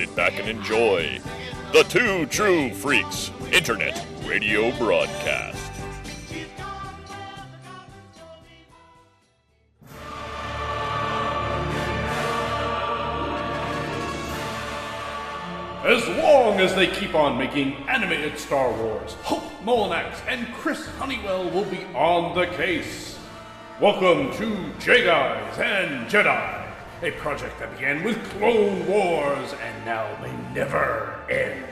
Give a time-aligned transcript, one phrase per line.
[0.00, 1.20] sit back and enjoy
[1.74, 5.70] the Two True Freaks Internet Radio Broadcast.
[15.84, 21.50] As long as they keep on making animated Star Wars, Hope Molinax and Chris Honeywell
[21.50, 23.18] will be on the case.
[23.78, 26.59] Welcome to J Guys and Jedi,
[27.02, 31.64] a project that began with Clone Wars and now may never end.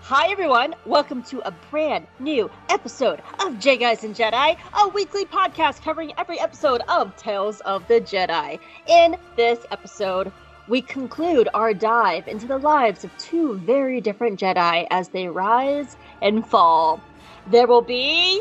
[0.00, 5.26] Hi everyone, welcome to a brand new episode of J Guys and Jedi, a weekly
[5.26, 8.58] podcast covering every episode of Tales of the Jedi.
[8.86, 10.32] In this episode,
[10.68, 15.98] we conclude our dive into the lives of two very different Jedi as they rise
[16.22, 16.98] and fall.
[17.46, 18.40] There will be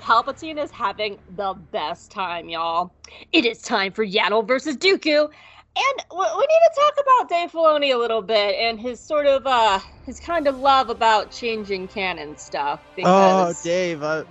[0.00, 2.92] Palpatine is having the best time, y'all.
[3.32, 5.28] It is time for Yaddle versus Dooku,
[5.76, 9.26] and we we need to talk about Dave Filoni a little bit and his sort
[9.26, 12.80] of uh his kind of love about changing canon stuff.
[13.02, 14.24] Oh, Dave, I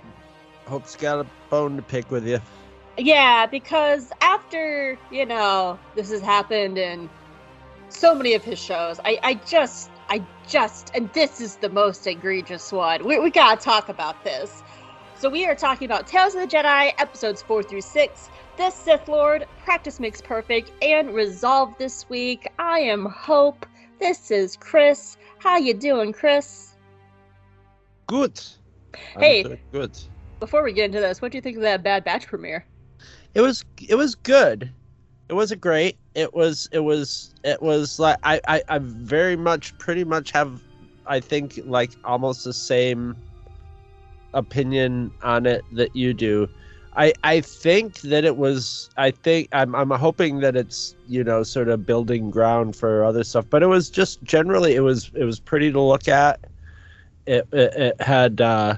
[0.66, 2.40] hope's got a bone to pick with you.
[2.98, 7.10] yeah, because after you know this has happened in
[7.88, 12.06] so many of his shows, I I just I just and this is the most
[12.06, 13.04] egregious one.
[13.04, 14.62] We we gotta talk about this.
[15.20, 18.30] So we are talking about Tales of the Jedi episodes four through six.
[18.56, 22.48] This Sith Lord, Practice Makes Perfect, and Resolve this week.
[22.58, 23.66] I am Hope.
[23.98, 25.18] This is Chris.
[25.38, 26.74] How you doing, Chris?
[28.06, 28.40] Good.
[29.18, 29.60] Hey.
[29.72, 29.98] Good.
[30.38, 32.64] Before we get into this, what do you think of that Bad Batch premiere?
[33.34, 34.72] It was it was good.
[35.28, 35.98] It wasn't great.
[36.14, 40.62] It was it was it was like I, I I very much pretty much have
[41.06, 43.14] I think like almost the same
[44.34, 46.48] opinion on it that you do.
[46.96, 51.42] I I think that it was I think I'm I'm hoping that it's you know
[51.42, 55.24] sort of building ground for other stuff, but it was just generally it was it
[55.24, 56.40] was pretty to look at.
[57.26, 58.76] It it, it had uh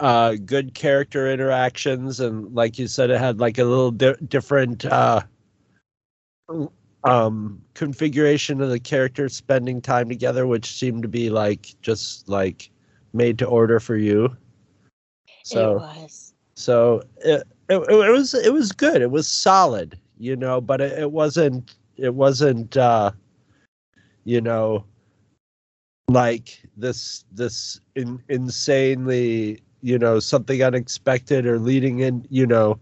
[0.00, 4.84] uh good character interactions and like you said it had like a little di- different
[4.86, 5.22] uh
[7.04, 12.70] um configuration of the characters spending time together which seemed to be like just like
[13.12, 14.36] made to order for you
[15.50, 16.34] it so was.
[16.54, 19.02] so it, it, it was it was good.
[19.02, 23.10] It was solid you know but it, it wasn't it wasn't uh
[24.24, 24.84] you know
[26.08, 32.78] like this this in, insanely you know something unexpected or leading in you know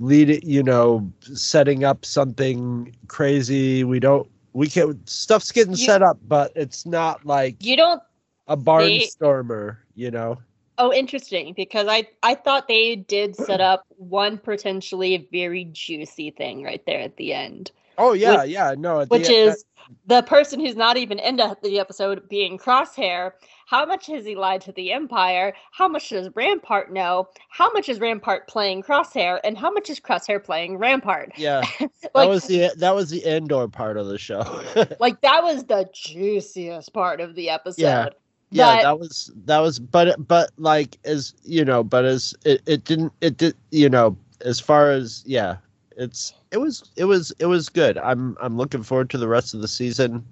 [0.00, 3.84] lead it you know setting up something crazy.
[3.84, 8.02] We don't we can't stuff's getting You- set up but it's not like You don't
[8.46, 10.38] a barnstormer you know
[10.82, 11.54] Oh, interesting.
[11.54, 16.98] Because I I thought they did set up one potentially very juicy thing right there
[16.98, 19.64] at the end, oh yeah Which- yeah no at the which end- is
[20.06, 23.32] the person who's not even in the the episode being Crosshair.
[23.66, 25.54] How much has he lied to the Empire?
[25.70, 27.28] How much does Rampart know?
[27.48, 29.38] How much is Rampart playing Crosshair?
[29.44, 31.32] And how much is Crosshair playing Rampart?
[31.36, 34.42] yeah like, that was the that was the indoor part of the show.
[35.00, 37.82] like that was the juiciest part of the episode.
[37.82, 38.08] Yeah.
[38.52, 42.62] Yeah, But- that was that was but but like as you know, but as it,
[42.66, 45.56] it didn't it did you know as far as yeah,
[45.96, 47.98] it's it was it was it was good.
[47.98, 50.24] I'm I'm looking forward to the rest of the season.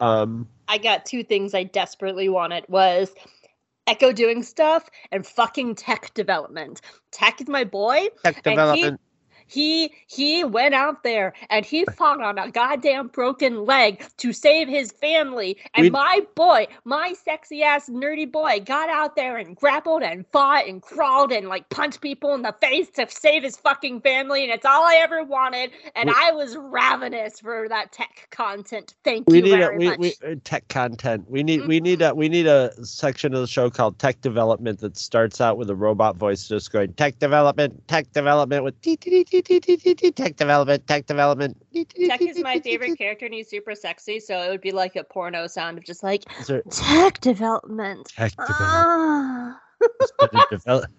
[0.00, 3.12] Um I got two things I desperately wanted was
[3.86, 6.80] Echo doing stuff and fucking tech development.
[7.10, 8.08] Tech is my boy.
[8.24, 9.00] tech development.
[9.46, 14.68] He he went out there and he fought on a goddamn broken leg to save
[14.68, 15.56] his family.
[15.74, 20.26] And we, my boy, my sexy ass nerdy boy, got out there and grappled and
[20.32, 24.44] fought and crawled and like punched people in the face to save his fucking family.
[24.44, 25.70] And it's all I ever wanted.
[25.94, 28.94] And we, I was ravenous for that tech content.
[29.04, 29.98] Thank we you need very a, we, much.
[29.98, 31.30] We, tech content.
[31.30, 31.68] We need mm-hmm.
[31.68, 32.12] we need mm-hmm.
[32.12, 35.70] a we need a section of the show called Tech Development that starts out with
[35.70, 40.86] a robot voice just going tech development, tech development with tee tee tee tech development,
[40.86, 41.56] tech development.
[41.74, 45.04] Tech is my favorite character and he's super sexy, so it would be like a
[45.04, 48.08] porno sound of just like there tech development.
[48.08, 48.86] tech development?
[48.86, 49.60] Ah.
[49.80, 50.90] There's been, a develop,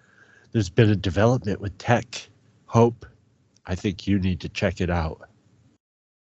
[0.51, 2.29] there's been a development with tech.
[2.65, 3.05] Hope,
[3.65, 5.29] I think you need to check it out.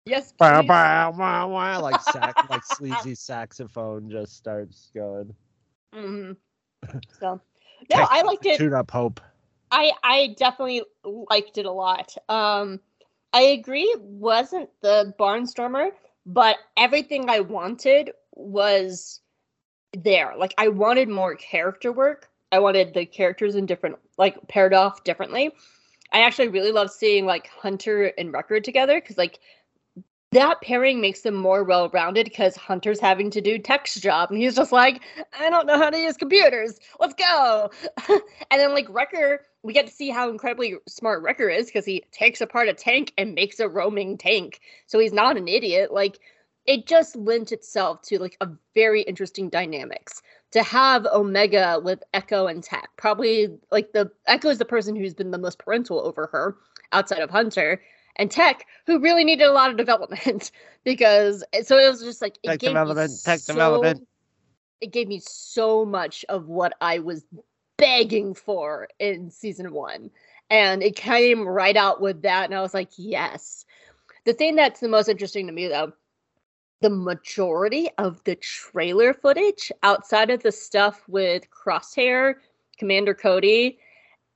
[0.07, 0.69] Yes, Wow, please.
[0.69, 5.35] wow, wow, wow, like sax, like sleazy saxophone just starts going.
[5.95, 6.37] Mhm.
[7.21, 7.41] So,
[7.93, 8.59] no, I liked it.
[8.59, 9.21] Tune up, Hope.
[9.77, 12.17] I I definitely liked it a lot.
[12.31, 12.81] Um,
[13.35, 15.91] I agree, it wasn't the Barnstormer,
[16.25, 19.21] but everything I wanted was
[19.93, 20.35] there.
[20.39, 22.31] Like I wanted more character work.
[22.51, 25.53] I wanted the characters in different, like paired off differently.
[26.11, 29.41] I actually really love seeing like Hunter and Wrecker together because like
[30.37, 34.55] that pairing makes them more well-rounded because Hunter's having to do Tech's job and he's
[34.55, 35.03] just like,
[35.39, 36.79] I don't know how to use computers.
[37.01, 37.71] Let's go.
[38.09, 38.21] and
[38.61, 42.41] then like Wrecker, we get to see how incredibly smart Wrecker is because he takes
[42.41, 44.61] apart a tank and makes a roaming tank.
[44.87, 45.93] So he's not an idiot.
[45.93, 46.19] Like
[46.67, 52.47] it just lent itself to like a very interesting dynamics to have Omega with Echo
[52.47, 52.91] and Tech.
[52.97, 56.57] Probably like the Echo is the person who's been the most parental over her
[56.93, 57.81] outside of Hunter
[58.17, 60.51] and Tech, who really needed a lot of development
[60.85, 64.09] because eh, so it was just like it Tech gave development, me tech so, development.
[64.81, 67.25] It gave me so much of what I was
[67.79, 70.11] begging for in season one.
[70.51, 72.45] And it came right out with that.
[72.45, 73.65] And I was like, yes.
[74.25, 75.93] The thing that's the most interesting to me though,
[76.83, 82.35] the majority of the trailer footage outside of the stuff with Crosshair,
[82.79, 83.79] Commander Cody,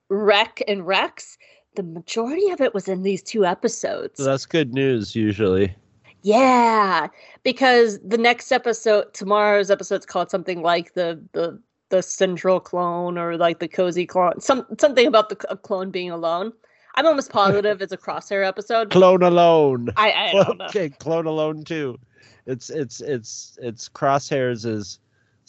[0.09, 1.37] Wreck, and Rex,
[1.75, 4.19] the majority of it was in these two episodes.
[4.19, 5.75] So that's good news usually.
[6.23, 7.09] Yeah,
[7.43, 13.37] because the next episode, tomorrow's episode's called something like the the the central clone or
[13.37, 16.53] like the cozy clone, some something about the clone being alone.
[16.97, 18.91] I'm almost positive it's a crosshair episode.
[18.91, 19.89] Clone alone.
[19.97, 20.65] I I don't know.
[20.69, 21.99] Okay, clone alone too.
[22.47, 24.99] It's it's it's it's crosshairs is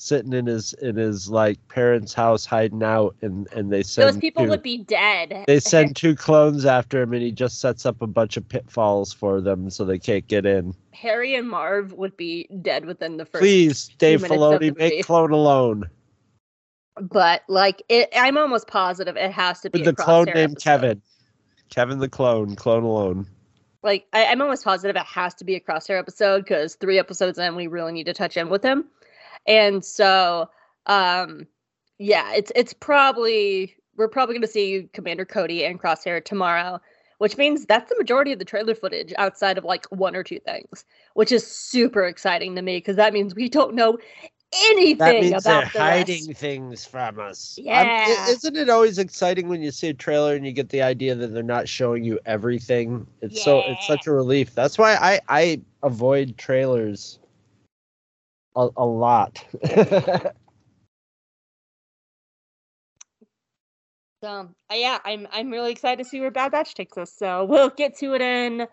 [0.01, 4.18] sitting in his in his like parents' house hiding out and and they send Those
[4.18, 5.44] people two, would be dead.
[5.45, 9.13] they send two clones after him and he just sets up a bunch of pitfalls
[9.13, 10.74] for them so they can't get in.
[10.92, 13.42] Harry and Marv would be dead within the first.
[13.42, 15.03] Please, Dave Filoni, make movie.
[15.03, 15.89] clone alone.
[17.00, 20.63] But like, it, I'm almost positive it has to be With the clone named episode.
[20.63, 21.01] Kevin.
[21.69, 23.27] Kevin the clone, clone alone.
[23.83, 27.38] like I, I'm almost positive it has to be a crosshair episode because three episodes
[27.38, 28.86] in we really need to touch in with him.
[29.47, 30.49] And so
[30.88, 31.47] um
[31.99, 36.81] yeah, it's it's probably we're probably gonna see Commander Cody and Crosshair tomorrow,
[37.19, 40.39] which means that's the majority of the trailer footage outside of like one or two
[40.39, 40.85] things,
[41.15, 43.97] which is super exciting to me because that means we don't know
[44.53, 46.33] anything That means about they're the hiding rest.
[46.33, 47.61] things from us.
[47.71, 48.25] Um, Yeah.
[48.27, 51.29] isn't it always exciting when you see a trailer and you get the idea that
[51.33, 53.07] they're not showing you everything?
[53.21, 54.55] It's so it's such a relief.
[54.55, 57.19] That's why I I avoid trailers
[58.56, 59.44] a, a lot.
[64.24, 67.12] So uh, yeah, I'm I'm really excited to see where Bad Batch takes us.
[67.13, 68.68] So we'll get to it in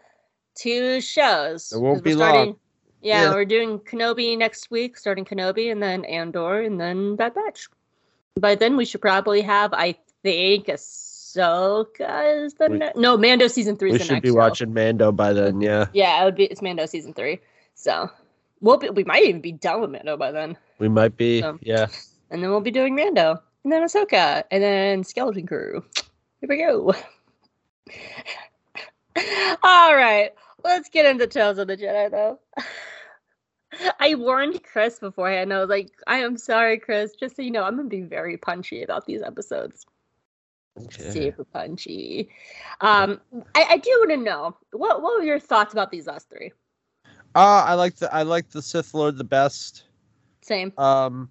[0.56, 1.72] two shows.
[1.72, 2.56] It won't 'cause be starting- long.
[3.00, 3.30] Yeah, Yeah.
[3.34, 7.68] we're doing Kenobi next week, starting Kenobi, and then Andor, and then Bad Batch.
[8.40, 9.94] By then, we should probably have, I
[10.24, 13.90] think, Ahsoka is the We- ne- no Mando season three.
[13.92, 14.34] we is the should next be show.
[14.34, 15.60] watching Mando by then.
[15.60, 16.46] Yeah, Yeah, it would be.
[16.46, 17.38] It's Mando season three.
[17.74, 18.10] So
[18.60, 21.42] we'll be, we might even be done with Mando by then, we might be.
[21.42, 21.86] Um, yeah,
[22.30, 25.84] and then we'll be doing Mando, and then Ahsoka, and then Skeleton Crew.
[26.40, 26.94] Here we go.
[29.62, 30.30] All right,
[30.64, 32.38] let's get into Tales of the Jedi, though.
[34.00, 35.52] I warned Chris beforehand.
[35.52, 37.14] I was like, I am sorry, Chris.
[37.14, 39.86] Just so you know, I'm gonna be very punchy about these episodes.
[40.84, 41.10] Okay.
[41.10, 42.30] Super punchy.
[42.80, 43.20] Um,
[43.54, 46.52] I, I do want to know what what were your thoughts about these last three?
[47.34, 49.84] Uh, I like the I like the Sith Lord the best.
[50.42, 50.72] Same.
[50.78, 51.28] um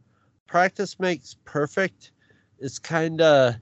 [0.47, 2.11] practice makes perfect
[2.59, 3.55] It's kind of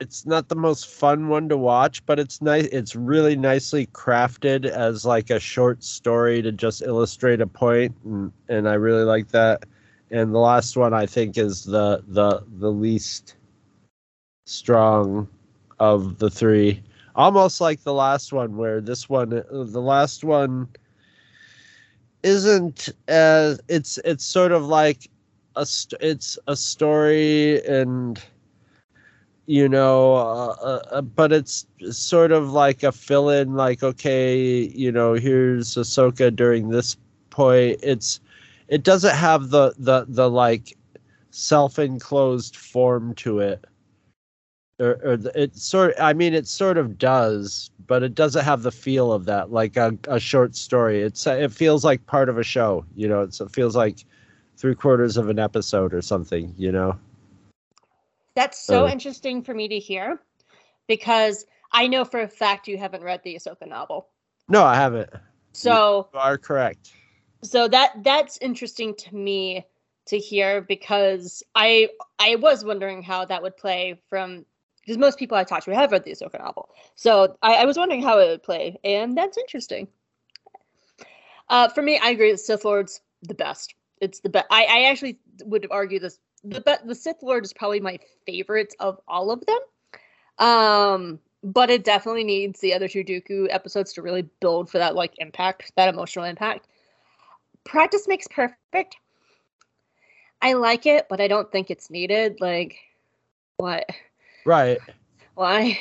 [0.00, 4.64] it's not the most fun one to watch but it's nice it's really nicely crafted
[4.66, 9.28] as like a short story to just illustrate a point and, and i really like
[9.28, 9.62] that
[10.10, 13.36] and the last one i think is the the the least
[14.46, 15.28] strong
[15.78, 16.82] of the three
[17.14, 20.68] almost like the last one where this one the last one
[22.22, 25.08] isn't as it's it's sort of like
[25.56, 25.66] a
[26.00, 28.20] it's a story and
[29.46, 34.38] you know uh, uh, uh, but it's sort of like a fill in like okay
[34.74, 36.96] you know here's Ahsoka during this
[37.30, 37.78] point.
[37.82, 38.20] It's
[38.68, 40.76] it doesn't have the the the like
[41.30, 43.64] self-enclosed form to it
[44.82, 48.62] or, or the, it sort I mean it sort of does but it doesn't have
[48.62, 52.38] the feel of that like a, a short story it's it feels like part of
[52.38, 54.04] a show you know it's, it feels like
[54.56, 56.98] three quarters of an episode or something you know
[58.34, 58.88] That's so Uh.
[58.88, 60.20] interesting for me to hear
[60.88, 64.08] because I know for a fact you haven't read the Ahsoka novel.
[64.48, 65.10] no i haven't
[65.52, 66.92] So you are correct
[67.44, 69.66] so that that's interesting to me
[70.06, 74.44] to hear because I I was wondering how that would play from
[74.82, 76.68] because most people I talked to have read the Ahsoka novel.
[76.96, 79.88] So I, I was wondering how it would play, and that's interesting.
[81.48, 82.30] Uh, for me, I agree.
[82.32, 83.74] that Sith Lord's the best.
[84.00, 84.46] It's the best.
[84.50, 86.18] I, I actually would argue this.
[86.44, 89.60] The be- the Sith Lord is probably my favorite of all of them.
[90.38, 94.94] Um, but it definitely needs the other two Dooku episodes to really build for that
[94.94, 96.66] like impact, that emotional impact.
[97.64, 98.96] Practice makes perfect.
[100.40, 102.40] I like it, but I don't think it's needed.
[102.40, 102.78] Like,
[103.56, 103.88] what?
[104.44, 104.78] Right.
[105.34, 105.78] Why?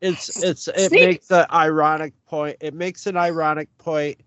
[0.00, 2.56] It's it's it Sneak- makes an ironic point.
[2.60, 4.20] It makes an ironic point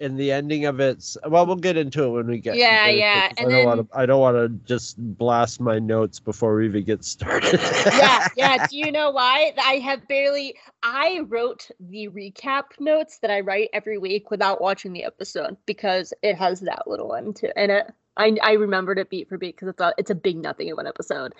[0.00, 1.16] in the ending of its.
[1.26, 2.56] Well, we'll get into it when we get.
[2.56, 3.98] Yeah, get yeah, I don't want to.
[3.98, 7.60] I don't want to just blast my notes before we even get started.
[7.86, 8.66] yeah, yeah.
[8.70, 9.52] Do you know why?
[9.62, 10.54] I have barely.
[10.82, 16.14] I wrote the recap notes that I write every week without watching the episode because
[16.22, 17.90] it has that little one too in it.
[18.18, 20.76] I I remembered it beat for beat because it's a it's a big nothing in
[20.76, 21.34] one episode,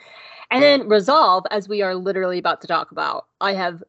[0.51, 3.27] and then resolve as we are literally about to talk about.
[3.41, 3.83] I have,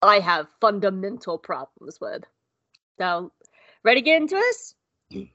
[0.00, 2.24] I have fundamental problems with.
[2.98, 3.32] So,
[3.82, 4.74] ready to get into this?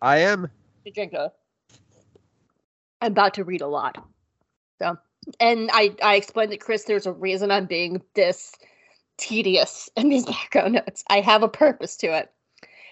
[0.02, 0.50] I am.
[0.86, 1.32] to drink a.
[3.02, 4.04] I'm about to read a lot.
[4.80, 4.98] So,
[5.40, 8.54] and I I explained to Chris there's a reason I'm being this
[9.18, 11.04] tedious in these background notes.
[11.10, 12.32] I have a purpose to it.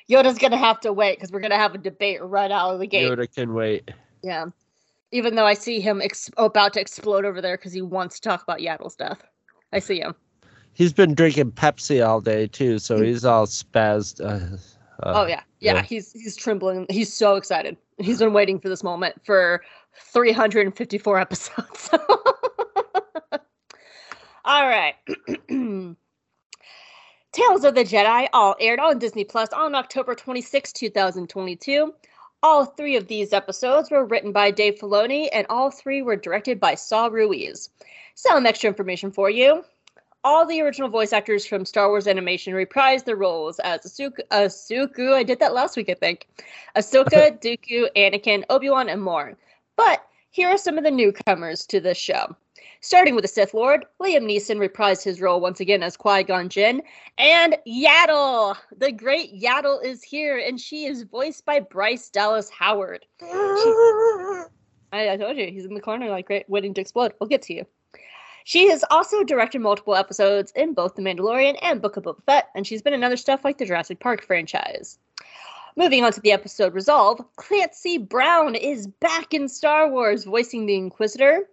[0.10, 2.88] Yoda's gonna have to wait because we're gonna have a debate right out of the
[2.88, 3.10] gate.
[3.10, 3.92] Yoda can wait.
[4.22, 4.48] Yeah.
[5.12, 8.30] Even though I see him ex- about to explode over there because he wants to
[8.30, 9.22] talk about Yaddle's death.
[9.72, 10.16] I see him.
[10.74, 14.22] He's been drinking Pepsi all day too, so he's all spazzed.
[14.22, 14.58] Uh,
[15.04, 15.42] uh, oh yeah.
[15.60, 15.82] yeah, yeah.
[15.84, 16.88] He's he's trembling.
[16.90, 17.78] He's so excited.
[18.00, 19.62] He's been waiting for this moment for
[20.12, 21.90] 354 episodes.
[24.46, 24.96] All right.
[27.34, 31.92] Tales of the Jedi all aired on Disney Plus on October 26, 2022.
[32.44, 36.60] All three of these episodes were written by Dave Filoni, and all three were directed
[36.60, 37.72] by Saul Ruiz.
[38.14, 39.66] Some extra information for you.
[40.24, 45.14] All the original voice actors from Star Wars Animation reprised their roles as Ahsoka, Ahsoka
[45.14, 46.28] I did that last week, I think.
[46.76, 49.36] Ahsoka, Dooku, Anakin, Obi-Wan, and more.
[49.76, 52.36] But here are some of the newcomers to this show.
[52.84, 56.50] Starting with the Sith Lord, Liam Neeson reprised his role once again as Qui Gon
[56.50, 56.84] Jinn,
[57.18, 63.06] and Yaddle, the great Yaddle, is here, and she is voiced by Bryce Dallas Howard.
[63.22, 64.48] I,
[64.92, 67.14] I told you he's in the corner, like right, waiting to explode.
[67.22, 67.66] We'll get to you.
[68.44, 72.50] She has also directed multiple episodes in both The Mandalorian and Book of Boba Fett,
[72.54, 75.00] and she's been in other stuff like the Jurassic Park franchise.
[75.78, 80.76] Moving on to the episode Resolve, Clancy Brown is back in Star Wars, voicing the
[80.76, 81.48] Inquisitor.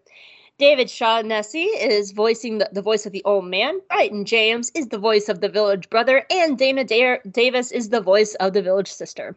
[0.60, 3.80] David Shaughnessy is voicing the, the voice of the old man.
[3.88, 8.02] Brighton James is the voice of the village brother, and Dana Da- Davis is the
[8.02, 9.34] voice of the village sister.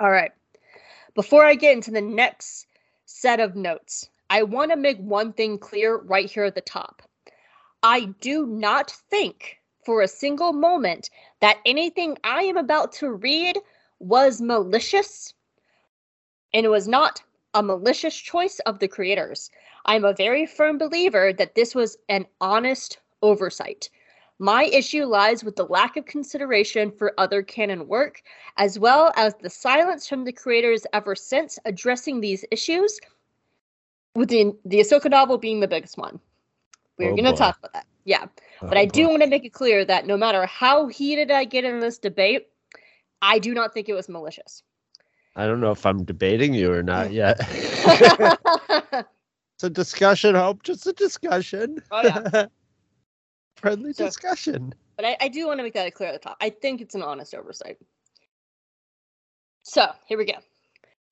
[0.00, 0.32] All right.
[1.14, 2.68] Before I get into the next
[3.04, 7.02] set of notes, I want to make one thing clear right here at the top.
[7.82, 13.58] I do not think for a single moment that anything I am about to read
[13.98, 15.34] was malicious,
[16.54, 17.20] and it was not
[17.52, 19.50] a malicious choice of the creators.
[19.84, 23.90] I'm a very firm believer that this was an honest oversight.
[24.38, 28.22] My issue lies with the lack of consideration for other canon work,
[28.56, 33.00] as well as the silence from the creators ever since addressing these issues,
[34.14, 36.20] with the, the Ahsoka novel being the biggest one.
[36.98, 37.86] We're Oh, going to talk about that.
[38.04, 38.26] Yeah.
[38.62, 41.30] Oh, but Oh, I do want to make it clear that no matter how heated
[41.30, 42.48] I get in this debate,
[43.22, 44.62] I do not think it was malicious.
[45.36, 47.38] I don't know if I'm debating you or not yet.
[49.60, 50.62] it's a discussion, Hope.
[50.62, 51.82] Just a discussion.
[51.90, 52.46] Oh, yeah.
[53.56, 54.74] Friendly So- discussion.
[54.96, 56.38] But I, I do want to make that clear at the top.
[56.40, 57.76] I think it's an honest oversight.
[59.62, 60.34] So here we go.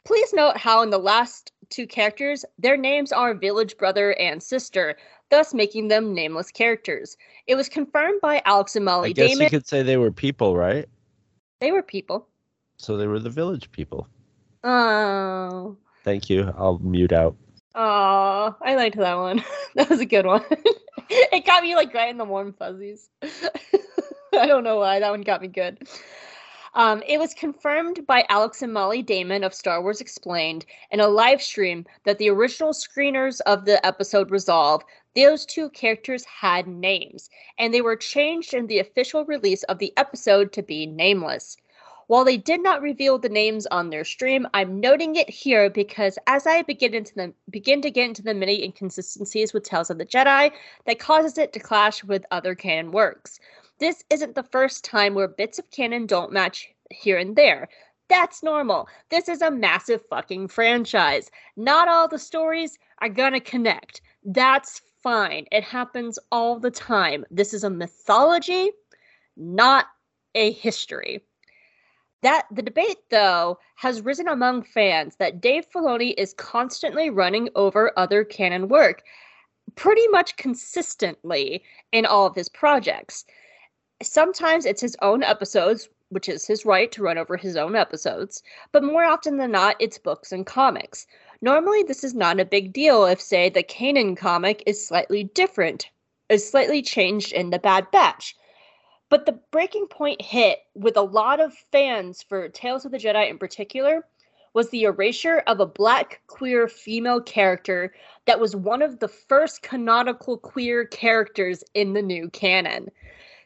[0.07, 4.97] Please note how in the last two characters, their names are village brother and sister,
[5.31, 7.19] thus making them nameless characters.
[7.47, 9.45] It was confirmed by Alex and Mollie I guess Damon.
[9.45, 10.87] you could say they were people, right?
[11.61, 12.29] They were people.
[12.79, 14.09] So they were the village people.
[14.65, 15.77] Oh.
[16.05, 16.53] Thank you.
[16.57, 17.37] I'll mute out.
[17.81, 19.45] Oh, I liked that one.
[19.77, 20.45] that was a good one.
[21.11, 23.09] it got me like right in the warm fuzzies.
[23.23, 25.89] I don't know why that one got me good.
[26.75, 31.07] Um, it was confirmed by Alex and Mollie Damon of Star Wars Explained in a
[31.07, 34.83] live stream that the original screeners of the episode Resolve,
[35.15, 37.31] those two characters had names,
[37.61, 41.57] and they were changed in the official release of the episode to be nameless.
[42.09, 46.19] While they did not reveal the names on their stream, I'm noting it here because
[46.27, 49.99] as I begin into the begin to get into the many inconsistencies with Tales of
[49.99, 50.51] the Jedi,
[50.87, 53.39] that causes it to clash with other canon works.
[53.79, 57.69] This isn't the first time where bits of canon don't match here and there.
[58.09, 58.89] That's normal.
[59.11, 61.31] This is a massive fucking franchise.
[61.59, 64.01] Not all the stories are gonna connect.
[64.25, 65.45] That's fine.
[65.53, 67.27] It happens all the time.
[67.31, 68.71] This is a mythology,
[69.37, 69.89] not
[70.35, 71.23] a history.
[72.23, 77.93] That the debate, though, has risen among fans that Dave Filoni is constantly running over
[77.97, 79.05] other canon work.
[79.77, 83.25] pretty much consistently in all of his projects.
[84.03, 88.43] Sometimes it's his own episodes, which is his right to run over his own episodes,
[88.73, 91.07] but more often than not, it's books and comics.
[91.41, 95.89] Normally, this is not a big deal if, say, the Kanan comic is slightly different,
[96.29, 98.35] is slightly changed in the Bad Batch.
[99.11, 103.31] But the breaking point hit with a lot of fans for Tales of the Jedi
[103.31, 104.07] in particular
[104.55, 107.95] was the erasure of a black queer female character
[108.27, 112.89] that was one of the first canonical queer characters in the new canon.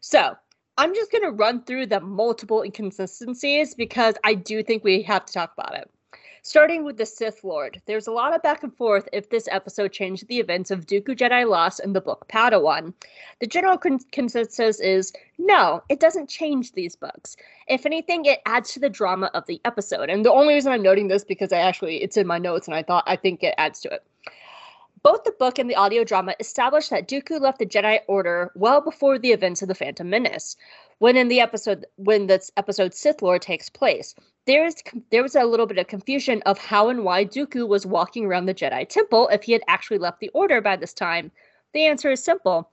[0.01, 0.37] So,
[0.79, 5.27] I'm just going to run through the multiple inconsistencies because I do think we have
[5.27, 5.91] to talk about it.
[6.45, 9.93] Starting with the Sith Lord, there's a lot of back and forth if this episode
[9.93, 12.95] changed the events of Dooku Jedi Lost and the book Padawan.
[13.39, 17.37] The general con- consensus is no, it doesn't change these books.
[17.69, 20.11] If anything, it adds to the drama of the episode.
[20.11, 22.75] And the only reason I'm noting this because I actually it's in my notes and
[22.75, 24.03] I thought I think it adds to it.
[25.03, 28.81] Both the book and the audio drama establish that Dooku left the Jedi Order well
[28.81, 30.57] before the events of the Phantom Menace.
[30.99, 34.15] When in the episode, when this episode Sith Lord takes place,
[34.47, 34.77] there is
[35.11, 38.47] there was a little bit of confusion of how and why Dooku was walking around
[38.47, 41.33] the Jedi Temple if he had actually left the Order by this time.
[41.73, 42.71] The answer is simple.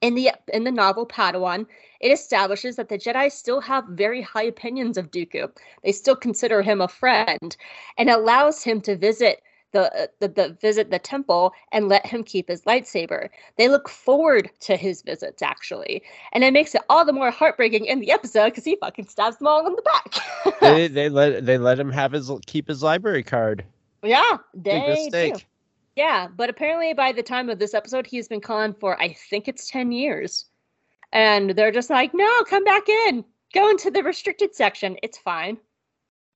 [0.00, 1.66] In the in the novel Padawan,
[2.00, 5.50] it establishes that the Jedi still have very high opinions of Dooku.
[5.82, 7.56] They still consider him a friend,
[7.98, 9.42] and allows him to visit
[9.76, 13.28] the, uh, the, the visit the temple and let him keep his lightsaber.
[13.58, 16.02] They look forward to his visits actually,
[16.32, 19.36] and it makes it all the more heartbreaking in the episode because he fucking stabs
[19.36, 20.60] them all in the back.
[20.60, 23.64] they, they let they let him have his keep his library card.
[24.02, 25.34] Yeah, they do.
[25.94, 29.48] Yeah, but apparently by the time of this episode, he's been gone for I think
[29.48, 30.46] it's ten years,
[31.12, 34.96] and they're just like, no, come back in, go into the restricted section.
[35.02, 35.58] It's fine.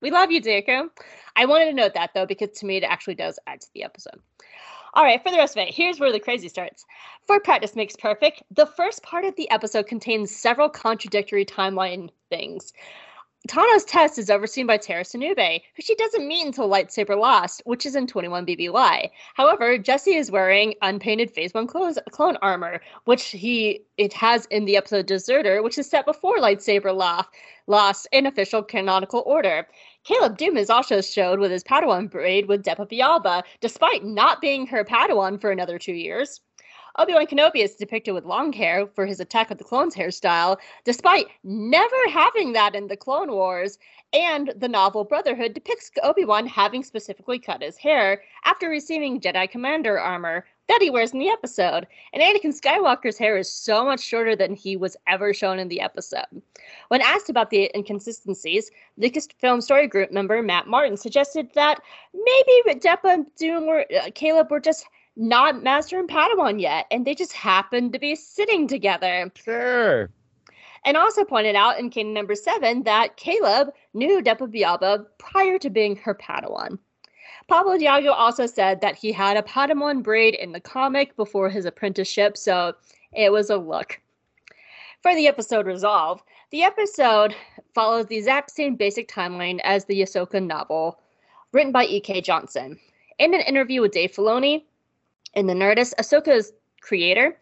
[0.00, 0.88] We love you, Dooku.
[1.36, 3.84] I wanted to note that though, because to me it actually does add to the
[3.84, 4.20] episode.
[4.94, 6.84] All right, for the rest of it, here's where the crazy starts.
[7.26, 12.72] For practice makes perfect, the first part of the episode contains several contradictory timeline things.
[13.48, 17.86] Tano's test is overseen by Tera Sinube, who she doesn't meet until Lightsaber Lost, which
[17.86, 19.10] is in 21 BBY.
[19.34, 24.66] However, Jesse is wearing unpainted Phase 1 clothes, clone armor, which he it has in
[24.66, 26.94] the episode Deserter, which is set before Lightsaber
[27.66, 29.66] Lost in official canonical order.
[30.04, 34.66] Caleb Dume is also showed with his Padawan braid with Depa Billaba, despite not being
[34.66, 36.40] her Padawan for another two years.
[36.98, 41.26] Obi-Wan Kenobi is depicted with long hair for his Attack of the Clones hairstyle, despite
[41.44, 43.78] never having that in the Clone Wars,
[44.12, 50.00] and the novel Brotherhood depicts Obi-Wan having specifically cut his hair after receiving Jedi Commander
[50.00, 51.84] armor that he wears in the episode.
[52.12, 55.80] And Anakin Skywalker's hair is so much shorter than he was ever shown in the
[55.80, 56.26] episode.
[56.88, 61.80] When asked about the inconsistencies, Lucasfilm Story Group member Matt Martin suggested that
[62.14, 62.78] maybe
[63.36, 67.92] Dume were, uh, Caleb were just not Master and Padawan yet, and they just happened
[67.92, 69.30] to be sitting together.
[69.34, 70.08] Sure.
[70.84, 75.68] And also pointed out in Kanan number seven that Caleb knew Depa Billaba prior to
[75.68, 76.78] being her Padawan.
[77.50, 81.64] Pablo Hidalgo also said that he had a Padawan braid in the comic before his
[81.64, 82.74] apprenticeship, so
[83.12, 84.00] it was a look.
[85.02, 87.34] For the episode Resolve, the episode
[87.74, 91.00] follows the exact same basic timeline as the Ahsoka novel,
[91.50, 92.20] written by E.K.
[92.20, 92.78] Johnston.
[93.18, 94.62] In an interview with Dave Filoni
[95.34, 97.36] in The Nerdist, Ahsoka's creator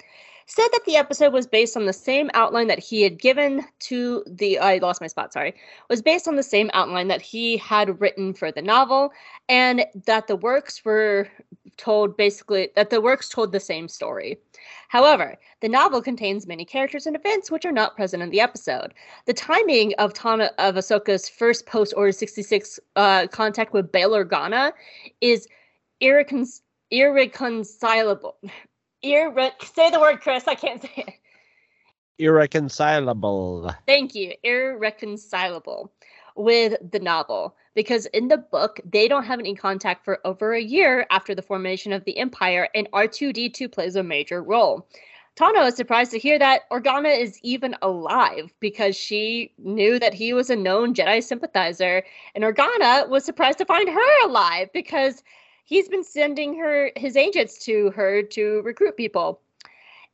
[0.48, 4.24] said that the episode was based on the same outline that he had given to
[4.26, 5.54] the I lost my spot, sorry.
[5.90, 9.12] Was based on the same outline that he had written for the novel
[9.50, 11.28] and that the works were
[11.76, 14.38] told basically that the works told the same story.
[14.88, 18.94] However, the novel contains many characters and events which are not present in the episode.
[19.26, 24.72] The timing of Tana of Ahsoka's first post Order 66 uh, contact with Bail Organa
[25.20, 25.46] is
[26.00, 28.36] irrecon- irreconcilable
[29.04, 30.48] Irre- say the word, Chris.
[30.48, 31.14] I can't say it.
[32.18, 33.74] Irreconcilable.
[33.86, 34.32] Thank you.
[34.42, 35.92] Irreconcilable
[36.38, 40.62] with the novel because in the book they don't have any contact for over a
[40.62, 44.88] year after the formation of the empire and r2d2 plays a major role
[45.36, 50.32] tano is surprised to hear that organa is even alive because she knew that he
[50.32, 52.04] was a known jedi sympathizer
[52.36, 55.24] and organa was surprised to find her alive because
[55.68, 59.38] he's been sending her his agents to her to recruit people.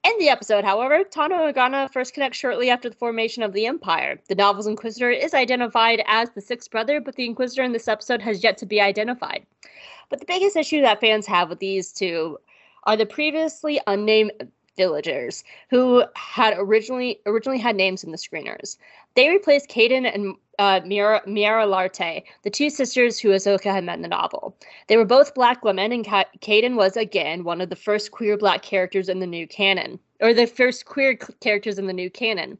[0.03, 3.67] In the episode, however, Tano and Organa first connect shortly after the formation of the
[3.67, 4.21] Empire.
[4.29, 8.21] The novel's Inquisitor is identified as the sixth brother, but the Inquisitor in this episode
[8.21, 9.47] has yet to be identified.
[10.11, 12.37] But the biggest issue that fans have with these two
[12.83, 14.33] are the previously unnamed
[14.77, 18.77] villagers who had originally originally had names in the screeners.
[19.15, 24.03] They replaced Kaeden and uh, Miara, Larte, the two sisters who Ahsoka had met in
[24.03, 24.57] the novel.
[24.89, 28.37] They were both black women, and Ka- Kaeden was again one of the first queer
[28.37, 32.11] black characters in the new canon, or the first queer c- characters in the new
[32.11, 32.59] canon.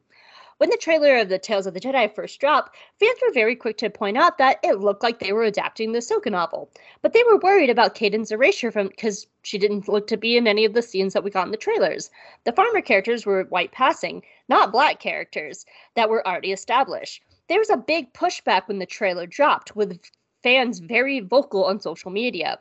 [0.57, 3.77] When the trailer of the Tales of the Jedi first dropped, fans were very quick
[3.79, 7.23] to point out that it looked like they were adapting the Ahsoka novel, but they
[7.23, 10.73] were worried about Kaeden's erasure from because she didn't look to be in any of
[10.73, 12.09] the scenes that we got in the trailers.
[12.45, 17.21] The farmer characters were white passing, not black characters that were already established.
[17.47, 19.99] There was a big pushback when the trailer dropped, with
[20.43, 22.59] fans very vocal on social media.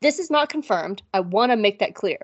[0.00, 1.02] This is not confirmed.
[1.14, 2.18] I want to make that clear.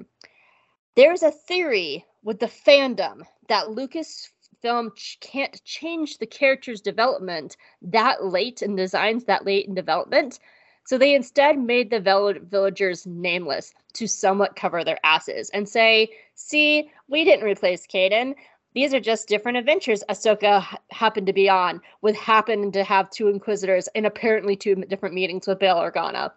[0.95, 8.25] There's a theory with the fandom that Lucasfilm ch- can't change the character's development that
[8.25, 10.39] late in designs, that late in development.
[10.85, 16.11] So they instead made the vill- villagers nameless to somewhat cover their asses and say,
[16.35, 18.35] see, we didn't replace Kaeden.
[18.75, 23.29] These are just different adventures Ahsoka happened to be on, with happened to have two
[23.29, 26.33] Inquisitors and apparently two different meetings with Bail Organa.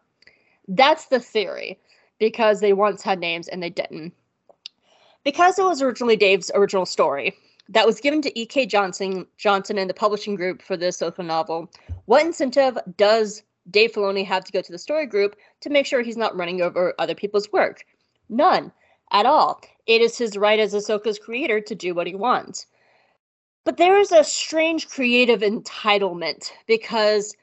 [0.68, 1.80] That's the theory,
[2.20, 4.14] because they once had names and they didn't.
[5.24, 7.36] Because it was originally Dave's original story
[7.70, 8.66] that was given to E.K.
[8.68, 11.72] Johnston, Johnston and the publishing group for the Ahsoka novel,
[12.06, 16.02] what incentive does Dave Filoni have to go to the story group to make sure
[16.02, 17.86] he's not running over other people's work?
[18.30, 18.72] None
[19.12, 19.62] at all.
[19.88, 22.66] It is his right as Ahsoka's creator to do what he wants.
[23.64, 27.36] But there is a strange creative entitlement because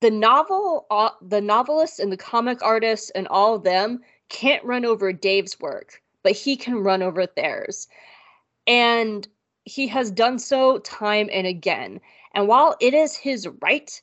[0.00, 4.84] the novel, uh, the novelists and the comic artists and all of them can't run
[4.84, 7.88] over Dave's work, but he can run over theirs.
[8.66, 9.26] And
[9.64, 12.00] he has done so time and again.
[12.34, 14.02] And while it is his right,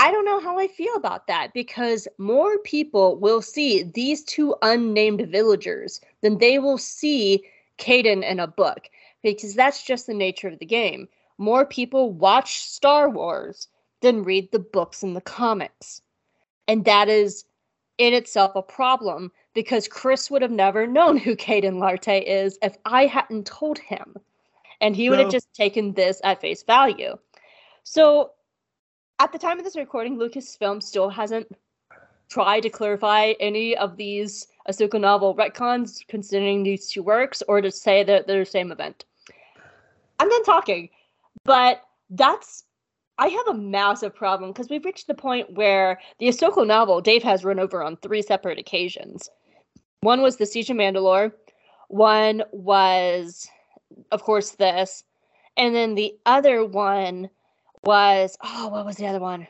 [0.00, 4.56] I don't know how I feel about that because more people will see these two
[4.62, 7.44] unnamed villagers than they will see
[7.76, 8.88] Kaeden in a book
[9.22, 11.06] because that's just the nature of the game.
[11.36, 13.68] More people watch Star Wars
[14.00, 16.00] than read the books and the comics.
[16.66, 17.44] And that is
[17.98, 22.74] in itself a problem because Chris would have never known who Kaeden Larte is if
[22.86, 24.16] I hadn't told him.
[24.80, 27.18] And he would have just taken this at face value.
[27.82, 28.30] So
[29.20, 31.46] at the time of this recording, Lucasfilm still hasn't
[32.30, 37.70] tried to clarify any of these Ahsoka novel retcons considering these two works or to
[37.70, 39.04] say that they're the same event.
[40.18, 40.88] I'm done talking,
[41.44, 42.64] but that's
[43.18, 47.22] I have a massive problem because we've reached the point where the Ahsoka novel Dave
[47.22, 49.28] has run over on three separate occasions.
[50.00, 51.32] One was the Siege of Mandalore,
[51.88, 53.46] one was,
[54.12, 55.04] of course, this,
[55.58, 57.28] and then the other one
[57.84, 59.46] was oh, what was the other one?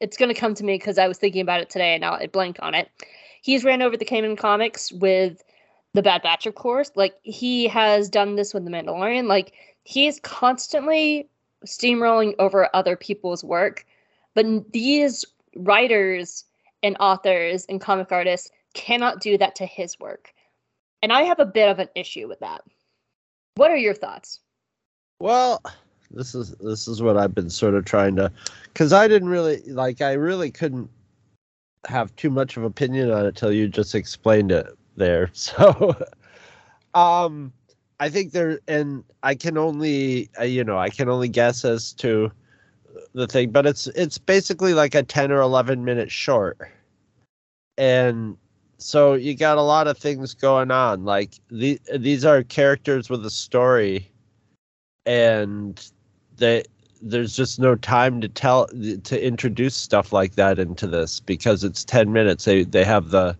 [0.00, 2.26] It's gonna come to me because I was thinking about it today and now I
[2.26, 2.90] blanked on it.
[3.42, 5.42] He's ran over the Kanan comics with
[5.92, 6.90] the Bad Batch, of course.
[6.94, 9.26] Like he has done this with the Mandalorian.
[9.26, 9.52] Like
[9.84, 11.28] he's constantly
[11.66, 13.86] steamrolling over other people's work,
[14.34, 15.24] but these
[15.56, 16.44] writers
[16.82, 20.34] and authors and comic artists cannot do that to his work.
[21.02, 22.62] And I have a bit of an issue with that.
[23.56, 24.40] What are your thoughts?
[25.20, 25.62] Well,
[26.14, 28.30] this is this is what I've been sort of trying to,
[28.64, 30.00] because I didn't really like.
[30.00, 30.88] I really couldn't
[31.86, 35.30] have too much of opinion on it till you just explained it there.
[35.34, 35.94] So,
[36.94, 37.52] um,
[38.00, 41.92] I think there, and I can only, uh, you know, I can only guess as
[41.94, 42.30] to
[43.12, 46.58] the thing, but it's it's basically like a ten or eleven minute short,
[47.76, 48.36] and
[48.78, 51.04] so you got a lot of things going on.
[51.04, 54.10] Like the, these are characters with a story
[55.06, 55.90] and
[56.36, 56.64] they
[57.02, 58.66] there's just no time to tell
[59.04, 62.44] to introduce stuff like that into this because it's 10 minutes.
[62.44, 63.36] They they have the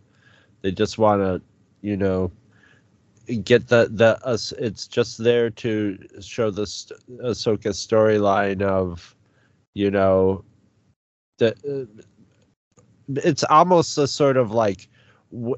[0.63, 1.43] they just want to
[1.83, 2.31] you know
[3.43, 9.17] get the the us it's just there to show the st- Ahsoka storyline of
[9.75, 10.45] you know
[11.39, 12.03] the uh,
[13.09, 14.89] it's almost a sort of like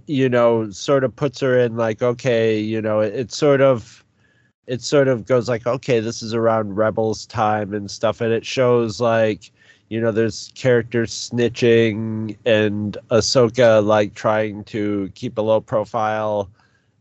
[0.07, 4.05] you know sort of puts her in like okay you know it, it's sort of
[4.67, 8.21] it sort of goes like okay this is around rebels time and stuff.
[8.21, 9.51] And it shows like
[9.89, 16.51] you know there's characters snitching and ahsoka like trying to keep a low profile.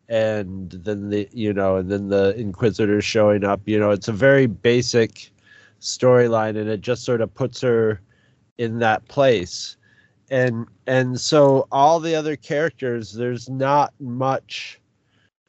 [0.08, 3.62] And then the you know and then the inquisitors showing up.
[3.65, 5.32] You know it's a very basic
[5.82, 8.01] storyline and it just sort of puts her
[8.58, 9.78] in that place.
[10.30, 14.80] And and so all the other characters there's not much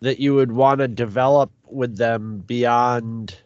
[0.00, 3.36] that you would want to develop with them beyond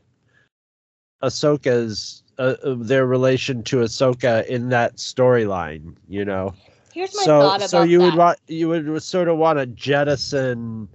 [1.22, 6.54] Ahsoka's uh, uh, their relation to Ahsoka in that storyline, you know.
[6.92, 8.04] Here's my so thought about so you that.
[8.04, 10.88] would want you would sort of want to jettison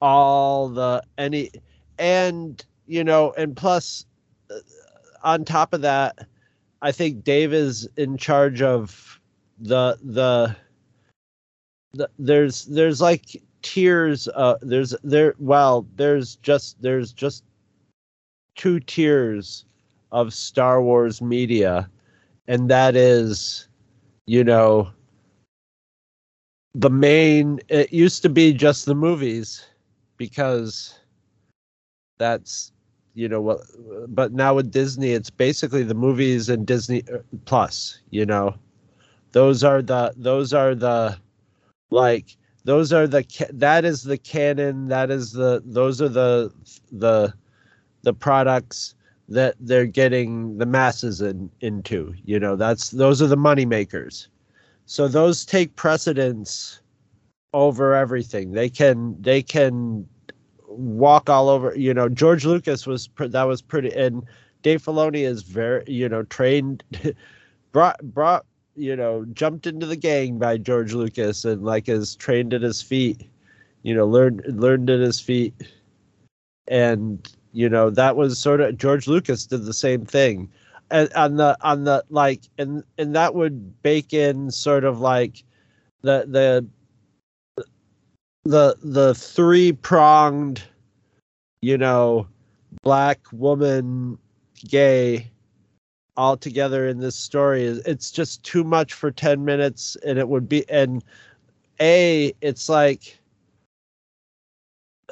[0.00, 1.50] all the any
[1.98, 4.04] and you know and plus
[4.50, 4.54] uh,
[5.22, 6.26] on top of that
[6.82, 9.20] I think Dave is in charge of
[9.58, 10.56] the the,
[11.92, 17.44] the there's there's like tiers uh there's there well there's just there's just
[18.56, 19.64] two tiers
[20.12, 21.88] of Star Wars media
[22.48, 23.68] and that is
[24.26, 24.90] you know
[26.74, 29.66] the main it used to be just the movies
[30.16, 30.98] because
[32.18, 32.72] that's
[33.14, 33.60] you know what
[34.08, 38.54] but now with disney it's basically the movies and disney uh, plus you know?
[39.32, 41.16] Those are the those are the
[41.90, 46.52] like those are the that is the canon that is the those are the
[46.92, 47.32] the
[48.02, 48.94] the products
[49.28, 54.28] that they're getting the masses in into you know that's those are the money makers
[54.86, 56.80] so those take precedence
[57.52, 60.06] over everything they can they can
[60.70, 61.74] walk all over.
[61.76, 64.24] You know, George Lucas was that was pretty, and
[64.62, 66.84] Dave Filoni is very, you know, trained,
[67.72, 68.46] brought brought,
[68.80, 72.80] you know, jumped into the gang by George Lucas and like is trained at his
[72.80, 73.28] feet.
[73.82, 75.54] You know, learned learned at his feet,
[76.66, 80.50] and you know that was sort of George Lucas did the same thing.
[80.90, 85.44] And on the on the like and and that would bake in sort of like
[86.02, 87.64] the the
[88.44, 90.62] the the three pronged,
[91.62, 92.26] you know,
[92.82, 94.18] black woman,
[94.68, 95.30] gay,
[96.16, 100.28] all together in this story is it's just too much for 10 minutes and it
[100.28, 101.04] would be and
[101.80, 103.18] a it's like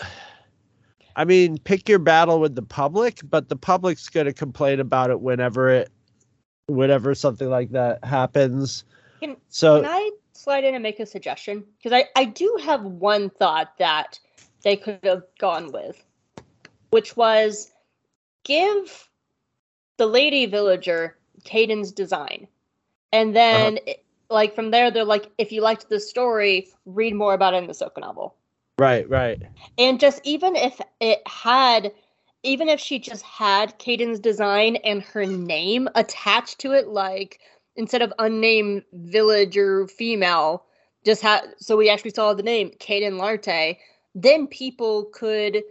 [1.16, 5.10] I mean, pick your battle with the public, but the public's going to complain about
[5.10, 5.90] it whenever it,
[6.66, 8.84] whenever something like that happens.
[9.20, 11.64] Can, so can I slide in and make a suggestion?
[11.76, 14.20] Because I, I do have one thought that
[14.62, 16.00] they could have gone with,
[16.90, 17.72] which was
[18.44, 19.07] give
[19.98, 22.48] the lady villager Kaeden's design.
[23.12, 23.94] And then, uh-huh.
[24.30, 27.66] like, from there, they're like, if you liked the story, read more about it in
[27.66, 28.34] the Soka novel.
[28.78, 29.42] Right, right.
[29.76, 31.92] And just even if it had,
[32.44, 37.40] even if she just had Kaeden's design and her name attached to it, like
[37.74, 40.64] instead of unnamed villager female,
[41.04, 43.76] just had so we actually saw the name Kaidan Larte,
[44.14, 45.62] then people could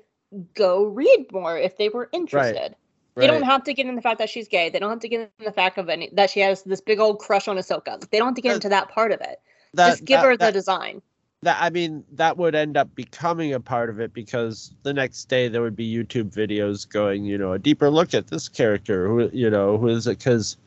[0.53, 2.59] go read more if they were interested.
[2.59, 2.75] Right.
[3.17, 4.69] They don't have to get in the fact that she's gay.
[4.69, 6.99] They don't have to get in the fact of any that she has this big
[6.99, 7.99] old crush on Ahsoka.
[8.09, 9.39] They don't have to get into that part of it.
[9.73, 11.01] That, Just give that, her the design.
[11.41, 15.25] That I mean, that would end up becoming a part of it because the next
[15.25, 19.07] day there would be YouTube videos going, you know, a deeper look at this character.
[19.07, 20.19] Who you know, who is it?
[20.19, 20.57] Because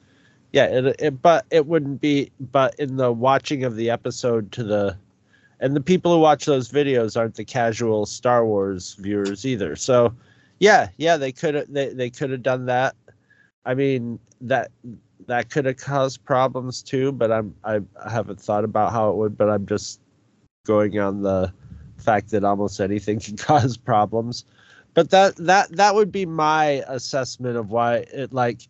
[0.52, 2.30] yeah, it, it, but it wouldn't be.
[2.40, 4.96] But in the watching of the episode to the,
[5.60, 9.76] and the people who watch those videos aren't the casual Star Wars viewers either.
[9.76, 10.14] So,
[10.60, 12.94] yeah, yeah, they could have they, they could have done that.
[13.64, 14.70] I mean that
[15.26, 17.12] that could have caused problems too.
[17.12, 19.36] But I'm I haven't thought about how it would.
[19.36, 20.00] But I'm just
[20.66, 21.52] going on the
[21.96, 24.44] fact that almost anything can cause problems.
[24.92, 28.68] But that that that would be my assessment of why it like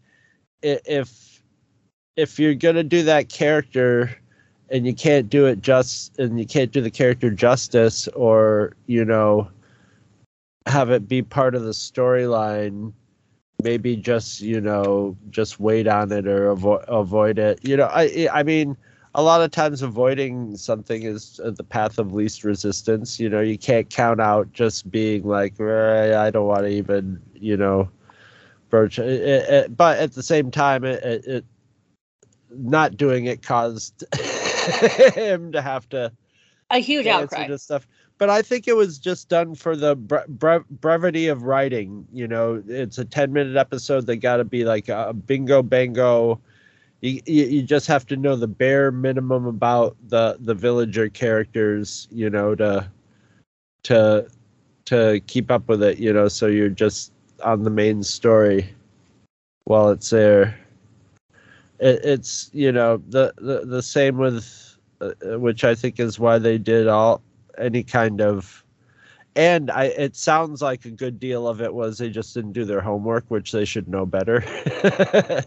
[0.63, 1.43] if
[2.17, 4.17] if you're gonna do that character
[4.69, 9.05] and you can't do it just and you can't do the character justice or you
[9.05, 9.51] know
[10.67, 12.93] have it be part of the storyline
[13.63, 17.59] maybe just you know just wait on it or avoid avoid it.
[17.63, 18.77] You know i i mean
[19.15, 23.19] a lot of times avoiding something is the path of least resistance.
[23.19, 27.57] You know you can't count out just being like i don't want to even you
[27.57, 27.89] know
[28.71, 31.45] broach it, it, but at the same time it, it
[32.51, 34.05] not doing it caused
[35.15, 36.13] him to have to
[36.71, 37.47] a huge outcry.
[37.47, 37.87] to stuff.
[38.21, 42.07] But I think it was just done for the bre- bre- brevity of writing.
[42.13, 44.07] You know, it's a ten minute episode.
[44.07, 46.39] They got to be like a bingo bango.
[47.01, 52.07] You, you, you just have to know the bare minimum about the the villager characters.
[52.13, 52.91] You know to
[53.85, 54.29] to
[54.85, 55.99] to keep up with it.
[55.99, 58.69] You know, so you're just on the main story
[59.65, 60.61] while it's there
[61.81, 66.39] it, it's you know the, the the same with uh, which I think is why
[66.39, 67.23] they did all
[67.61, 68.65] any kind of
[69.37, 72.65] and I it sounds like a good deal of it was they just didn't do
[72.65, 74.41] their homework, which they should know better.
[74.83, 75.45] they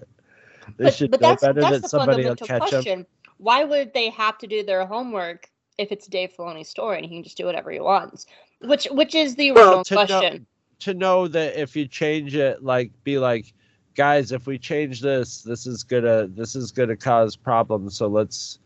[0.78, 3.00] but, should but know better that somebody will catch question.
[3.00, 3.08] them.
[3.38, 7.16] Why would they have to do their homework if it's Dave Filoni's story and he
[7.16, 8.26] can just do whatever he wants?
[8.62, 10.34] Which which is the original well, to question.
[10.34, 10.46] Know,
[10.80, 13.54] to know that if you change it, like be like,
[13.96, 17.98] guys, if we change this, this is gonna this is gonna cause problems.
[17.98, 18.60] So let's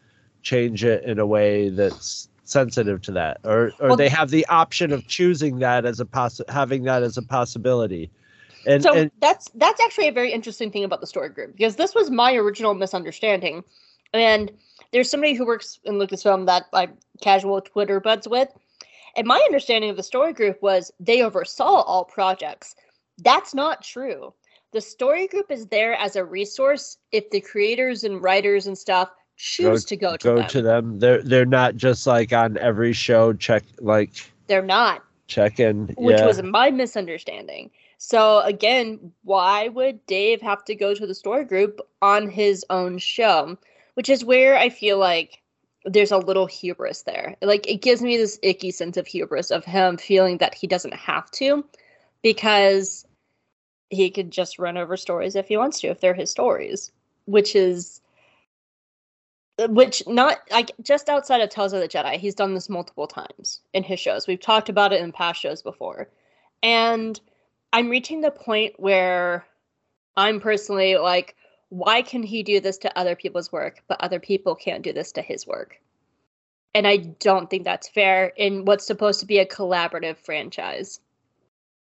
[0.44, 4.46] change it in a way that's sensitive to that, or or well, they have the
[4.48, 8.10] option of choosing that as a poss having that as a possibility.
[8.66, 11.76] And, so and that's that's actually a very interesting thing about the story group because
[11.76, 13.64] this was my original misunderstanding,
[14.14, 14.52] and
[14.92, 16.90] there's somebody who works in Lucasfilm that I
[17.22, 18.50] casual Twitter buds with,
[19.16, 22.76] and my understanding of the story group was they oversaw all projects.
[23.20, 24.34] That's not true.
[24.74, 29.10] The story group is there as a resource if the creators and writers and stuff
[29.38, 30.48] choose to go to go them.
[30.50, 31.00] to them.
[31.00, 34.12] They're they're not just like on every show check like
[34.48, 35.04] They're not.
[35.28, 35.88] check in.
[35.98, 36.26] which yeah.
[36.26, 37.70] was my misunderstanding.
[38.00, 42.98] So again, why would Dave have to go to the story group on his own
[42.98, 43.58] show?
[43.94, 45.42] Which is where I feel like
[45.86, 47.36] there's a little hubris there.
[47.42, 50.94] Like it gives me this icky sense of hubris of him feeling that he doesn't
[50.94, 51.64] have to
[52.22, 53.06] because
[53.90, 56.92] he could just run over stories if he wants to if they're his stories,
[57.26, 58.02] which is
[59.70, 63.62] which not like just outside of Tales of the Jedi, he's done this multiple times
[63.74, 64.28] in his shows.
[64.28, 66.10] We've talked about it in past shows before.
[66.62, 67.20] And
[67.74, 69.46] I'm reaching the point where
[70.16, 71.36] I'm personally like,
[71.70, 75.12] why can he do this to other people's work, but other people can't do this
[75.14, 75.80] to his work?
[76.74, 81.00] And I don't think that's fair in what's supposed to be a collaborative franchise.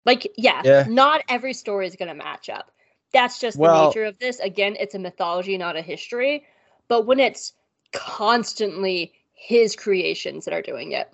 [0.04, 0.84] Like, yeah, Yeah.
[0.88, 2.70] not every story is going to match up.
[3.12, 4.38] That's just the nature of this.
[4.40, 6.46] Again, it's a mythology, not a history.
[6.88, 7.52] But when it's
[7.92, 11.12] constantly his creations that are doing it,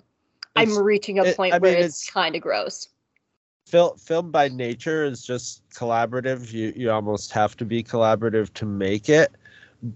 [0.55, 2.87] I'm reaching a it- point I where mean, it's, it's- kind of gross.
[3.67, 6.51] film film by nature is just collaborative.
[6.53, 9.31] You you almost have to be collaborative to make it,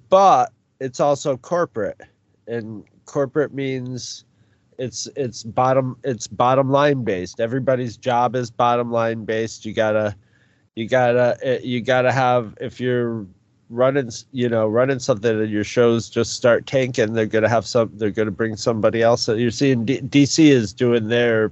[0.10, 2.00] but it's also corporate,
[2.48, 4.26] and corporate means
[4.78, 7.40] it's it's bottom it's bottom line based.
[7.40, 9.66] Everybody's job is bottom line based.
[9.66, 10.16] You gotta
[10.76, 13.26] you gotta eh, you gotta have if you're
[13.70, 17.92] running you know running something and your shows just start tanking they're gonna have some
[17.96, 19.22] they're gonna bring somebody else.
[19.22, 21.52] So you're seeing D- dc is doing their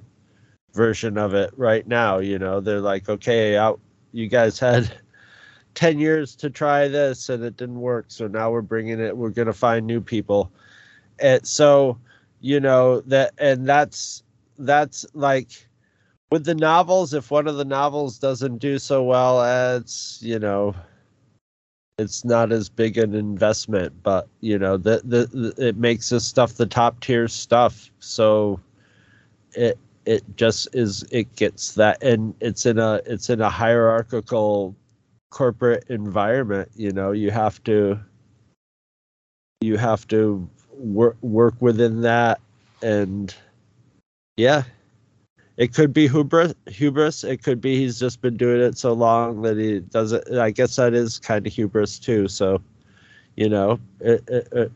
[0.74, 2.60] version of it right now you know.
[2.60, 3.80] They're like okay out
[4.14, 4.92] you guys had
[5.76, 9.30] 10 years to try this and it didn't work so now we're bringing it we're
[9.30, 10.52] going to find new people.
[11.20, 12.00] And so
[12.42, 14.24] you know that and that's
[14.60, 15.68] that's like
[16.32, 20.76] with the novels if one of the novels doesn't do so well it's you know
[21.98, 26.26] it's not as big an investment but you know the, the, the it makes this
[26.26, 27.90] stuff the top tier stuff.
[28.00, 28.60] So
[29.54, 34.76] it it just is it gets that and it's in a it's in a hierarchical
[35.32, 38.00] corporate environment you know you have to
[39.62, 42.40] you have to work work within that.
[42.84, 43.34] And
[44.38, 44.64] yeah
[45.58, 47.24] it could be hubris hubris.
[47.24, 50.76] It could be he's just been doing it so long that he doesn't i guess
[50.76, 52.28] that is kind of hubris too.
[52.28, 52.62] So
[53.36, 54.72] you know it, it, it,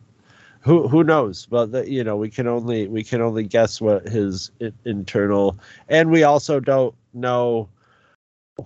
[0.62, 1.46] who who knows?
[1.46, 4.52] But the, you know we can only we can only guess what his
[4.86, 5.58] internal
[5.90, 7.70] and we also don't know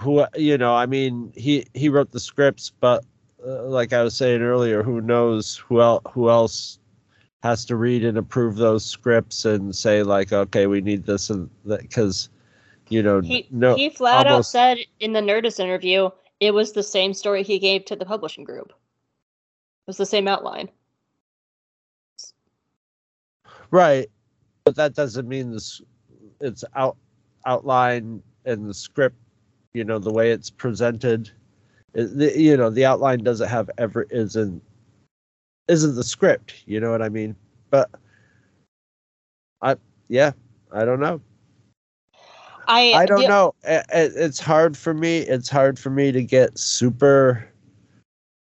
[0.02, 3.04] who you know i mean he he wrote the scripts but
[3.46, 6.80] uh, like i was saying earlier who knows who el- who else
[7.46, 11.48] has to read and approve those scripts and say like okay we need this and
[11.64, 12.28] that because
[12.90, 16.82] you know He, no he flat out said in the Nerdist interview it was the
[16.82, 18.70] same story he gave to the publishing group.
[18.70, 20.70] It was the same outline.
[23.70, 24.10] Right,
[24.64, 25.82] but that doesn't mean this.
[26.42, 26.98] It's out
[27.46, 29.18] outline and the script.
[29.74, 31.30] You know the way it's presented.
[31.94, 34.64] It, the, you know the outline doesn't have ever isn't
[35.68, 36.64] isn't the script.
[36.66, 37.36] You know what I mean?
[37.70, 37.90] But
[39.62, 39.76] I
[40.08, 40.32] yeah
[40.72, 41.22] I don't know.
[42.68, 43.54] I I don't the- know.
[43.68, 45.20] I- I- It's hard for me.
[45.20, 47.48] It's hard for me to get super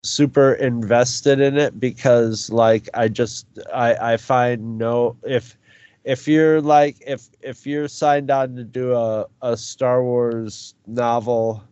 [0.04, 5.58] super invested in it because like I just I I find no if
[6.04, 11.64] if you're like if if you're signed on to do a a Star Wars novel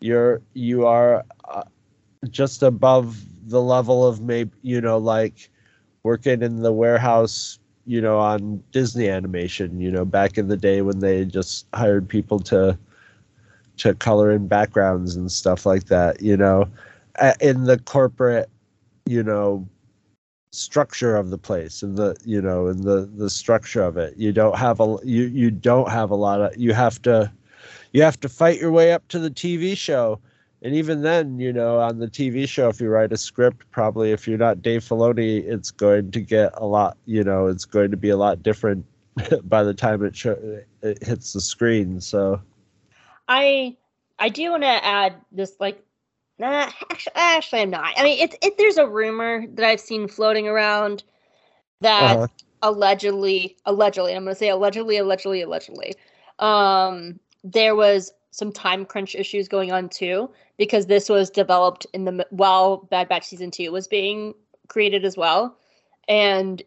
[0.00, 1.64] you're you are uh,
[2.30, 5.50] just above the level of maybe you know like
[6.02, 10.82] working in the warehouse you know on Disney animation you know back in the day
[10.82, 12.78] when they just hired people to
[13.76, 16.68] to color in backgrounds and stuff like that you know
[17.40, 18.48] in the corporate
[19.06, 19.66] you know
[20.52, 24.16] structure of the place and the you know and the the structure of it.
[24.16, 27.30] You don't have a you you don't have a lot of you have to
[27.92, 30.20] you have to fight your way up to the TV show
[30.64, 34.10] and even then you know on the TV show if you write a script probably
[34.10, 37.92] if you're not Dave Filoni it's going to get a lot you know it's going
[37.92, 38.84] to be a lot different
[39.44, 40.36] by the time it show,
[40.82, 42.40] it hits the screen so
[43.28, 43.76] I
[44.18, 45.80] I do want to add this like
[46.38, 47.92] nah actually, actually I'm not.
[47.96, 51.04] I mean it's it there's a rumor that I've seen floating around
[51.80, 52.26] that uh-huh.
[52.62, 55.94] allegedly allegedly I'm going to say allegedly allegedly allegedly
[56.40, 60.28] um there was some time crunch issues going on too,
[60.58, 64.34] because this was developed in the while Bad Batch season two was being
[64.68, 65.56] created as well,
[66.08, 66.62] and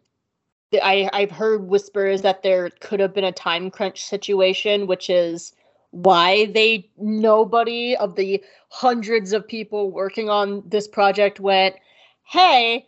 [0.74, 5.54] I I've heard whispers that there could have been a time crunch situation, which is
[5.92, 11.76] why they nobody of the hundreds of people working on this project went,
[12.24, 12.88] hey,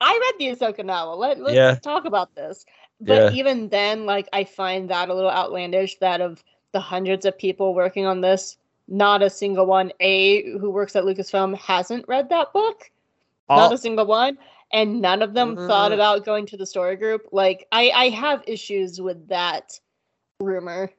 [0.00, 1.18] I read the Ahsoka novel.
[1.18, 1.74] Let, let's Yeah.
[1.76, 2.66] talk about this.
[3.00, 3.30] But Yeah.
[3.30, 6.42] even then, like I find that a little outlandish that of
[6.76, 11.04] the hundreds of people working on this, not a single one, A, who works at
[11.04, 12.90] Lucasfilm hasn't read that book.
[13.48, 14.36] Not a single one.
[14.74, 15.94] And none of them thought Mm.
[15.94, 17.28] about going to the story group.
[17.32, 19.80] Like I, I have issues with that
[20.38, 20.90] rumor.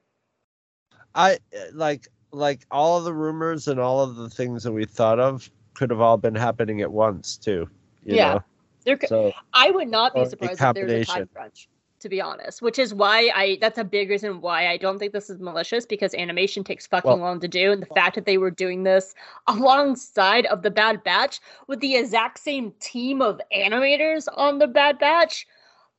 [1.14, 1.38] I
[1.74, 5.48] like like all of the rumors and all of the things that we thought of
[5.76, 7.70] could have all been happening at once too.
[8.04, 8.34] You Yeah.
[8.34, 8.44] Know?
[8.86, 11.70] There, c- So I would not be surprised if there's a time crunch,
[12.00, 12.62] to be honest.
[12.62, 15.86] Which is why I that's a big reason why I don't think this is malicious
[15.86, 18.84] because animation takes fucking Well- long to do, and the fact that they were doing
[18.84, 19.16] this
[19.48, 25.00] alongside of the Bad Batch with the exact same team of animators on the Bad
[25.00, 25.48] Batch.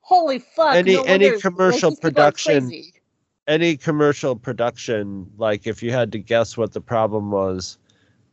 [0.01, 0.75] Holy fuck!
[0.75, 2.71] Any- no any commercial production
[3.49, 7.78] any commercial production, like if you had to guess what the problem was,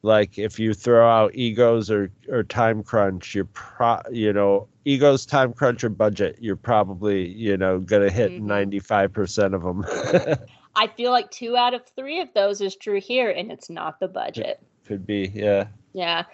[0.07, 5.27] like if you throw out egos or or time crunch, you're pro you know egos,
[5.27, 8.83] time crunch, or budget, you're probably you know gonna hit Mhm.
[8.83, 9.85] five percent of them.
[10.77, 13.99] I feel like two out of three of those is true here, and it's not
[13.99, 14.61] the budget.
[14.87, 15.67] Could be, yeah.
[15.93, 16.25] Yeah.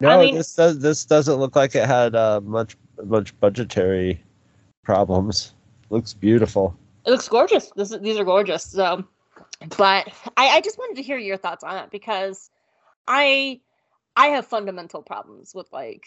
[0.00, 4.20] No, mean- this does this doesn't look like it had uh, much much budgetary
[4.82, 5.54] problems.
[5.90, 6.74] Looks beautiful.
[7.06, 7.70] It looks gorgeous.
[7.76, 8.64] This is, these are gorgeous.
[8.64, 9.04] So,
[9.76, 12.50] but I, I just wanted to hear your thoughts on it because
[13.10, 13.60] I
[14.16, 16.06] I have fundamental problems with like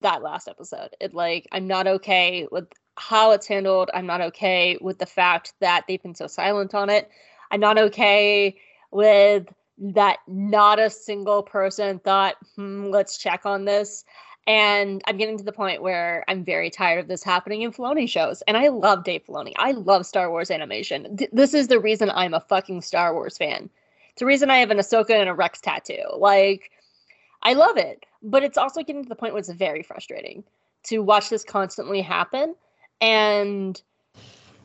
[0.00, 0.90] that last episode.
[1.00, 2.66] It like I'm not okay with
[2.96, 3.90] how it's handled.
[3.94, 7.08] I'm not okay with the fact that they've been so silent on it.
[7.52, 8.56] I'm not okay
[8.90, 9.46] with
[9.78, 14.04] that not a single person thought, hmm, let's check on this.
[14.46, 18.08] And I'm getting to the point where I'm very tired of this happening in Filoni
[18.08, 18.42] shows.
[18.48, 19.52] And I love Dave Filoni.
[19.56, 21.16] I love Star Wars animation.
[21.16, 23.70] Th- this is the reason I'm a fucking Star Wars fan.
[24.12, 26.02] It's the reason I have an Ahsoka and a Rex tattoo.
[26.16, 26.70] Like,
[27.42, 28.04] I love it.
[28.22, 30.44] But it's also getting to the point where it's very frustrating
[30.84, 32.54] to watch this constantly happen.
[33.00, 33.80] And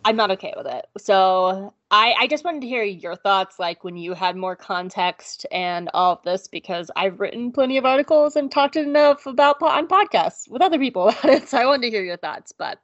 [0.06, 0.86] I'm not okay with it.
[0.98, 5.46] So I, I just wanted to hear your thoughts, like when you had more context
[5.52, 9.88] and all of this, because I've written plenty of articles and talked enough about on
[9.88, 11.50] podcasts with other people about it.
[11.50, 12.80] So I wanted to hear your thoughts, but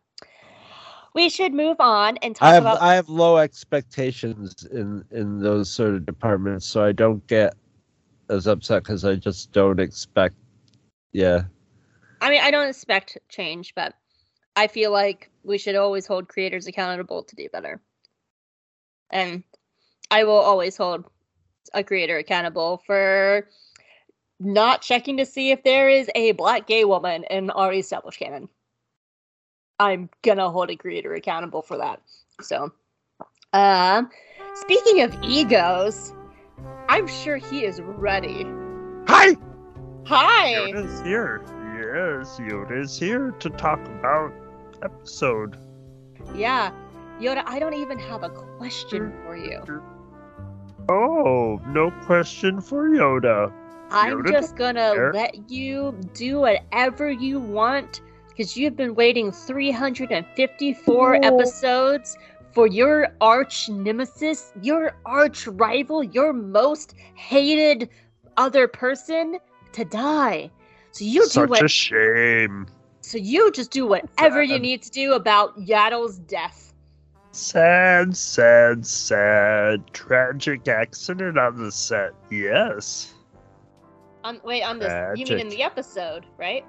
[1.13, 2.81] we should move on and talk I have about.
[2.81, 7.55] I have low expectations in in those sort of departments, so I don't get
[8.29, 10.35] as upset because I just don't expect.
[11.11, 11.43] Yeah,
[12.21, 13.95] I mean, I don't expect change, but
[14.55, 17.81] I feel like we should always hold creators accountable to do better.
[19.11, 19.43] And
[20.09, 21.05] I will always hold
[21.73, 23.49] a creator accountable for
[24.39, 28.47] not checking to see if there is a black gay woman in already established canon.
[29.79, 32.01] I'm gonna hold a creator accountable for that.
[32.41, 32.71] So,
[33.53, 34.09] um,
[34.55, 36.13] speaking of egos,
[36.89, 38.45] I'm sure he is ready.
[39.07, 39.35] Hi!
[40.05, 40.53] Hi.
[40.53, 41.41] Yoda's here.
[41.75, 44.33] Yes, Yoda's here to talk about
[44.83, 45.57] episode.
[46.35, 46.71] Yeah.
[47.19, 49.61] Yoda, I don't even have a question for you.
[50.89, 53.51] Oh, no question for Yoda.
[53.91, 55.13] I'm Yoda just gonna there.
[55.13, 58.01] let you do whatever you want
[58.35, 61.27] because you've been waiting 354 No.
[61.27, 62.17] episodes
[62.51, 67.89] for your arch nemesis, your arch rival, your most hated
[68.37, 69.37] other person
[69.73, 70.49] to die.
[70.91, 72.67] So you do Such what a shame.
[73.01, 76.73] so you just do whatever you need to do about Yaddle's death.
[77.31, 79.91] Sad, sad, sad.
[79.93, 82.11] Tragic accident on the set.
[82.29, 83.13] Yes.
[84.23, 86.63] On wait, on this you mean in the episode, right?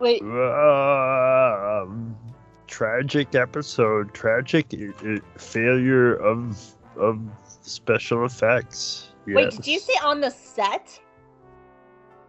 [0.00, 2.16] Wait, um,
[2.68, 4.14] tragic episode.
[4.14, 7.18] Tragic uh, uh, failure of of
[7.62, 9.08] special effects.
[9.26, 9.34] Yes.
[9.36, 11.00] wait, did you say on the set?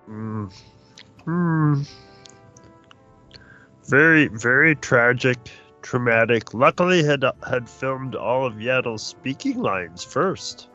[0.09, 0.51] Mm.
[1.25, 1.81] Hmm.
[3.85, 5.37] Very, very tragic,
[5.81, 6.53] traumatic.
[6.53, 10.68] Luckily, had had filmed all of Yaddle's speaking lines first.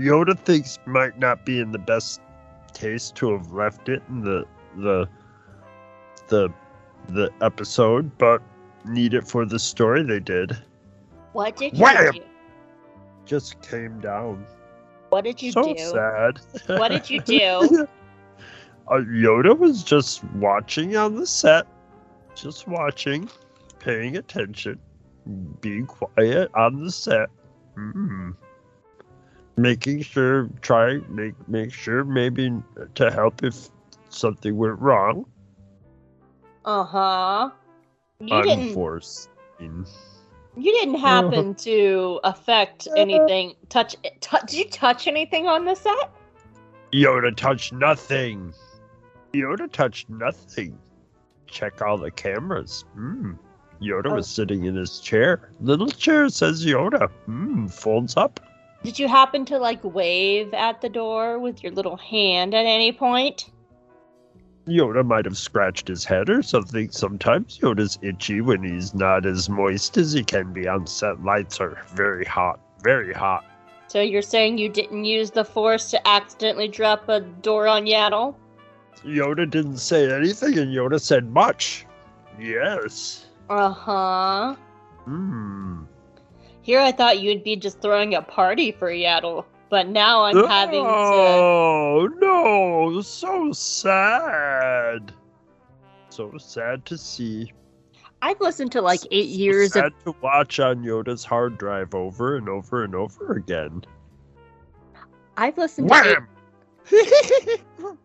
[0.00, 2.20] Yoda thinks might not be in the best
[2.72, 4.44] taste to have left it in the
[4.76, 5.06] the
[6.28, 6.48] the
[7.08, 8.40] the episode, but
[8.86, 10.56] need it for the story they did.
[11.32, 12.14] What did you Wham!
[12.14, 12.20] do?
[13.26, 14.46] Just came down.
[15.10, 15.78] What did you so do?
[15.78, 16.40] sad.
[16.78, 17.38] What did you do?
[18.88, 21.66] uh, Yoda was just watching on the set,
[22.34, 23.28] just watching.
[23.80, 24.78] paying attention,
[25.60, 27.28] being quiet on the set,
[27.76, 28.34] mm.
[29.60, 32.52] Making sure, try make make sure maybe
[32.94, 33.68] to help if
[34.08, 35.26] something went wrong.
[36.64, 37.50] Uh huh.
[38.20, 38.68] You didn't.
[38.68, 39.86] Unforeseen.
[40.56, 43.54] You didn't happen to affect anything.
[43.68, 43.96] Touch.
[44.20, 44.50] Touch.
[44.50, 46.10] Did you touch anything on the set?
[46.92, 48.52] Yoda touched nothing.
[49.32, 50.76] Yoda touched nothing.
[51.46, 52.84] Check all the cameras.
[52.94, 53.32] Hmm.
[53.80, 55.50] Yoda was sitting in his chair.
[55.60, 57.08] Little chair says Yoda.
[57.26, 57.66] Hmm.
[57.66, 58.40] Folds up.
[58.82, 62.92] Did you happen to like wave at the door with your little hand at any
[62.92, 63.50] point?
[64.66, 66.90] Yoda might have scratched his head or something.
[66.90, 71.22] Sometimes Yoda's itchy when he's not as moist as he can be on set.
[71.22, 72.60] Lights are very hot.
[72.82, 73.44] Very hot.
[73.88, 78.34] So you're saying you didn't use the force to accidentally drop a door on Yaddle?
[79.04, 81.86] Yoda didn't say anything and Yoda said much.
[82.38, 83.26] Yes.
[83.48, 84.54] Uh huh.
[85.04, 85.84] Hmm.
[86.62, 90.82] Here I thought you'd be just throwing a party for Yaddle, but now I'm having
[90.84, 90.88] to.
[90.90, 93.00] Oh no!
[93.00, 95.12] So sad.
[96.10, 97.52] So sad to see.
[98.22, 99.82] I've listened to like So- eight so years of.
[99.84, 103.82] sad to watch on Yoda's hard drive over and over and over again.
[105.38, 106.26] I've listened to.
[106.92, 107.62] Eight,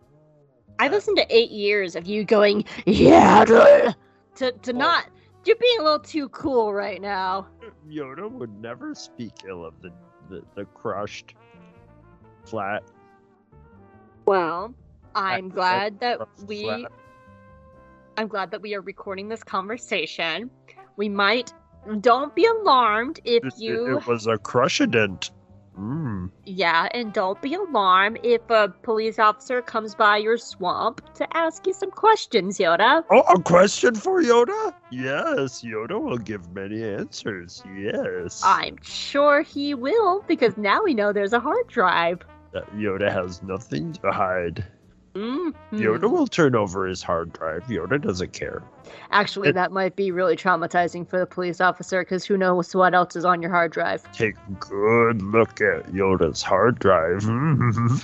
[0.80, 3.94] I've listened to eight years of you going Yaddle
[4.36, 4.78] to to Oh.
[4.78, 5.06] not.
[5.46, 7.48] You're being a little too cool right now.
[7.90, 9.92] Yoda would never speak ill of the,
[10.30, 11.36] the, the crushed
[12.46, 12.84] flat.
[14.26, 14.74] Well,
[15.14, 16.64] I'm glad that we.
[16.64, 16.92] flat.
[18.18, 20.50] I'm glad that we are recording this conversation.
[20.98, 21.54] We might.
[22.02, 23.98] Don't be alarmed if It, it- you.
[23.98, 25.32] it was a crushident.
[25.78, 26.32] Mm.
[26.46, 31.68] Yeah, and don't be alarmed if a police officer comes by your swamp to ask
[31.68, 33.04] you some questions, Yoda.
[33.12, 34.74] Oh, a question for Yoda?
[34.92, 37.62] Yes, Yoda will give many answers.
[37.78, 38.42] Yes.
[38.46, 42.22] I'm sure he will, because now we know there's a hard drive.
[42.54, 44.66] That Yoda has nothing to hide.
[45.16, 45.54] Mhm.
[45.72, 47.64] Yoda will turn over his hard drive.
[47.68, 48.62] Yoda doesn't care.
[49.12, 52.94] Actually, It- that might be really traumatizing for the police officer, because who knows what
[52.94, 54.04] else is on your hard drive.
[54.12, 57.26] Take a good look at Yoda's hard drive.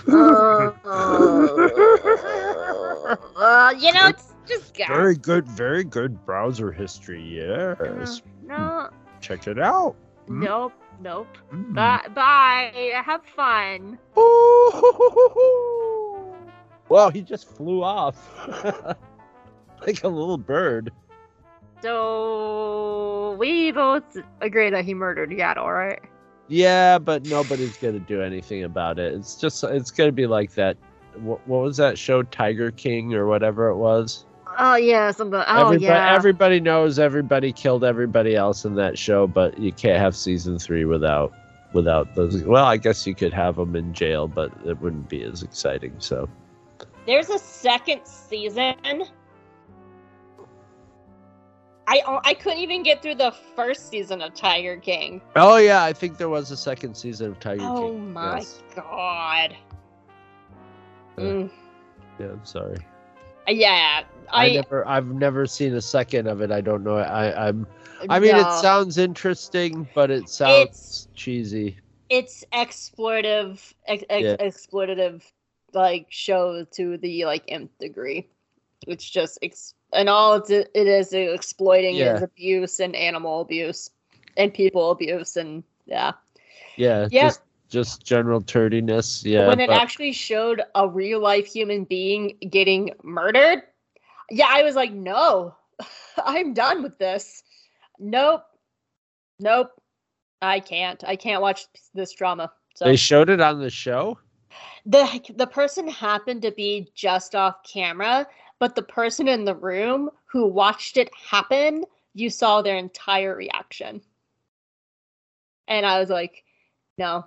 [0.07, 0.71] Uh,
[3.35, 4.87] uh, you know, it's just gas.
[4.87, 7.21] very good, very good browser history.
[7.21, 8.21] Yes.
[8.47, 8.89] No,
[9.19, 9.95] Check it out.
[10.29, 10.43] Mm.
[10.43, 11.27] nope, nope.
[11.53, 11.73] Mm.
[11.75, 13.01] Bye, bye.
[13.05, 13.99] Have fun.
[16.91, 18.17] Well, he just flew off
[19.87, 20.91] like a little bird.
[21.81, 24.03] So we both
[24.41, 26.01] agree that he murdered Yaddle, right?
[26.49, 29.13] Yeah, but nobody's gonna do anything about it.
[29.13, 30.75] It's just it's gonna be like that.
[31.15, 34.25] What, what was that show, Tiger King or whatever it was?
[34.59, 35.41] Oh yeah, something.
[35.47, 36.13] Oh everybody, yeah.
[36.13, 40.83] everybody knows everybody killed everybody else in that show, but you can't have season three
[40.83, 41.31] without
[41.71, 42.43] without those.
[42.43, 45.95] Well, I guess you could have them in jail, but it wouldn't be as exciting.
[45.99, 46.27] So
[47.05, 48.75] There's a second season.
[51.87, 55.21] I I couldn't even get through the first season of Tiger King.
[55.35, 57.83] Oh yeah, I think there was a second season of Tiger Oh King.
[57.85, 58.63] Oh my Yes.
[58.75, 59.55] god.
[61.17, 61.23] Yeah.
[61.23, 61.51] Mm,
[62.19, 62.77] Yeah, I'm sorry.
[63.47, 66.51] yeah, I, I, never, I've never seen a second of it.
[66.51, 66.97] I don't know.
[66.97, 67.67] I, I'm.
[68.09, 68.39] I mean, no.
[68.39, 71.77] it sounds interesting, but it sounds It's- cheesy.
[72.09, 74.35] it's exploitive, ex- ex- Yeah.
[74.37, 75.23] exploitative,
[75.73, 78.27] like show to the like nth degree.
[78.87, 82.15] It's just ex- and all it's, it is exploiting Yeah.
[82.15, 83.89] is abuse and animal abuse
[84.37, 86.13] and people abuse and yeah.
[86.77, 87.21] Yeah, Yep.
[87.23, 89.23] just just general turdiness.
[89.25, 93.63] Yeah, when it but- actually showed a real life human being getting murdered,
[94.29, 95.55] yeah, I was like, no,
[96.25, 97.43] I'm done with this.
[97.99, 98.43] Nope,
[99.39, 99.69] nope,
[100.41, 101.03] I can't.
[101.05, 102.51] I can't watch this drama.
[102.75, 104.17] So they showed it on the show.
[104.85, 108.27] The the person happened to be just off camera,
[108.59, 114.01] but the person in the room who watched it happen, you saw their entire reaction.
[115.67, 116.43] And I was like,
[116.97, 117.25] no,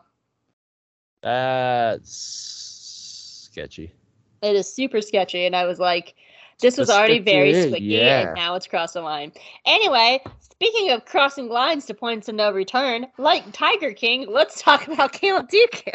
[1.23, 2.13] That's
[3.51, 3.93] sketchy.
[4.43, 5.47] it is super sketchy.
[5.47, 6.15] And I was like,
[6.61, 8.21] this was That's already very sketchy, squicky, yeah.
[8.21, 9.33] and now it's crossed the line.
[9.65, 14.87] Anyway, speaking of crossing lines to points of no return, like Tiger King, let's talk
[14.89, 15.95] about Caleb Dooku.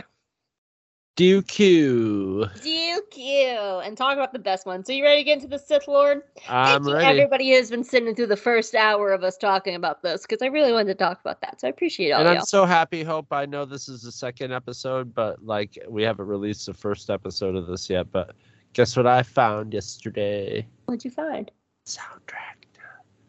[1.20, 2.50] Dooku.
[2.62, 4.86] Dooku, and talk about the best one.
[4.86, 6.22] So you ready to get into the Sith Lord?
[6.48, 7.20] I'm Thank ready.
[7.20, 10.46] Everybody has been sitting through the first hour of us talking about this because I
[10.46, 11.60] really wanted to talk about that.
[11.60, 12.46] So I appreciate all And I'm y'all.
[12.46, 13.04] so happy.
[13.04, 17.10] Hope I know this is the second episode, but like we haven't released the first
[17.10, 18.10] episode of this yet.
[18.14, 18.34] But
[18.72, 20.66] guess what I found yesterday?
[20.86, 21.52] What'd you find?
[21.86, 22.60] Soundtrack.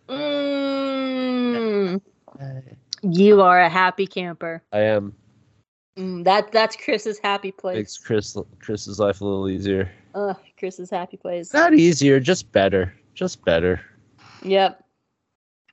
[0.09, 2.01] Mm,
[3.03, 4.63] you are a happy camper.
[4.73, 5.13] I am.
[5.99, 7.77] Mm, that that's Chris's happy place.
[7.77, 7.99] Makes.
[7.99, 9.91] Chris Chris's life a little easier.
[10.15, 11.53] Ugh, Chris's happy place.
[11.53, 12.95] Not easier, just better.
[13.15, 13.81] Just better.
[14.43, 14.83] Yep.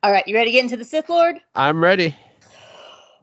[0.03, 1.37] All right, you ready to get into the Sith Lord?
[1.55, 2.15] I'm ready.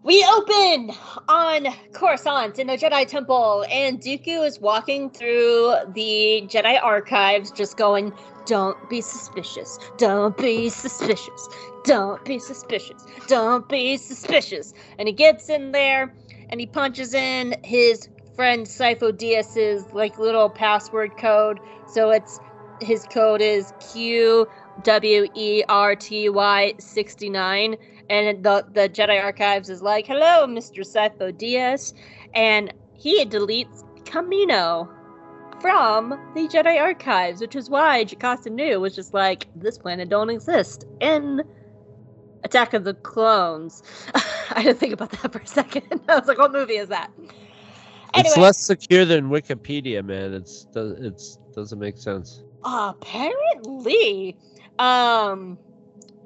[0.04, 0.90] We open
[1.28, 7.78] on Coruscant in the Jedi Temple, and Dooku is walking through the Jedi archives, just
[7.78, 8.12] going,
[8.44, 9.78] Don't be suspicious.
[9.96, 11.48] Don't be suspicious.
[11.84, 13.06] Don't be suspicious.
[13.28, 14.74] Don't be suspicious.
[14.98, 16.12] And he gets in there
[16.50, 21.60] and he punches in his friend Sifo Dyas's like little password code.
[21.86, 22.40] So it's
[22.80, 24.46] his code is Q
[24.82, 27.76] W E R T Y 69
[28.10, 30.80] and the the Jedi Archives is like, "Hello, Mr.
[30.80, 31.94] Sifo Dyas,"
[32.34, 34.88] and he deletes Kamino
[35.60, 40.30] from the Jedi Archives, which is why Jocasta Nu was just like, "This planet don't
[40.30, 41.42] exist." In
[42.44, 43.82] Attack of the Clones,
[44.50, 45.84] I didn't think about that for a second.
[46.08, 47.10] I was like, "What movie is that?"
[48.16, 50.34] It's less secure than Wikipedia, man.
[50.34, 52.42] It's does it's doesn't make sense.
[52.64, 54.36] apparently,
[54.78, 55.58] um.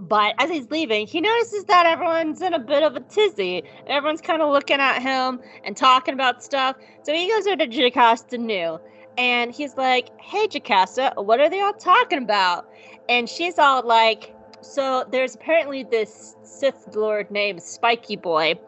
[0.01, 3.65] But as he's leaving, he notices that everyone's in a bit of a tizzy.
[3.89, 6.77] Everyone's kind of looking at him and talking about stuff.
[7.03, 8.79] So he goes over to Jocasta Nu
[9.19, 12.71] and he's like, Hey, Jocasta, what are they all talking about?
[13.09, 18.59] And she's all like, So there's apparently this Sith Lord named Spiky Boy,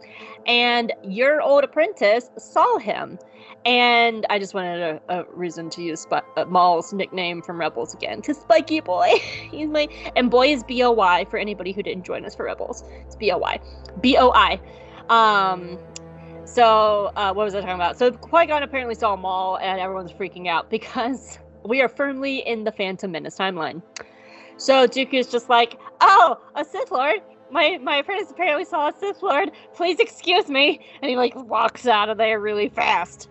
[0.46, 3.18] and your old apprentice saw him.
[3.64, 7.92] And I just wanted a, a reason to use Sp- uh, Maul's nickname from Rebels
[7.92, 9.10] again, because Spiky Boy,
[9.50, 12.44] he's my and boy is B O Y for anybody who didn't join us for
[12.46, 12.84] Rebels.
[13.06, 13.60] It's B O Y,
[14.00, 14.60] B O I.
[15.10, 15.78] Um,
[16.44, 17.98] so uh, what was I talking about?
[17.98, 22.64] So Qui Gon apparently saw Maul, and everyone's freaking out because we are firmly in
[22.64, 23.82] the Phantom Menace timeline.
[24.60, 29.22] So Dooku's just like, "Oh, a Sith Lord." My, my apprentice apparently saw a Sith
[29.22, 29.50] Lord.
[29.74, 30.80] Please excuse me.
[31.00, 33.28] And he like walks out of there really fast.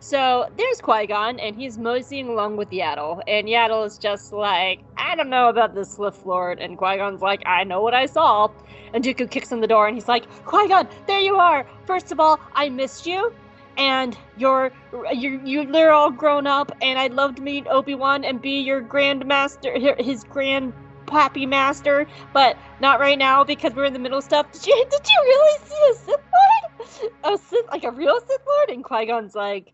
[0.00, 3.20] So there's Qui Gon, and he's moseying along with Yaddle.
[3.28, 6.58] And Yaddle is just like, I don't know about this Sith Lord.
[6.58, 8.48] And Qui Gon's like, I know what I saw.
[8.94, 11.66] And Dooku kicks in the door, and he's like, Qui Gon, there you are.
[11.84, 13.32] First of all, I missed you.
[13.80, 14.70] And you're
[15.10, 18.60] you you they're all grown up, and I'd love to meet Obi Wan and be
[18.60, 20.74] your grandmaster, his grand
[21.06, 24.52] pappy master, but not right now because we're in the middle of stuff.
[24.52, 27.12] Did you did you really see a Sith Lord?
[27.24, 28.70] A Sith like a real Sith Lord?
[28.70, 29.72] And Qui Gon's like,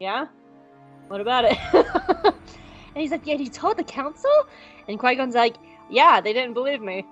[0.00, 0.26] yeah.
[1.08, 1.58] What about it?
[2.24, 2.34] and
[2.94, 3.36] he's like, yeah.
[3.36, 4.30] He told the council,
[4.88, 5.56] and Qui Gon's like,
[5.90, 6.22] yeah.
[6.22, 7.04] They didn't believe me.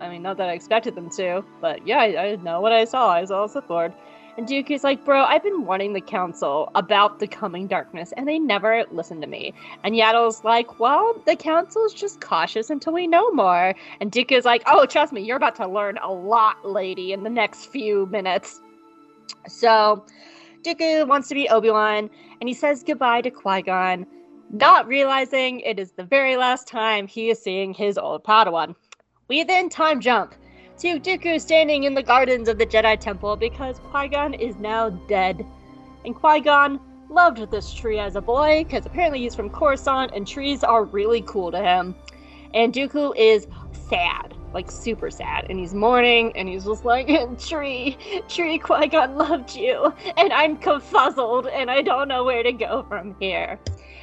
[0.00, 2.84] I mean, not that I expected them to, but yeah, I, I know what I
[2.84, 3.10] saw.
[3.10, 3.92] I saw a Sith Lord.
[4.38, 8.38] And Dooku's like, bro, I've been warning the council about the coming darkness, and they
[8.38, 9.52] never listen to me.
[9.82, 13.74] And Yaddle's like, well, the council's just cautious until we know more.
[14.00, 17.30] And Dooku's like, oh, trust me, you're about to learn a lot, lady, in the
[17.30, 18.60] next few minutes.
[19.48, 20.04] So,
[20.62, 22.08] Dooku wants to be Obi Wan,
[22.40, 24.06] and he says goodbye to Qui Gon,
[24.52, 28.76] not realizing it is the very last time he is seeing his old Padawan.
[29.26, 30.36] We then time jump
[30.78, 34.90] to Dooku standing in the gardens of the Jedi Temple because Qui Gon is now
[34.90, 35.44] dead.
[36.04, 36.78] And Qui Gon
[37.10, 41.22] loved this tree as a boy because apparently he's from Coruscant and trees are really
[41.22, 41.96] cool to him.
[42.54, 43.48] And Dooku is
[43.88, 47.08] sad, like super sad, and he's mourning and he's just like,
[47.40, 47.98] Tree,
[48.28, 52.84] Tree, Qui Gon loved you, and I'm confuzzled and I don't know where to go
[52.88, 53.58] from here.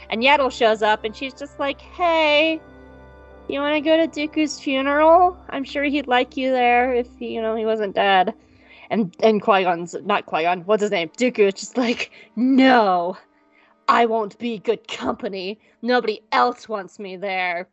[0.10, 2.60] And Yaddle shows up and she's just like, Hey,
[3.48, 5.38] you want to go to Dooku's funeral?
[5.50, 8.34] I'm sure he'd like you there if he, you know he wasn't dead.
[8.90, 10.62] And and Qui Gon's not Qui Gon.
[10.62, 11.10] What's his name?
[11.10, 13.18] Dooku is just like, no,
[13.88, 15.60] I won't be good company.
[15.82, 17.68] Nobody else wants me there.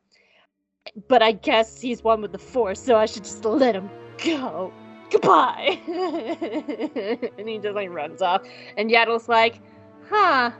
[1.08, 3.88] But I guess he's one with the Force, so I should just let him
[4.24, 4.72] go.
[5.10, 5.78] Goodbye.
[7.38, 8.42] and he just like runs off.
[8.76, 9.60] And Yaddle's like,
[10.08, 10.50] huh,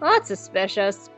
[0.00, 1.08] well, that's suspicious.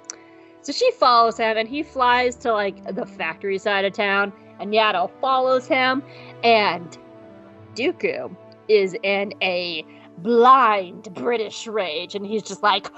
[0.67, 4.73] So she follows him and he flies to like the factory side of town and
[4.73, 6.03] Yaddle follows him
[6.43, 6.99] and
[7.77, 8.35] Dooku
[8.67, 9.85] is in a
[10.19, 12.89] blind British rage and he's just like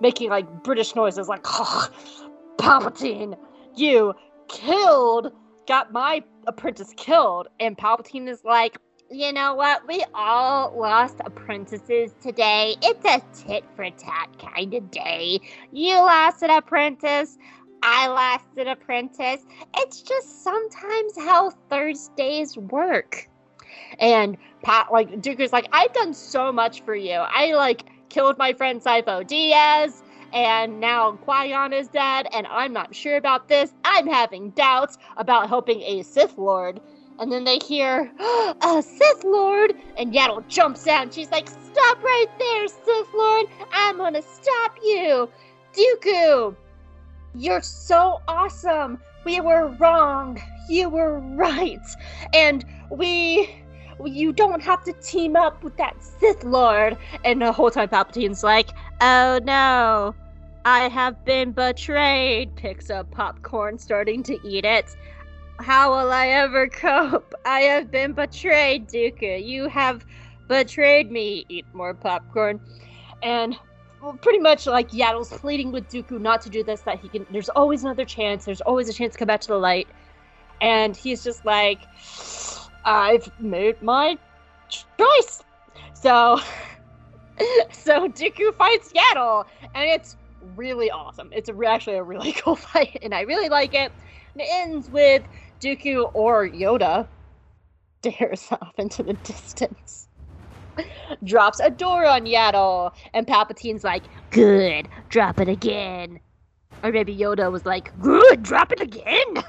[0.00, 3.36] making like British noises like Palpatine,
[3.74, 4.14] you
[4.46, 5.32] killed
[5.66, 7.48] got my apprentice killed.
[7.60, 8.78] And Palpatine is like
[9.14, 9.86] you know what?
[9.86, 12.76] We all lost apprentices today.
[12.82, 15.40] It's a tit for tat kind of day.
[15.72, 17.38] You lost an apprentice.
[17.82, 19.44] I lost an apprentice.
[19.76, 23.28] It's just sometimes how Thursdays work.
[23.98, 27.12] And Pat, like, Dooku's like, I've done so much for you.
[27.12, 30.02] I, like, killed my friend Sifo Dyas,
[30.32, 33.72] and now Qui-Gon is dead, and I'm not sure about this.
[33.84, 36.80] I'm having doubts about helping a Sith Lord.
[37.18, 39.74] And then they hear, a Sith Lord!
[39.96, 43.46] And Yaddle jumps out and she's like, Stop right there, Sith Lord!
[43.72, 45.28] I'm gonna stop you!
[45.72, 46.56] Dooku!
[47.34, 49.00] You're so awesome!
[49.24, 50.40] We were wrong!
[50.68, 51.86] You were right!
[52.32, 53.60] And we.
[54.04, 56.96] You don't have to team up with that Sith Lord!
[57.24, 60.14] And the whole time Palpatine's like, Oh no!
[60.64, 62.56] I have been betrayed!
[62.56, 64.96] Picks up popcorn, starting to eat it.
[65.60, 67.34] How will I ever cope?
[67.44, 69.44] I have been betrayed, Dooku.
[69.44, 70.04] You have
[70.48, 71.46] betrayed me.
[71.48, 72.60] Eat more popcorn.
[73.22, 73.56] And
[74.02, 77.26] well, pretty much like Yaddle's pleading with Dooku not to do this, that he can
[77.30, 79.88] there's always another chance, there's always a chance to come back to the light.
[80.60, 81.80] And he's just like,
[82.84, 84.18] I've made my
[84.68, 85.42] choice.
[85.94, 86.40] So
[87.72, 90.16] so Dooku fights Yaddle, and it's
[90.56, 91.30] really awesome.
[91.32, 93.92] It's actually a really cool fight, and I really like it.
[94.34, 95.22] And it ends with
[95.64, 97.08] Dooku or Yoda
[98.02, 100.08] stares off into the distance.
[101.24, 106.20] Drops a door on Yaddle, and Palpatine's like, Good, drop it again.
[106.82, 109.42] Or maybe Yoda was like, Good, drop it again.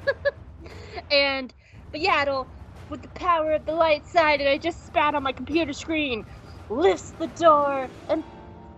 [1.10, 1.54] and
[1.92, 2.46] but Yaddle,
[2.90, 6.26] with the power of the light side, and I just spat on my computer screen,
[6.68, 8.22] lifts the door and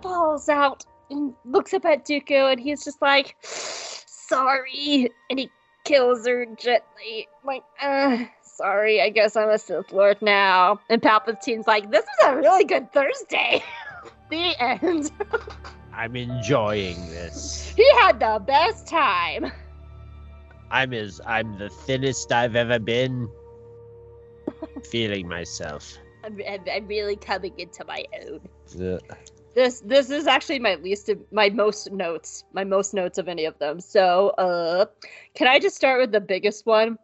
[0.03, 5.11] falls out and looks up at Dooku, and he's just like, Sorry.
[5.29, 5.51] And he
[5.85, 7.29] kills her gently.
[7.45, 10.81] Like, uh, sorry, I guess I'm a Sith Lord now.
[10.89, 13.63] And Palpatine's like, this was a really good Thursday.
[14.31, 15.11] the end.
[15.93, 17.75] I'm enjoying this.
[17.77, 19.53] he had the best time.
[20.71, 23.29] I'm as I'm the thinnest I've ever been.
[24.91, 25.99] Feeling myself.
[26.25, 28.41] I'm, I'm, I'm really coming into my own.
[28.77, 28.99] Yeah.
[29.55, 33.59] This this is actually my least my most notes my most notes of any of
[33.59, 33.81] them.
[33.81, 34.87] So uh,
[35.35, 36.99] can I just start with the biggest one?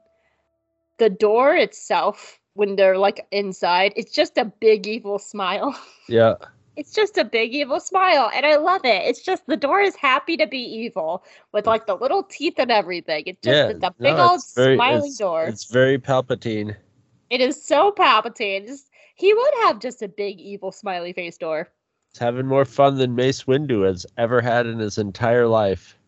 [0.99, 5.79] The door itself, when they're like inside, it's just a big evil smile.
[6.09, 6.35] Yeah.
[6.77, 9.03] It's just a big evil smile, and I love it.
[9.07, 12.71] It's just the door is happy to be evil with like the little teeth and
[12.71, 13.25] everything.
[13.27, 13.69] It's just yeah.
[13.71, 15.45] it's a big no, old very- smiling it's- door.
[15.47, 16.77] It's very Palpatine.
[17.31, 18.71] It is so Palpatine.
[19.17, 21.73] He would have just a big evil smiley face door.
[22.17, 25.99] It's having more fun than Mace Windu has ever had in his entire life.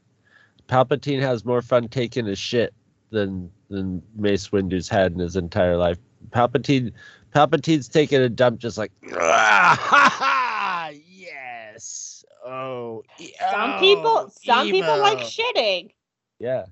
[0.67, 2.73] Palpatine has more fun taking his shit
[3.11, 5.99] than than Mace Windu's had in his entire life.
[6.31, 6.95] Palpatine
[7.35, 12.25] Palpatine's taking a dump just like "Ah, ha, ha, yes.
[12.43, 13.03] Oh,
[13.51, 15.91] Some oh, people some people like shitting.
[16.39, 16.65] Yeah.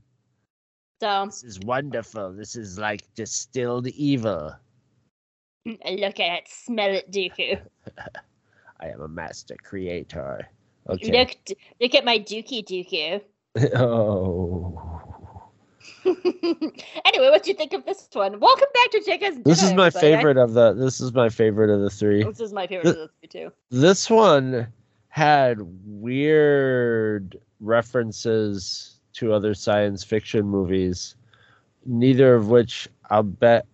[1.03, 2.33] So This is wonderful.
[2.33, 4.55] This is like distilled evil.
[5.67, 7.61] look at it, smell it, Dooku.
[8.81, 10.49] I am a master creator.
[10.89, 11.11] Okay.
[11.11, 13.21] Look look at my Dookie dookie.
[13.77, 15.13] oh.
[16.05, 18.39] anyway, what do you think of this one?
[18.39, 19.87] Welcome back to Jacob's This is my.
[19.87, 22.23] I- favorite of the this is my favorite of the three.
[22.23, 23.53] This is my favorite of the three too.
[23.71, 24.69] This one
[25.09, 31.17] had weird references to other science fiction movies,
[31.87, 33.67] neither of which I'll bet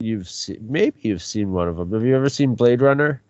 [0.00, 0.58] you've seen.
[0.62, 1.92] Maybe you've seen one of them.
[1.92, 3.22] Have you ever seen Blade Runner?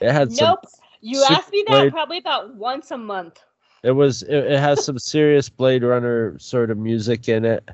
[0.00, 0.48] It had some.
[0.48, 0.64] Nope.
[1.00, 3.40] You asked me that Blade- probably about once a month.
[3.82, 4.22] It was.
[4.22, 7.68] It, it has some serious Blade Runner sort of music in it.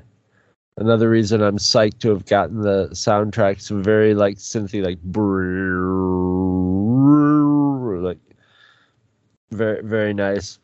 [0.77, 3.61] Another reason I'm psyched to have gotten the soundtrack.
[3.61, 4.99] Some very like synthy, like
[8.03, 8.19] like
[9.51, 10.59] very very nice.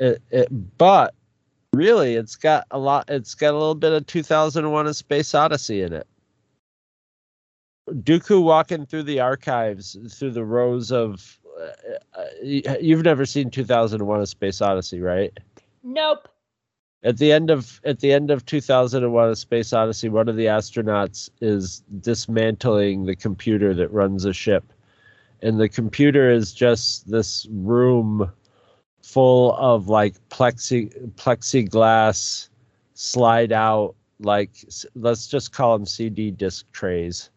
[0.00, 0.48] It, it
[0.78, 1.14] but
[1.72, 3.08] really it's got a lot.
[3.08, 6.06] It's got a little bit of 2001: A Space Odyssey in it.
[7.88, 11.38] Dooku walking through the archives, through the rows of.
[11.60, 15.36] Uh, uh, you've never seen 2001: A Space Odyssey, right?
[15.82, 16.28] Nope.
[17.02, 20.46] At the end of at the end of 2001: A Space Odyssey, one of the
[20.46, 24.72] astronauts is dismantling the computer that runs a ship,
[25.42, 28.30] and the computer is just this room
[29.02, 32.48] full of like plexi plexiglass
[32.94, 34.50] slide out like
[34.94, 37.30] let's just call them CD disc trays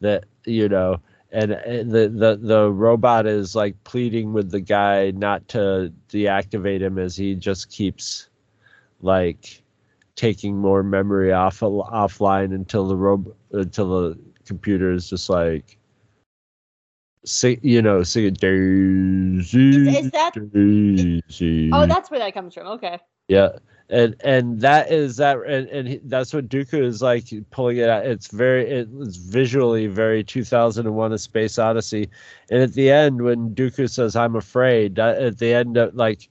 [0.00, 5.46] that you know and the the the robot is like pleading with the guy not
[5.48, 8.28] to deactivate him as he just keeps
[9.00, 9.62] like
[10.16, 15.76] taking more memory off offline until the rob until the computer is just like
[17.24, 22.66] sing you know singing daisy Is- is that- daisy Oh, that's where that comes from.
[22.68, 22.98] Okay.
[23.28, 23.50] Yeah,
[23.90, 28.04] and and that is that, and, and that's what Dooku is like pulling it out.
[28.06, 32.08] It's very, it's visually very 2001: A Space Odyssey,
[32.50, 36.28] and at the end when Dooku says, "I'm afraid," at the end of like,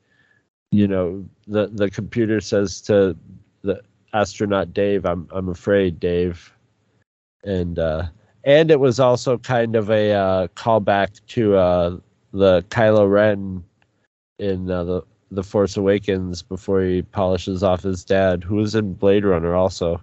[0.72, 3.18] you know, the the computer says to
[3.64, 3.82] the
[4.14, 6.54] astronaut Dave, "I'm I'm afraid, Dave,"
[7.44, 8.04] and uh,
[8.44, 11.98] and it was also kind of a uh, callback to uh,
[12.34, 13.64] the Kylo Ren
[14.38, 15.02] in uh, the
[15.32, 20.02] the Force Awakens before he polishes off his dad, who was in Blade Runner also.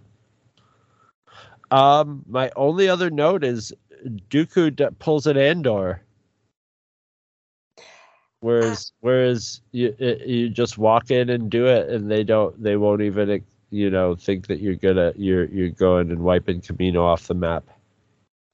[1.70, 3.72] Um, my only other note is
[4.31, 6.03] Dooku d- pulls an Andor.
[8.41, 13.01] Whereas, whereas you you just walk in and do it, and they don't, they won't
[13.01, 17.35] even, you know, think that you're gonna, you're you're going and wiping Kamino off the
[17.35, 17.64] map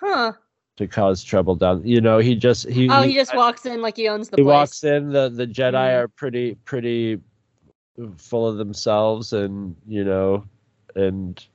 [0.01, 0.33] Huh.
[0.81, 1.87] To cause trouble down.
[1.87, 4.43] You know, he just he Oh, he just walks in like he owns the he
[4.43, 4.53] place.
[4.55, 5.99] walks in the the jedi Mm.
[6.01, 7.21] are pretty pretty
[8.17, 10.45] full of themselves and you know
[10.97, 11.47] and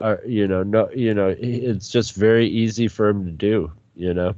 [0.00, 4.14] are you know no you know it's just very easy for him to do you
[4.14, 4.34] know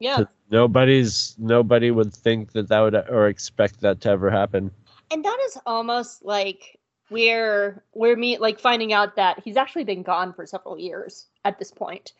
[0.00, 0.24] Yeah.
[0.50, 4.70] nobody's nobody would think that that would or expect that to ever happen
[5.10, 6.77] and that is almost like
[7.10, 11.58] we're we're me like finding out that he's actually been gone for several years at
[11.58, 12.12] this point.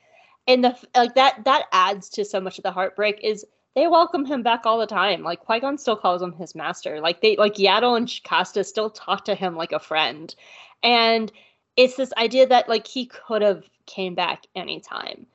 [0.47, 4.25] And the like that that adds to so much of the heartbreak is they welcome
[4.25, 5.23] him back all the time.
[5.23, 7.01] Like qui-gon still calls him his master.
[7.01, 10.35] Like they like yaddle and Jocasta still talk to him like a friend.
[10.83, 11.31] And
[11.77, 15.27] it's this idea that like he could have came back anytime.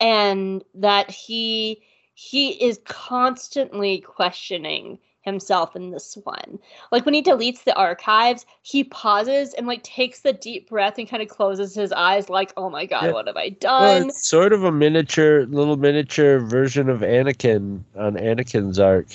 [0.00, 1.82] And that he
[2.14, 6.58] he is constantly questioning himself in this one.
[6.92, 11.08] Like when he deletes the archives he pauses and like takes the deep breath and
[11.08, 13.12] kind of closes his eyes like oh my god Yeah.
[13.12, 14.08] what have i well, done?
[14.08, 19.06] it's sort of a miniature little miniature version of anakin on anakin's arc.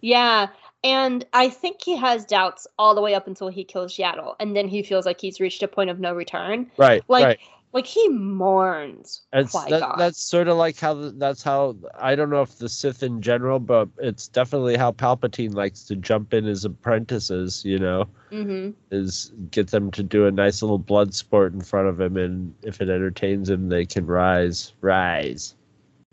[0.00, 0.48] Yeah
[0.84, 4.54] and i think he has doubts all the way up until he kills yaddle and
[4.54, 6.70] then he feels like he's reached a point of no return.
[6.76, 7.40] Right like right
[7.74, 12.40] like he mourns It's that, that's sort of like how that's how I don't know
[12.40, 16.64] if the Sith in general, but it's definitely how Palpatine likes to jump in his
[16.64, 17.64] apprentices.
[17.64, 21.88] You know, hmm is get them to do a nice little blood sport in front
[21.88, 25.56] of him, and if it entertains him, they can rise, rise,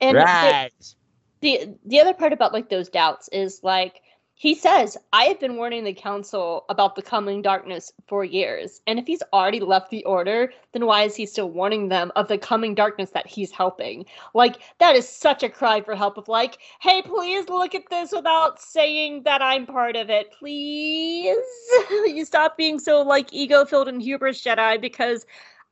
[0.01, 0.95] and the, rise.
[1.41, 4.01] the the other part about like those doubts is like
[4.41, 8.81] he says i have been warning the council about the coming darkness for years.
[8.87, 12.27] And if he's already left the order then why is he still warning them of
[12.27, 14.03] the coming darkness that he's helping?
[14.33, 18.11] Like that is such a cry for help of like hey please look at this
[18.11, 20.31] without saying that i'm part of it.
[20.31, 21.37] Please
[21.91, 25.27] you stop being so like ego filled and hubris jedi because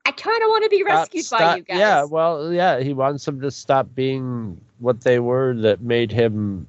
[0.06, 1.80] i kind of want to be Stop- rescued by stop- you guys.
[1.80, 6.68] Yeah, well, yeah, he wants them to stop being what they were that made him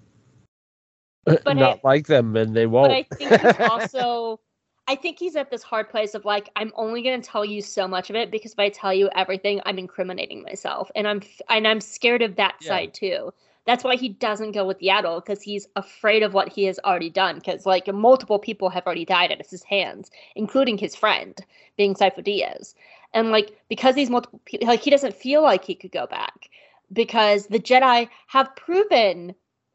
[1.44, 2.88] But not I- like them, and they won't.
[2.88, 4.40] But I think he's also
[4.88, 7.62] I think he's at this hard place of like I'm only going to tell you
[7.62, 11.22] so much of it because if I tell you everything I'm incriminating myself and I'm
[11.48, 12.68] and I'm scared of that Yeah.
[12.68, 13.32] side too.
[13.66, 17.10] That's why he doesn't go with Yaddle because he's afraid of what he has already
[17.10, 21.38] done because like multiple people have already died at his hands including his friend
[21.76, 22.74] being Sifo Dyas.
[23.14, 26.48] And like because these multiple people like he doesn't feel like he could go back
[26.92, 29.34] because the Jedi have proven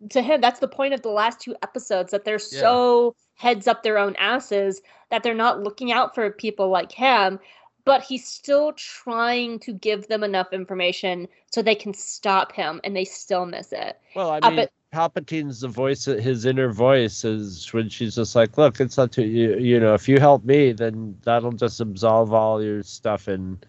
[0.09, 2.59] to him that's the point of the last two episodes that they're Yeah.
[2.61, 7.39] so heads up their own asses that they're not looking out for people like him
[7.85, 12.95] but he's still trying to give them enough information so they can stop him and
[12.95, 17.25] they still miss it Well, I Uh, mean, but- Palpatine's the voice, his inner voice
[17.25, 20.45] is when she's just like, look, it's not to you, you know, if you help
[20.45, 23.27] me, then that'll just absolve all your stuff.
[23.27, 23.65] And,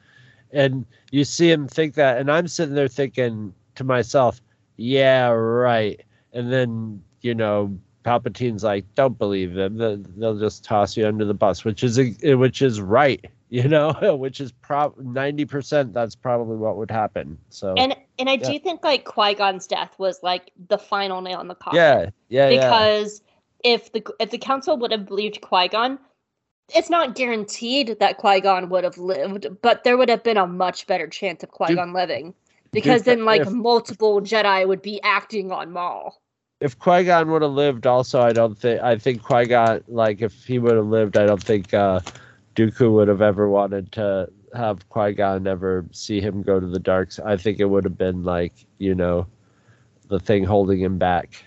[0.52, 2.18] and you see him think that.
[2.18, 4.40] And I'm sitting there thinking to myself,
[4.76, 6.00] yeah, right.
[6.36, 9.78] And then, you know, Palpatine's like, don't believe them.
[9.78, 13.24] They'll, just toss you under the bus, which is, a- which is right.
[13.48, 17.38] You know, which is prob 90% that's probably what would happen.
[17.48, 18.50] So, and and i Yeah.
[18.50, 22.48] do think like qui-gon's death was like the final nail in the coffin yeah, yeah,
[22.48, 22.60] yeah.
[22.68, 23.22] because
[23.62, 25.98] if the if the council would have believed Qui-Gon,
[26.74, 30.88] it's not guaranteed that Qui-Gon would have lived, but there would have been a much
[30.88, 32.34] better chance of Qui-Gon living.
[32.72, 36.20] Because Dude, then like if- multiple Jedi would be acting on Maul.
[36.60, 40.22] If Qui Gon would have lived, also, I don't think I think Qui Gon like
[40.22, 42.00] if he would have lived, I don't think uh,
[42.54, 46.78] Dooku would have ever wanted to have Qui Gon ever see him go to the
[46.78, 47.18] darks.
[47.18, 49.26] I think it would have been like you know,
[50.08, 51.44] the thing holding him back.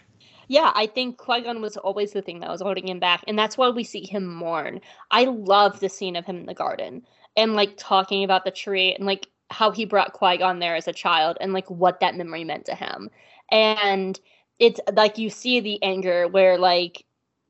[0.50, 3.56] Yeah, I think Qui-Gon was always the thing that was holding him back, and that's
[3.56, 4.82] why we see him mourn.
[5.12, 7.04] I love the scene of him in the garden
[7.38, 10.94] and like talking about the tree and like how he brought Qui-Gon there as a
[10.94, 13.12] child and like what that memory meant to him.
[13.52, 14.20] And
[14.60, 17.06] it's like you see the anger where like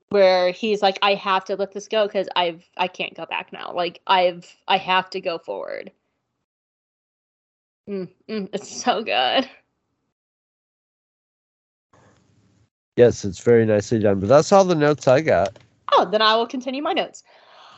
[0.10, 3.52] where he's like, I have to let this go because I've I can't go back
[3.52, 3.74] now.
[3.74, 5.92] Like I've I have to go forward.
[7.90, 9.50] Mm, mm, it's so good.
[12.96, 14.20] Yes, it's very nicely done.
[14.20, 15.58] But that's all the notes I got.
[15.94, 17.24] Oh, then I will continue my notes.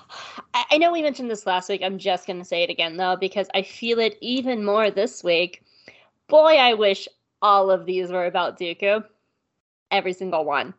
[0.54, 1.82] I, I know we mentioned this last week.
[1.84, 5.24] I'm just going to say it again, though, because I feel it even more this
[5.24, 5.64] week.
[6.28, 7.08] Boy, I wish
[7.42, 9.04] all of these were about Dooku.
[9.92, 10.74] Every single one.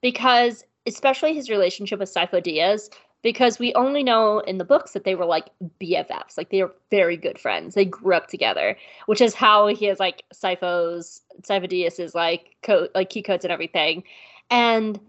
[0.00, 2.90] Because, especially his relationship with Sifo Dyas,
[3.22, 5.46] because we only know in the books that they were like
[5.80, 7.74] BFFs, like they were very good friends.
[7.74, 12.90] They grew up together, which is how he has like Sifo's Sifo Dyas's like code,
[12.94, 14.04] like key codes and everything.
[14.50, 15.00] And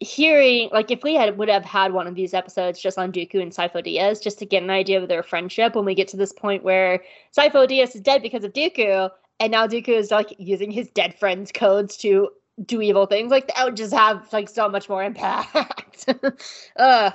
[0.00, 3.40] hearing like if we had would have had one of these episodes just on Dooku
[3.40, 6.16] and Sifo Dyas, just to get an idea of their friendship when we get to
[6.16, 7.02] this point where
[7.36, 9.10] Sifo Dyas is dead because of Dooku,
[9.40, 12.28] and now Dooku is like using his dead friend's codes to
[12.64, 16.06] do evil things, like that would just have like so much more impact.
[16.76, 17.10] uh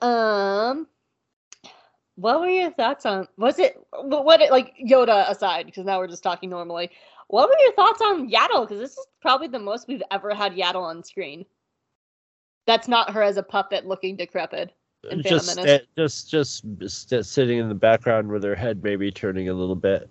[0.00, 0.86] um
[2.14, 6.08] what were your thoughts on was it what, what like Yoda aside, because now we're
[6.08, 6.90] just talking normally.
[7.28, 8.66] What were your thoughts on Yaddle?
[8.66, 11.44] Because this is probably the most we've ever had Yaddle on screen.
[12.66, 14.74] That's not her as a puppet looking decrepit.
[15.20, 15.82] Just, Menace.
[15.82, 19.76] sta- just, just, st- sitting in the background with her head maybe turning a little
[19.76, 20.10] bit.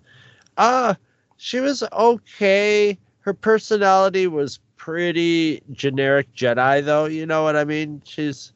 [0.56, 0.96] Ah,
[1.36, 2.98] she was okay.
[3.28, 7.04] Her personality was pretty generic Jedi, though.
[7.04, 8.00] You know what I mean?
[8.06, 8.54] She's,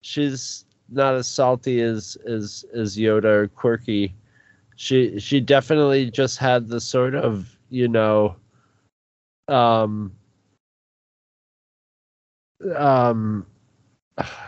[0.00, 4.12] she's not as salty as as as Yoda or quirky.
[4.74, 8.34] She she definitely just had the sort of you know,
[9.46, 10.10] um,
[12.74, 13.46] um,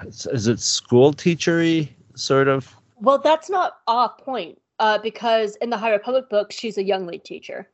[0.09, 2.75] is it school teachery sort of?
[2.97, 4.61] Well, that's not off point.
[4.81, 7.69] Uh, because in the High Republic book, she's a young lead teacher,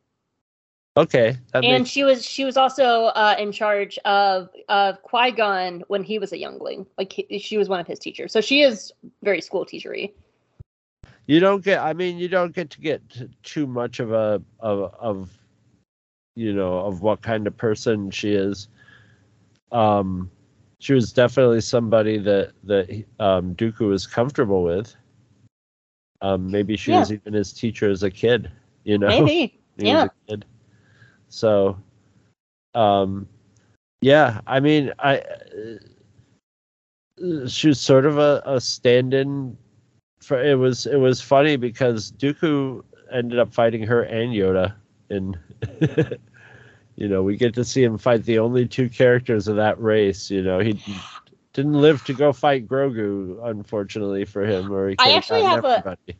[0.99, 5.85] Okay, and makes she was she was also uh, in charge of of Qui Gon
[5.87, 6.87] when he was a youngling.
[6.99, 8.93] Like he, she was one of his teachers, so she is
[9.23, 10.13] very school teachery.
[11.27, 11.81] you don't get.
[11.81, 13.01] I mean, you don't get to get
[13.45, 15.31] too much of a of of
[16.35, 18.69] you know of what kind of person she is.
[19.71, 20.31] Um,
[20.81, 24.97] she was definitely somebody that that um, Dooku was comfortable with.
[26.21, 27.01] Um, maybe she Yeah.
[27.01, 28.51] was even his teacher as a kid.
[28.83, 30.37] You know, Maybe, when he was yeah.
[31.29, 31.33] A.
[31.33, 31.79] So,
[32.75, 33.29] um,
[34.01, 35.79] yeah, I mean, I uh,
[37.49, 39.57] she was sort of a, a stand-in
[40.21, 44.75] for it was it was funny because Dooku ended up fighting her and Yoda
[45.11, 45.39] and
[46.97, 50.31] you know we get to see him fight the only two characters of that race
[50.31, 50.81] you know he
[51.55, 55.79] didn't live to go fight Grogu unfortunately for him or he I actually have a-
[55.79, 56.19] everybody.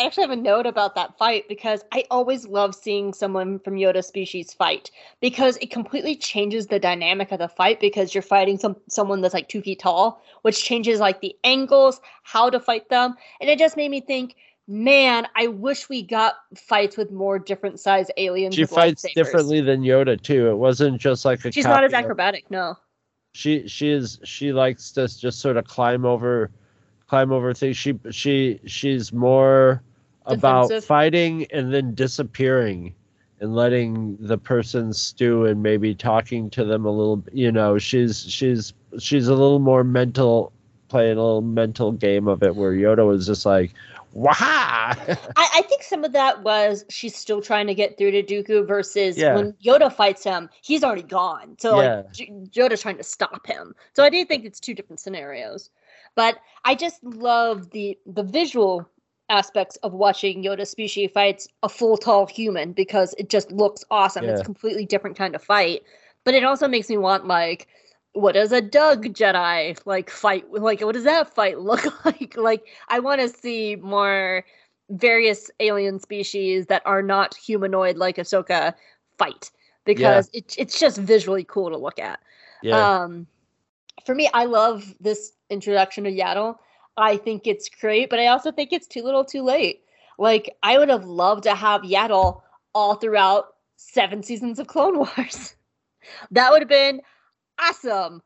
[0.00, 3.74] I actually have a note about that fight because I always love seeing someone from
[3.74, 4.90] Yoda species fight
[5.20, 9.34] because it completely changes the dynamic of the fight because you're fighting some someone that's
[9.34, 13.58] like two feet tall, which changes like the angles, how to fight them, and it
[13.58, 14.36] just made me think,
[14.66, 18.54] man, I wish we got fights with more different size aliens.
[18.54, 21.98] she fights differently than Yoda too it wasn't just like a She's not as copy
[22.00, 22.78] of- acrobatic, no.
[23.34, 26.50] she she is she likes to just sort of climb over
[27.06, 29.82] climb over things she she she's more
[30.26, 30.84] about Defensive.
[30.86, 32.94] fighting and then disappearing
[33.40, 38.24] and letting the person stew and maybe talking to them a little you know she's
[38.30, 40.52] she's she's a little more mental
[40.88, 43.72] playing a little mental game of it where yoda was just like
[44.12, 48.22] wah I, I think some of that was she's still trying to get through to
[48.22, 49.36] Dooku versus Yeah.
[49.36, 51.56] when Yoda fights him, he's already gone.
[51.60, 51.96] So Yeah.
[51.96, 53.72] like J- Yoda's trying to stop him.
[53.94, 55.70] So I do think it's two different scenarios.
[56.16, 58.88] But I just love the the visual
[59.30, 64.24] aspects of watching Yoda species fights a full tall human because it just looks awesome.
[64.24, 65.82] It's a completely different kind of fight.
[66.24, 67.68] But it also makes me want like
[68.12, 72.36] what does a Dug Jedi like fight like what does that fight look like?
[72.36, 74.44] Like I want to see more
[74.90, 78.74] various alien species that are not humanoid like Ahsoka
[79.16, 79.50] fight
[79.84, 82.20] because it, it's just visually cool to look at.
[82.62, 83.26] yeah Um,
[84.04, 86.56] for me, I love this introduction to Yaddle.
[87.00, 89.82] I think it's great, but I also think it's too little, too late.
[90.18, 92.42] Like I would have loved to have Yaddle
[92.74, 95.56] all throughout seven seasons of Clone Wars.
[96.30, 97.00] that would have been
[97.58, 98.22] awesome.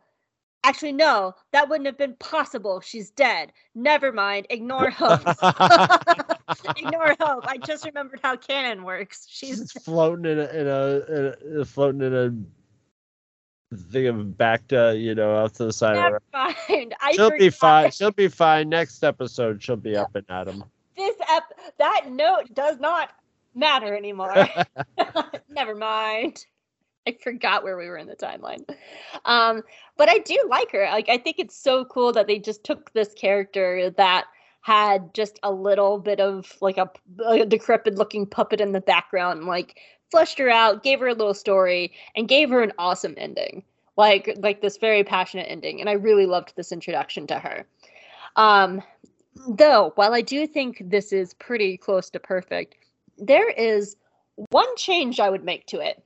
[0.65, 2.81] Actually, no, that wouldn't have been possible.
[2.81, 3.53] She's dead.
[3.75, 4.47] Never mind.
[4.49, 5.21] Ignore hope.
[6.77, 7.47] Ignore hope.
[7.47, 9.27] I just remembered how canon works.
[9.29, 12.35] She's she's floating in a, in a, in a floating in a
[13.91, 16.55] thing of back to you know out to the side of never her.
[16.69, 16.95] mind.
[17.01, 17.91] I She'll be fine.
[17.91, 18.69] She'll be fine.
[18.69, 20.65] Next episode, she'll be up and at him.
[20.97, 23.11] This ep- that note does not
[23.55, 24.47] matter anymore.
[25.49, 26.47] never mind.
[27.07, 28.65] I forgot where we were in the timeline.
[29.27, 29.63] Um,
[29.97, 30.87] but I do like her.
[30.91, 34.27] Like I think it's so cool that they just took this character that
[34.63, 36.91] had just a little bit of like a,
[37.27, 39.79] a decrepit looking puppet in the background and like
[40.11, 43.63] fleshed her out, gave her a little story, and gave her an awesome ending.
[43.97, 45.81] Like like this very passionate ending.
[45.81, 47.65] And I really loved this introduction to her.
[48.37, 48.83] Um,
[49.49, 52.75] though, while I do think this is pretty close to perfect,
[53.19, 53.97] there is
[54.51, 56.03] one change I would make to it.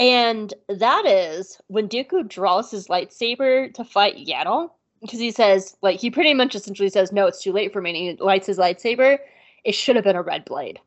[0.00, 4.70] And that is when Dooku draws his lightsaber to fight Yaddle,
[5.00, 7.90] because he says, like, he pretty much essentially says, no, it's too late for me.
[7.90, 9.18] And he lights his lightsaber.
[9.62, 10.80] It should have been a red blade.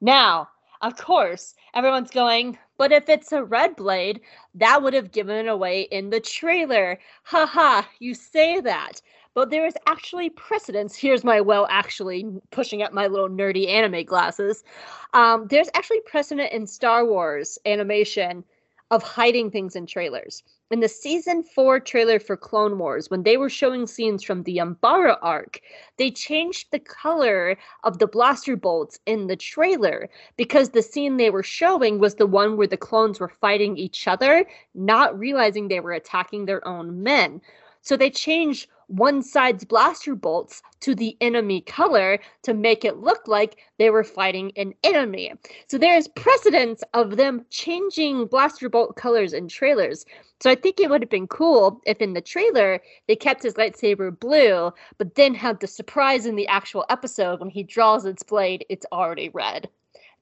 [0.00, 0.48] Now,
[0.82, 4.20] of course, everyone's going, but if it's a red blade,
[4.54, 6.98] that would have given it away in the trailer.
[7.24, 9.02] Haha, you say that.
[9.34, 10.96] But there is actually precedence.
[10.96, 14.64] Here's my well, actually pushing up my little nerdy anime glasses.
[15.12, 18.42] Um, there's actually precedent in Star Wars animation
[18.90, 20.42] of hiding things in trailers.
[20.72, 24.58] In the season four trailer for Clone Wars, when they were showing scenes from the
[24.58, 25.60] Umbara arc,
[25.96, 31.30] they changed the color of the blaster bolts in the trailer because the scene they
[31.30, 35.80] were showing was the one where the clones were fighting each other, not realizing they
[35.80, 37.40] were attacking their own men.
[37.82, 43.26] So they changed one side's blaster bolts to the enemy color to make it look
[43.26, 45.32] like they were fighting an enemy.
[45.68, 50.04] So there is precedence of them changing blaster bolt colors in trailers.
[50.42, 53.54] So I think it would have been cool if in the trailer they kept his
[53.54, 58.22] lightsaber blue, but then had the surprise in the actual episode when he draws its
[58.22, 59.68] blade, it's already red.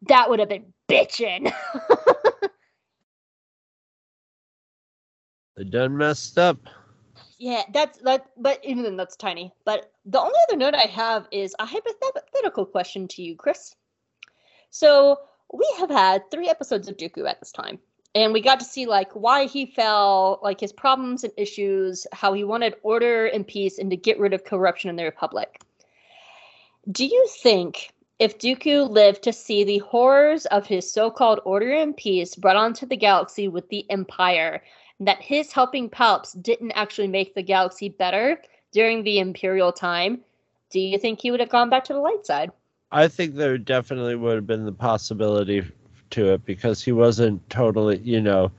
[0.02, 1.52] That would have been bitchin'.
[5.58, 6.68] They done messed up.
[7.38, 8.26] Yeah, that's that.
[8.36, 9.52] But even then, that's tiny.
[9.64, 13.76] But the only other note I have is a hypothetical question to you, Chris.
[14.70, 15.18] So
[15.52, 17.78] we have had three episodes of Dooku at this time,
[18.14, 22.32] and we got to see like why he fell, like his problems and issues, how
[22.32, 25.60] he wanted order and peace, and to get rid of corruption in the Republic.
[26.90, 31.96] Do you think if Dooku lived to see the horrors of his so-called order and
[31.96, 34.62] peace brought onto the galaxy with the Empire,
[35.00, 38.40] that his helping Palps didn't actually make the galaxy better
[38.72, 40.20] during the Imperial time,
[40.70, 42.50] do you think he would have gone back to the light side?
[42.90, 45.62] I think there definitely would have been the possibility
[46.10, 48.50] to it because he wasn't totally, you know.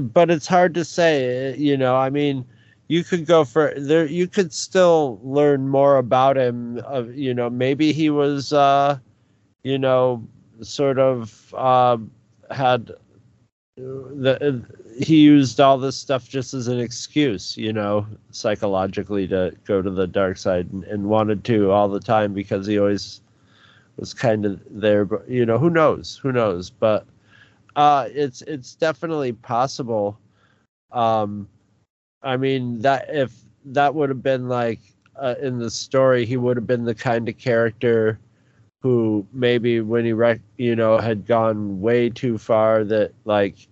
[0.00, 1.96] But it's hard to say, you know.
[1.96, 2.44] I mean,
[2.88, 4.06] you could go for there.
[4.06, 6.78] You could still learn more about him.
[6.86, 8.98] Of you know, maybe he was, uh,
[9.62, 10.26] you know,
[10.62, 11.98] sort of uh,
[12.50, 12.92] had
[13.76, 14.64] the
[14.96, 19.90] he used all this stuff just as an excuse, you know, psychologically to go to
[19.90, 23.20] the dark side and, and wanted to all the time because he always
[23.96, 25.04] was kind of there.
[25.04, 26.18] But you know, who knows?
[26.22, 26.70] Who knows?
[26.70, 27.06] But
[27.76, 30.18] uh, it's it's definitely possible.
[30.92, 31.48] Um,
[32.22, 33.32] I mean that if
[33.66, 34.80] that would have been like
[35.16, 38.18] uh, in the story, he would have been the kind of character
[38.80, 43.66] who maybe when he rec- you know had gone way too far that like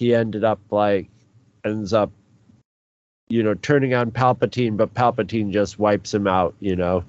[0.00, 1.10] he ended up like
[1.66, 2.10] ends up
[3.28, 7.04] you know turning on Palpatine but Palpatine just wipes him out you know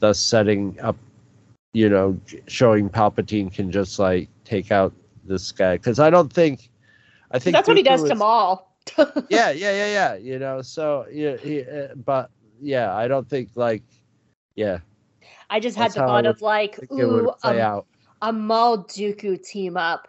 [0.00, 0.96] thus setting up
[1.72, 4.92] you know showing Palpatine can just like take out
[5.24, 6.68] this guy cuz I don't think
[7.30, 8.66] I think That's what he does was- to Maul.
[9.28, 10.14] yeah, yeah, yeah, yeah.
[10.16, 12.30] You know, so yeah, he, uh, but
[12.60, 13.84] yeah, I don't think like,
[14.56, 14.78] yeah,
[15.48, 17.86] I just had the thought of like, ooh, a, out.
[18.22, 20.08] a Maul Dooku team up.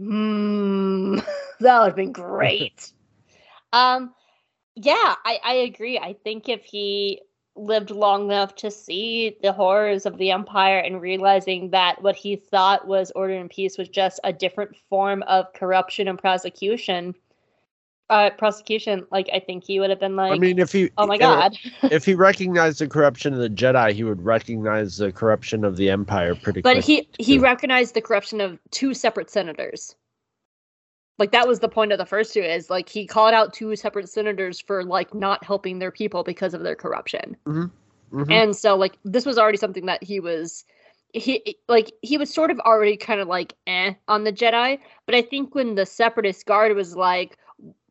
[0.00, 1.16] Hmm,
[1.60, 2.92] that would have been great.
[3.72, 4.14] um,
[4.74, 5.98] yeah, I, I agree.
[5.98, 7.20] I think if he
[7.54, 12.36] lived long enough to see the horrors of the Empire and realizing that what he
[12.36, 17.14] thought was order and peace was just a different form of corruption and prosecution,
[18.10, 21.06] uh, prosecution, like I think he would have been like, I mean, if he, oh
[21.06, 21.58] my uh, god.
[21.84, 25.88] if he recognized the corruption of the Jedi, he would recognize the corruption of the
[25.88, 29.94] Empire pretty but he he recognized the corruption of two separate senators.
[31.18, 33.76] Like that was the point of the first two is like he called out two
[33.76, 37.36] separate senators for like not helping their people because of their corruption.
[37.46, 37.70] Mhm.
[38.28, 40.64] and so like this was already something that he was
[41.12, 44.80] he like he was sort of already kind of like eh on the jedi.
[45.06, 47.36] But i think when the separatist guard was like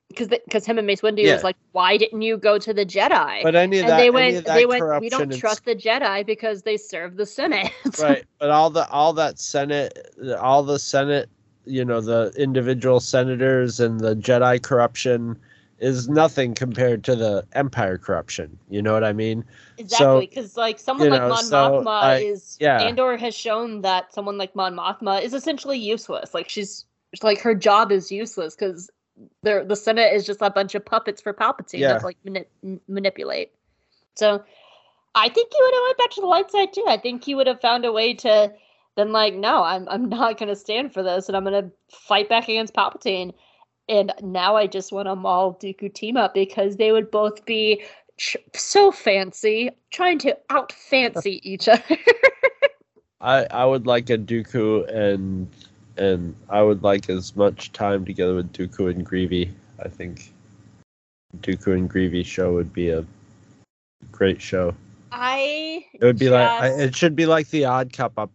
[0.09, 1.35] because because him and mace windu Yeah.
[1.35, 4.09] was like why didn't you go to the jedi but any of and that, they
[4.09, 8.49] went they went we don't trust the jedi because they serve the senate right but
[8.49, 9.97] all the all that senate
[10.39, 11.29] all the senate
[11.65, 15.37] you know the individual senators and the jedi corruption
[15.79, 19.43] is nothing compared to the empire corruption you know what i mean
[19.77, 22.81] Exactly, because like someone like know, Mon so Mothma I- is yeah.
[22.81, 26.33] Andor has shown that someone like Mon Mothma is essentially useless.
[26.33, 26.85] Like she's
[27.23, 28.89] like her job is useless because
[29.43, 31.93] the the Senate is just a bunch of puppets for Palpatine Yeah.
[31.93, 33.51] that like mani- manipulate.
[34.15, 34.43] So
[35.15, 36.85] I think he would have went back to the light side too.
[36.87, 38.53] I think he would have found a way to
[38.95, 42.47] then like, no, I'm I'm not gonna stand for this and I'm gonna fight back
[42.49, 43.33] against Palpatine.
[43.87, 47.83] And now I just want a Maul Dooku team up because they would both be
[48.17, 51.83] tr- so fancy, trying to out fancy each other.
[53.21, 55.49] I I would like a Dooku and
[55.99, 59.53] and I would like as much time together with Dooku and Greavy.
[59.83, 60.31] I think
[61.37, 63.05] Dooku and Greavy show would be a
[64.11, 64.73] great show.
[65.11, 68.13] I It would be like I, it should be like the Odd Cup.
[68.15, 68.33] Oh.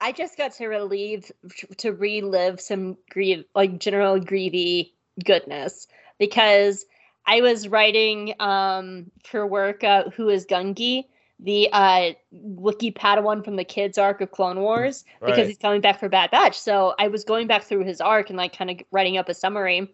[0.00, 1.32] I just got to relieve
[1.78, 4.94] to relive some grieve like General Greavy
[5.24, 5.88] goodness
[6.18, 6.84] because
[7.26, 11.06] I was writing um for work uh, who is Gungi,
[11.40, 16.00] the uh Wookiee Padawan from the kids arc of Clone Wars because he's coming back
[16.00, 16.58] for Bad Batch.
[16.58, 19.34] So I was going back through his arc and like kind of writing up a
[19.34, 19.88] summary.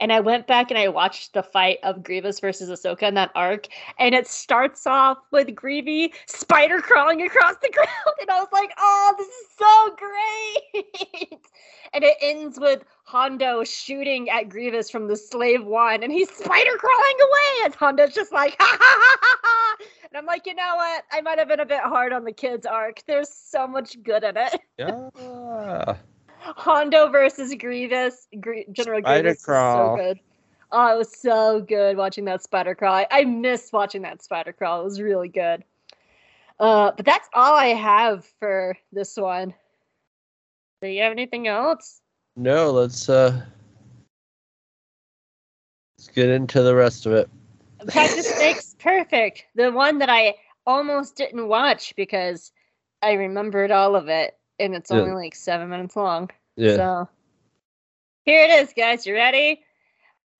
[0.00, 3.30] And I went back and I watched the fight of Grievous versus Ahsoka in that
[3.34, 3.68] arc,
[3.98, 8.72] and it starts off with Greavy spider crawling across the ground, and I was like,
[8.78, 11.40] "Oh, this is so great!"
[11.94, 16.76] and it ends with Hondo shooting at Grievous from the slave one, and he's spider
[16.76, 19.76] crawling away, and Hondo's just like, "Ha ha ha ha ha!"
[20.14, 21.02] And I'm like, you know what?
[21.10, 23.02] I might have been a bit hard on the kids' arc.
[23.06, 24.60] There's so much good in it.
[24.78, 25.96] Yeah.
[26.44, 30.20] Hondo versus Grievous, Gr- General Grievous, so good.
[30.70, 32.94] Oh, it was so good watching that spider crawl.
[32.94, 34.80] I, I miss watching that spider crawl.
[34.80, 35.64] It was really good.
[36.58, 39.54] Uh, but that's all I have for this one.
[40.82, 42.00] Do you have anything else?
[42.36, 43.40] No, let's uh
[45.96, 47.30] let's get into the rest of it.
[47.86, 49.46] Practice makes perfect.
[49.54, 50.34] The one that I
[50.66, 52.52] almost didn't watch because
[53.02, 54.98] I remembered all of it, and it's Yeah.
[54.98, 56.30] only like seven minutes long.
[56.56, 56.76] Yeah.
[56.76, 57.08] So
[58.24, 59.06] here it is, guys.
[59.06, 59.62] You ready?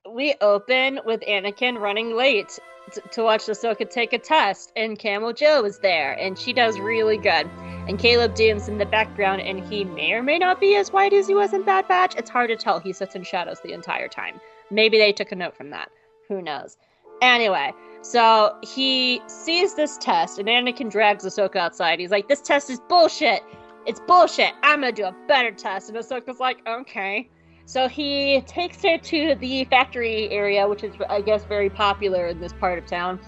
[0.08, 2.58] We open with Anakin running late
[2.92, 6.78] t- to watch Ahsoka take a test, and Camel Joe is there, and she does
[6.78, 7.48] really good.
[7.88, 11.12] And Caleb Dume's in the background, and he may or may not be as white
[11.12, 12.14] as he was in Bad Batch.
[12.16, 12.78] It's hard to tell.
[12.80, 14.40] He sits in shadows the entire time.
[14.70, 15.90] Maybe they took a note from that.
[16.28, 16.76] Who knows?
[17.22, 17.72] Anyway,
[18.02, 21.98] so he sees this test, and Anakin drags Ahsoka outside.
[21.98, 23.42] He's like, "This test is bullshit.
[23.86, 24.52] It's bullshit.
[24.62, 27.28] I'm gonna do a better test." And Ahsoka's like, "Okay."
[27.66, 32.40] So he takes her to the factory area, which is, I guess, very popular in
[32.40, 33.18] this part of town.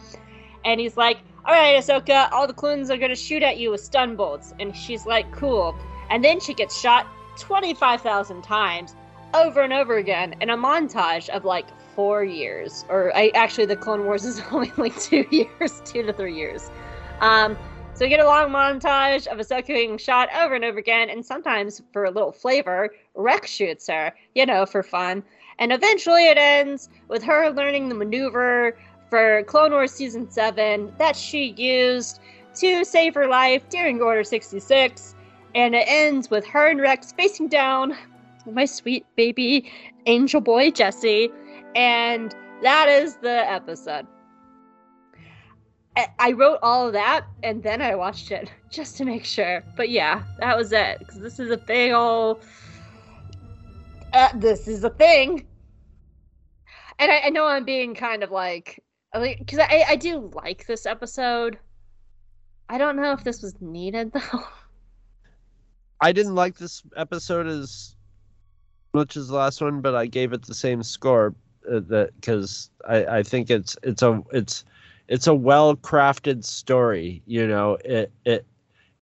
[0.64, 3.80] And he's like, All right, Ahsoka, all the clones are to shoot at you with
[3.80, 4.52] stun bolts.
[4.60, 5.74] And she's like, Cool.
[6.10, 7.06] And then she gets shot
[7.38, 8.94] 25,000 times
[9.34, 12.84] over and over again in a montage of like four years.
[12.88, 16.70] Or I, actually, the Clone Wars is only like two years, two to three years.
[17.20, 17.56] Um,
[17.96, 21.24] so we get a long montage of Ahsoka being shot over and over again, and
[21.24, 25.22] sometimes for a little flavor, Rex shoots her, you know, for fun.
[25.58, 28.76] And eventually it ends with her learning the maneuver
[29.08, 32.20] for Clone Wars Season 7 that she used
[32.56, 35.14] to save her life during Order 66.
[35.54, 37.96] And it ends with her and Rex facing down
[38.44, 39.72] my sweet baby
[40.04, 41.30] angel boy Jesse.
[41.74, 44.06] And that is the episode.
[46.18, 49.62] I- wrote all of that and then I watched it just to make sure.
[49.76, 50.98] But yeah, that was it.
[50.98, 52.44] Because this is a big old.
[54.12, 55.46] Uh, this is a thing.
[56.98, 58.82] And I, I know I'm being kind of like.
[59.12, 61.58] Because I, I do like this episode.
[62.68, 64.44] I don't know if this was needed though.
[66.00, 67.96] I didn't like this episode as
[68.92, 71.34] much as the last one, but I gave it the same score
[71.70, 74.64] uh, that because I, I think it's it's a it's
[75.08, 77.22] it's a well crafted story.
[77.26, 78.46] You know, it it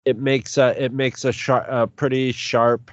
[0.05, 2.90] it makes a it makes a sharp a pretty sharp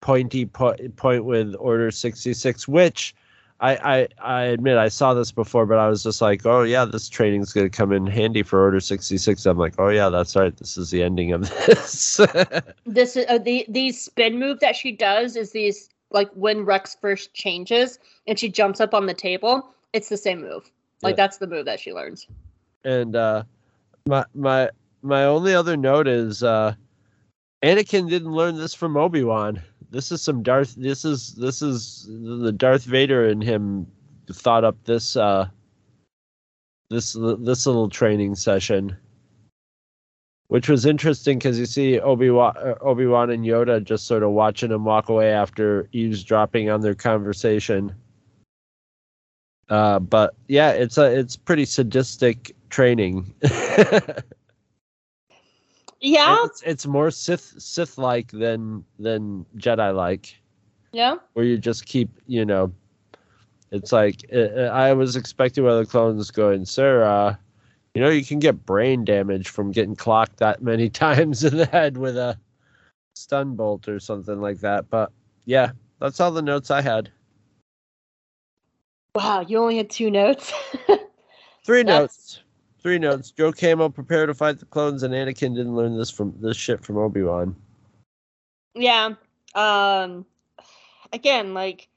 [0.00, 3.14] pointy po- point with Order sixty six, which.
[3.58, 6.84] I, I I admit I saw this before, but I was just like, oh yeah,
[6.84, 9.46] this training's gonna come in handy for Order sixty six.
[9.46, 10.54] I'm like, oh yeah, that's right.
[10.54, 12.20] This is the ending of this.
[12.84, 16.98] this is uh, the the spin move that she does is these like when Rex
[17.00, 19.74] first changes and she jumps up on the table.
[19.94, 20.70] It's the same move.
[21.02, 21.24] Like Yeah.
[21.24, 22.26] that's the move that she learns.
[22.84, 23.42] and uh
[24.06, 24.70] my my
[25.02, 26.74] my only other note is uh
[27.64, 29.60] Anakin didn't learn this from Obi-Wan.
[29.90, 33.86] This is some Darth this is this is the Darth Vader in him
[34.30, 35.48] thought up this uh
[36.90, 38.96] this this little training session.
[40.48, 44.70] Which was interesting because you see Obi-Wan, uh, Obi-Wan and Yoda just sort of watching
[44.70, 47.92] him walk away after eavesdropping on their conversation.
[49.68, 53.32] Uh, but yeah, it's a it's pretty sadistic training.
[56.00, 60.36] Yeah, It's, it's more Sith Sith like than than Jedi like,
[60.92, 61.16] yeah.
[61.32, 62.72] where you just keep you know.
[63.72, 67.02] It's like uh, uh, I was expecting one of the clones going, sir.
[67.02, 67.34] Uh,
[67.94, 71.66] you know, you can get brain damage from getting clocked that many times in the
[71.66, 72.38] head with a
[73.14, 74.88] stun bolt or something like that.
[74.90, 75.10] But
[75.46, 77.10] yeah, that's all the notes I had.
[79.16, 80.52] Wow, you only had two notes.
[81.64, 82.42] Three notes.
[82.80, 83.30] Three notes.
[83.30, 86.84] Joe Camo prepared to fight the clones, and Anakin didn't learn this from this shit
[86.84, 87.56] from Obi Wan.
[88.74, 89.14] yeah.
[89.54, 90.26] Um.
[91.14, 91.88] Again, like,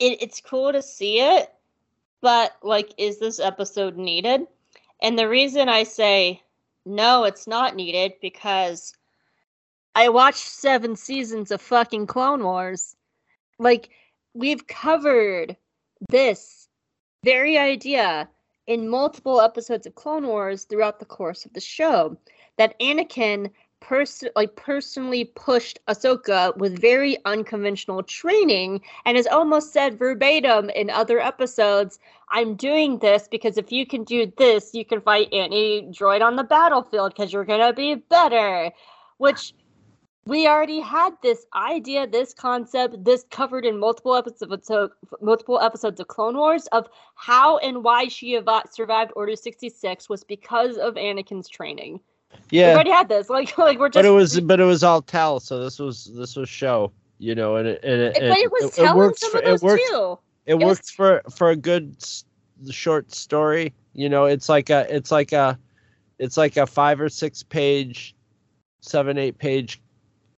[0.00, 1.54] it, it's cool to see it,
[2.20, 4.44] but like, is this episode needed?
[5.00, 6.42] And the reason I say
[6.84, 8.92] no, it's not needed because
[9.94, 12.96] I watched seven seasons of fucking Clone Wars.
[13.60, 13.90] Like,
[14.34, 15.56] we've covered
[16.08, 16.68] this
[17.24, 18.28] very idea
[18.66, 22.16] in multiple episodes of Clone Wars throughout the course of the show
[22.56, 23.50] that Anakin
[23.80, 30.88] pers- like personally pushed Ahsoka with very unconventional training and has almost said verbatim in
[30.90, 31.98] other episodes,
[32.30, 36.36] I'm doing this because if you can do this, you can fight any droid on
[36.36, 38.72] the battlefield because you're gonna be better.
[39.18, 39.54] Which
[40.26, 44.90] we already had this idea, this concept, this covered in multiple episodes of
[45.20, 48.40] multiple episodes of Clone Wars of how and why she
[48.70, 52.00] survived Order 66 was because of Anakin's training.
[52.50, 53.28] Yeah, we already had this.
[53.34, 55.40] Like like we're just but it was but it was all tell.
[55.40, 56.92] So this was this was show.
[57.18, 59.62] You know, and it and it, It- but it was it, some for, of those
[59.62, 60.18] it works too.
[60.46, 61.96] it, was- works for for a good
[62.70, 63.74] short story.
[63.92, 65.58] You know, it's like a it's like a
[66.18, 68.14] it's like a five or six page,
[68.80, 69.80] seven eight page,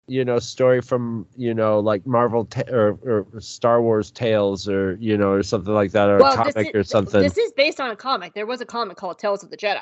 [0.08, 4.94] you know, story from you know like Marvel ta- or or Star Wars tales or
[5.00, 7.22] you know or something like that or a Well, this comic is, or something.
[7.22, 8.34] This is based on a comic.
[8.34, 9.80] There was a comic called Tales of the Jedi,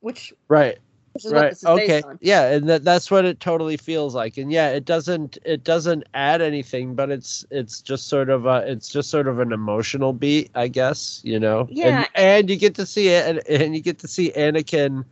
[0.00, 0.78] which, right.
[1.12, 2.18] which is what right this is okay based on.
[2.22, 6.04] yeah and that, that's what it totally feels like and yeah it doesn't it doesn't
[6.14, 10.12] add anything but it's it's just sort of a it's just sort of an emotional
[10.14, 11.98] beat i guess you know Yeah.
[11.98, 15.04] and, and you get to see it and, and you get to see anakin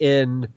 [0.00, 0.48] in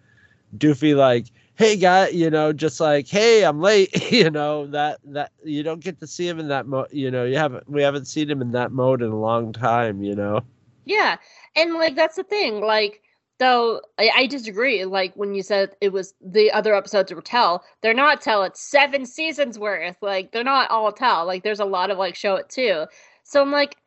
[0.58, 1.28] doofy like
[1.60, 5.84] hey guy you know just like hey i'm late you know that that you don't
[5.84, 8.41] get to see him in that mode you know you haven't we haven't seen him
[8.41, 10.41] in that mode in a long time you know
[10.90, 11.18] Yeah,
[11.56, 12.61] and like that's the thing.
[12.61, 13.03] Like,
[13.38, 14.86] though I, I disagree.
[14.86, 18.44] Like when you said it was the other episodes were tell, they're not tell.
[18.44, 19.98] It's seven seasons worth.
[20.02, 21.26] Like they're not all tell.
[21.27, 22.86] Like there's a lot of like show it too.
[23.23, 23.77] So I'm like,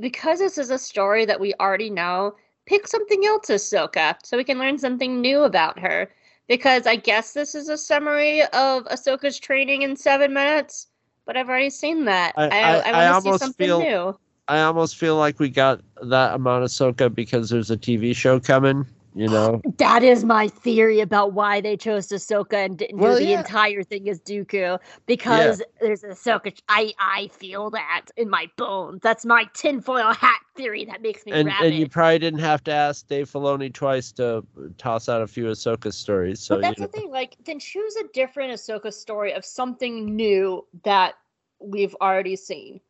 [0.00, 2.34] because this is a story that we already know,
[2.66, 6.08] pick something else, Ahsoka, so we can learn something new about her.
[6.48, 10.86] Because I guess this is a summary of Ahsoka's training in seven minutes,
[11.26, 12.32] but I've already seen that.
[12.36, 12.90] I- I, I- I, want to
[13.22, 14.18] see almost something feel- new.
[14.48, 18.40] I almost feel like we got that amount of Soka because there's a TV show
[18.40, 18.86] coming.
[19.18, 23.24] You know, That is my theory about why they chose Ahsoka and didn't Well, do
[23.24, 23.40] the yeah.
[23.40, 26.56] entire thing as Dooku because there's Ahsoka.
[26.68, 29.00] I I feel that in my bones.
[29.02, 32.72] That's my tinfoil hat theory that makes me and and you probably didn't have to
[32.72, 34.44] ask Dave Filoni twice to
[34.78, 36.38] toss out a few Ahsoka stories.
[36.40, 37.10] So but that's you the thing.
[37.10, 41.14] Like, then choose a different Ahsoka story of something new that
[41.58, 42.80] we've already seen,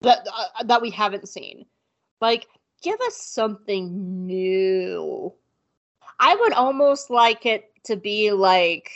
[0.00, 1.66] that uh, that we haven't seen.
[2.22, 2.46] Like,
[2.82, 5.34] give us something new.
[6.20, 8.90] I would almost like it to be like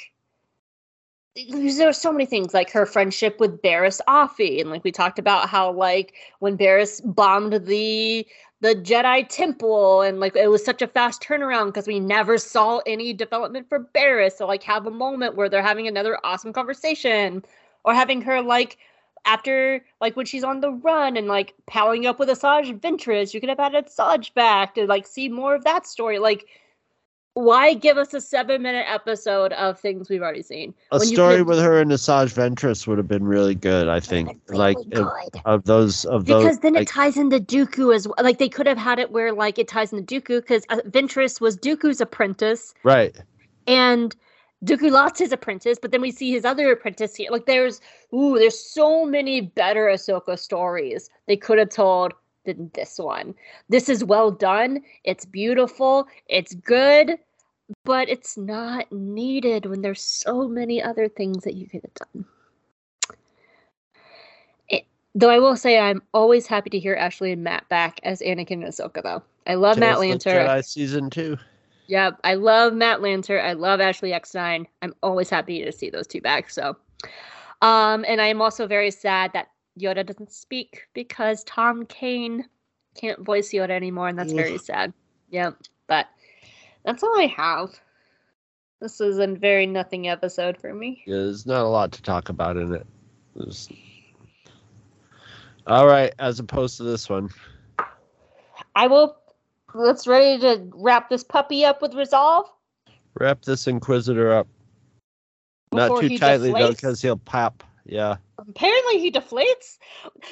[1.35, 4.93] because there are so many things like her friendship with Barris Offee, and like we
[4.93, 8.27] talked about how like when Barris bombed the
[8.61, 12.79] the Jedi Temple, and like it was such a fast turnaround because we never saw
[12.87, 14.39] any development for Barris.
[14.39, 17.43] So like have a moment where they're having another awesome conversation,
[17.85, 18.79] or having her like
[19.25, 23.41] after like when she's on the run and like palling up with Asajj Ventress, you
[23.41, 26.19] could have added Asajj back to like see more of that story.
[26.19, 26.47] Like,
[27.35, 30.75] why give us a seven minute episode of things we've already seen?
[30.91, 33.89] a when story could- with her and Asajj Ventress would have been really good.
[33.89, 35.09] I think, Really like of,
[35.47, 36.43] of those of those.
[36.43, 38.17] because then like, it ties into Dooku as well.
[38.23, 41.41] Like they could have had it where like it ties into Dooku because uh, Ventress
[41.41, 43.17] was Dooku's apprentice right.
[43.67, 44.15] and
[44.65, 47.31] Dooku lost his apprentice, but then we see his other apprentice here.
[47.31, 47.81] Like there's
[48.15, 52.13] ooh, there's so many better Ahsoka stories they could have told
[52.45, 53.35] than this one.
[53.69, 54.83] This is well done.
[55.05, 56.07] It's beautiful.
[56.29, 57.19] It's good,
[57.85, 62.25] but it's not needed when there's so many other things that you could have done.
[64.69, 68.21] It, though I will say I'm always happy to hear Ashley and Matt back as
[68.21, 69.23] Anakin and Ahsoka though.
[69.47, 70.47] I love Matt Tales the Lanter.
[70.47, 71.39] Jedi season two.
[71.89, 73.43] Yep, I love Matt Lanter.
[73.43, 74.67] I love Ashley Eckstein.
[74.83, 76.49] I'm always happy to see those two back.
[76.49, 76.77] So,
[77.61, 82.45] um, and I am also very sad that Yoda doesn't speak because Tom Kane
[82.95, 84.93] can't voice Yoda anymore, and that's very sad.
[85.31, 86.09] Yep, but
[86.85, 87.71] that's all I have.
[88.81, 91.03] This is a very nothing episode for me.
[91.07, 92.87] Yeah, there's not a lot to talk about in it.
[93.37, 93.69] There's...
[95.67, 97.31] All right, as opposed to this one.
[98.75, 99.17] I will.
[99.75, 102.51] Let's ready to wrap this puppy up with resolve.
[103.15, 104.49] Wrap this Inquisitor up.
[105.73, 107.65] Not too tightly though, because he'll pop.
[107.87, 108.17] Yeah.
[108.49, 109.79] Apparently, he deflates.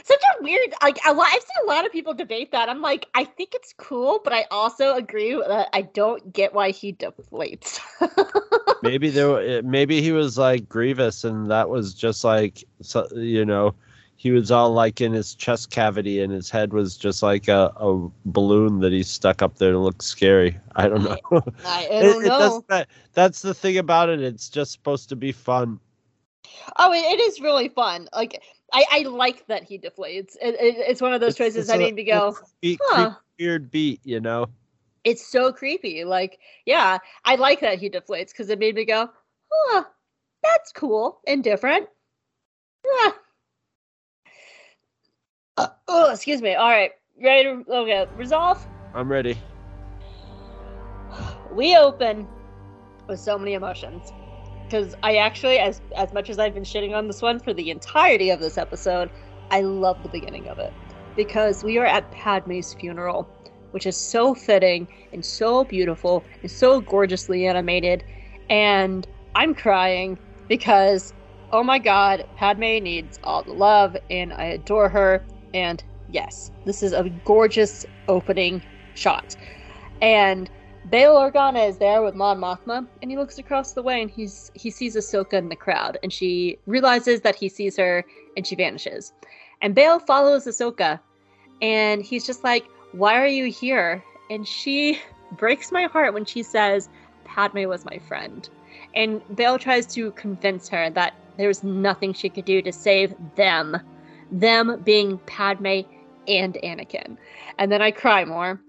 [0.04, 0.72] Such a weird.
[0.82, 2.68] Like a lot, I've seen a lot of people debate that.
[2.68, 6.70] I'm like, I think it's cool, but I also agree that I don't get why
[6.70, 7.80] he deflates.
[8.82, 9.40] maybe there.
[9.40, 12.64] eh, Maybe he was like Grievous, and that was just like,
[13.14, 13.74] you know,
[14.16, 17.72] he was all like in his chest cavity, and his head was just like a,
[17.76, 20.58] a balloon that he stuck up there to look scary.
[20.76, 21.18] I don't know.
[21.64, 22.38] I, I don't it know.
[22.38, 22.66] doesn't
[23.14, 24.20] that's the thing about it.
[24.20, 25.80] It's just supposed to be fun.
[26.78, 28.08] Oh, it, it is really fun.
[28.14, 30.36] Like I, I like that he deflates.
[30.40, 33.14] It, it, it's one of those It's- choices it's I made me go, Beat, huh.
[33.38, 34.46] weird beat, you know.
[35.04, 36.04] It's so creepy.
[36.04, 39.08] Like, yeah, I like that he deflates because it made me go,
[39.50, 39.84] huh,
[40.42, 41.88] that's cool and different.
[42.84, 43.10] Yeah.
[45.56, 46.54] Uh, oh, excuse me.
[46.54, 48.64] All right, ready to okay resolve.
[48.94, 49.38] I'm ready.
[51.52, 52.26] we open
[53.08, 54.12] with so many emotions
[54.70, 57.70] because i actually as as much as i've been shitting on this one for the
[57.70, 59.10] entirety of this episode
[59.50, 60.72] i love the beginning of it.
[61.16, 63.28] Because we are at padme's funeral
[63.72, 68.04] which is so fitting and so beautiful and so gorgeously animated.
[68.48, 70.18] And i'm crying
[70.48, 71.12] because
[71.52, 75.24] oh my god padme needs all the love and i adore her.
[75.52, 78.64] And yes this is a gorgeous opening
[78.94, 79.34] shot.
[80.00, 80.48] And
[80.88, 84.50] Bail Organa is there with Mon Mothma, and he looks across the way and he's
[84.54, 88.04] he sees Ahsoka in the crowd, and she realizes that he sees her,
[88.36, 89.12] and she vanishes.
[89.60, 90.98] And Bail follows Ahsoka,
[91.60, 94.98] and he's just like, "Why are you here?" And she
[95.32, 96.88] breaks my heart when she says,
[97.24, 98.48] "Padme was my friend,"
[98.94, 103.76] and Bail tries to convince her that there's nothing she could do to save them,
[104.32, 105.82] them being Padme
[106.26, 107.16] and Anakin.
[107.58, 108.60] And then I cry more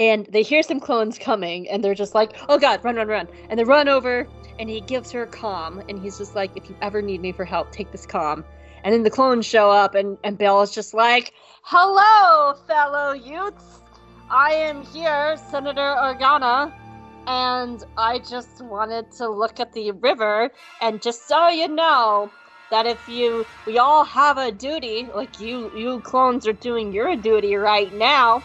[0.00, 3.28] and they hear some clones coming and they're just like oh god run run run.
[3.48, 4.26] And they run over
[4.58, 7.30] and he gives her a comm and he's just like if you ever need me
[7.30, 8.42] for help take this comm.
[8.82, 13.80] And then the clones show up and and Bill is just like hello fellow youths.
[14.30, 16.72] I am here senator organa
[17.26, 20.50] and i just wanted to look at the river
[20.80, 22.30] and just so you know
[22.70, 27.14] that if you we all have a duty like you you clones are doing your
[27.16, 28.42] duty right now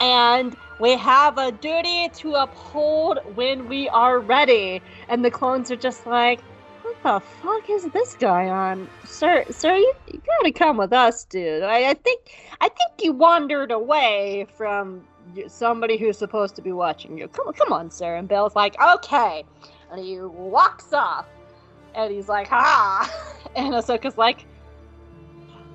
[0.00, 4.82] and we have a duty to uphold when we are ready.
[5.08, 6.40] And the clones are just like,
[6.82, 8.88] what the fuck is this guy on?
[9.04, 11.62] Sir, sir, you, you gotta come with us, dude.
[11.62, 12.20] I, I think,
[12.60, 15.04] I think you wandered away from
[15.46, 17.28] somebody who's supposed to be watching you.
[17.28, 18.16] Come, come on, sir.
[18.16, 19.44] And Bill's like, okay.
[19.90, 21.26] And he walks off.
[21.94, 23.08] And he's like, ha.
[23.08, 23.30] Ah.
[23.56, 24.46] And Ahsoka's like,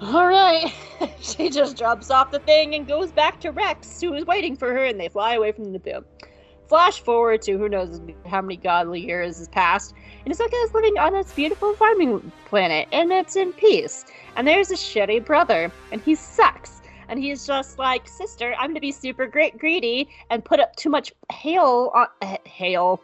[0.02, 0.74] all right.
[1.20, 4.72] she just drops off the thing and goes back to Rex, who is waiting for
[4.74, 6.06] her, and they fly away from the boom.
[6.68, 9.94] Flash forward to who knows how many godly years has passed,
[10.24, 14.06] and Ahsoka is living on this beautiful farming planet, and it's in peace.
[14.36, 16.82] And there's a shitty brother, and he sucks.
[17.08, 20.92] And he's just like, sister, I'm gonna be super great greedy and put up too
[20.92, 23.02] much hail on uh, hail,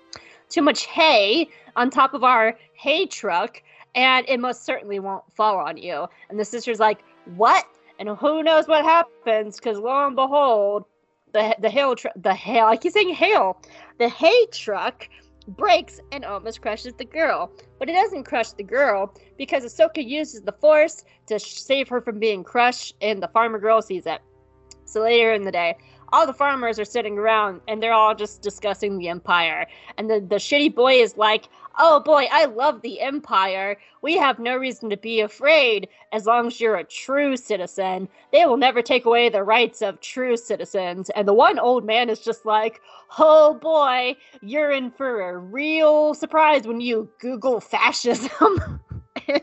[0.48, 3.64] too much hay on top of our hay truck,
[3.96, 6.08] and it most certainly won't fall on you.
[6.30, 7.04] And the sister's like,
[7.36, 7.66] what?
[7.98, 9.58] And who knows what happens?
[9.58, 10.86] Because lo and behold,
[11.34, 13.62] the the hail tr- the hail I keep saying hail,
[13.98, 15.08] the hay truck
[15.48, 17.52] breaks and almost crushes the girl.
[17.80, 22.20] But it doesn't crush the girl because Ahsoka uses the Force to save her from
[22.20, 24.20] being crushed, and the farmer girl sees it.
[24.86, 25.78] So later in the day,
[26.14, 29.68] all the farmers are sitting around and they're all just discussing the Empire.
[29.98, 33.78] And the, the shitty boy is like, Oh boy, I love the Empire.
[34.02, 38.08] We have no reason to be afraid as long as you're a true citizen.
[38.32, 41.10] They will never take away the rights of true citizens.
[41.10, 42.82] And the one old man is just like,
[43.18, 48.80] Oh boy, you're in for a real surprise when you Google fascism.
[49.28, 49.42] and,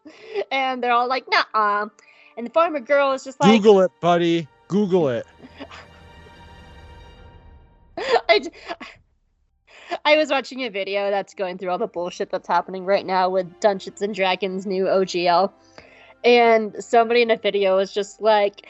[0.50, 1.86] and they're all like, Nah.
[2.36, 4.48] And the farmer girl is just like, Google it, buddy.
[4.68, 5.26] Google it.
[8.28, 8.40] I,
[10.04, 13.28] I was watching a video that's going through all the bullshit that's happening right now
[13.28, 15.52] with Dungeons and Dragons new OGL.
[16.24, 18.66] And somebody in a video was just like,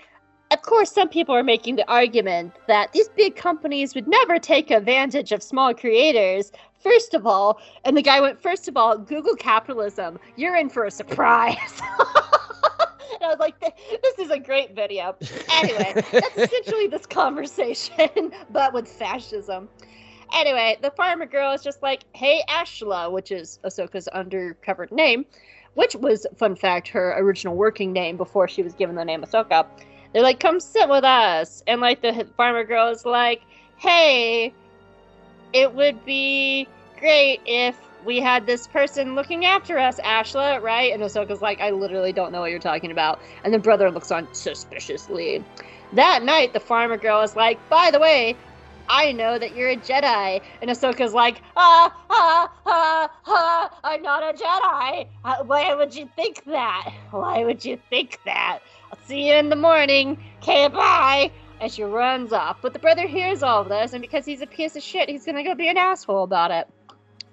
[0.50, 4.70] of course, some people are making the argument that these big companies would never take
[4.70, 6.52] advantage of small creators.
[6.80, 10.18] First of all, and the guy went, first of all, Google capitalism.
[10.36, 11.56] You're in for a surprise.
[11.80, 15.16] and I was like, this is a great video.
[15.52, 19.68] Anyway, that's essentially this conversation, but with fascism.
[20.34, 25.24] Anyway, the farmer girl is just like, "Hey, Ashla," which is Ahsoka's undercover name,
[25.74, 29.64] which was, fun fact, her original working name before she was given the name Ahsoka.
[30.12, 33.42] They're like, "Come sit with us," and like the farmer girl is like,
[33.76, 34.52] "Hey,
[35.52, 36.66] it would be
[36.98, 41.70] great if we had this person looking after us, Ashla, right?" And Ahsoka's like, "I
[41.70, 45.44] literally don't know what you're talking about," and the brother looks on suspiciously.
[45.92, 48.36] That night, the farmer girl is like, "By the way."
[48.88, 50.40] I know that you're a Jedi.
[50.60, 55.08] And Ahsoka's like, ah, ah, ah, ah, I'm not a Jedi.
[55.24, 56.92] Uh, Why would you think that?
[57.10, 58.60] Why would you think that?
[58.92, 60.22] I'll see you in the morning.
[60.42, 61.30] Okay, bye.
[61.60, 62.58] And she runs off.
[62.60, 65.24] But the brother hears all of this, and because he's a piece of shit, he's
[65.24, 66.68] gonna go be an asshole about it.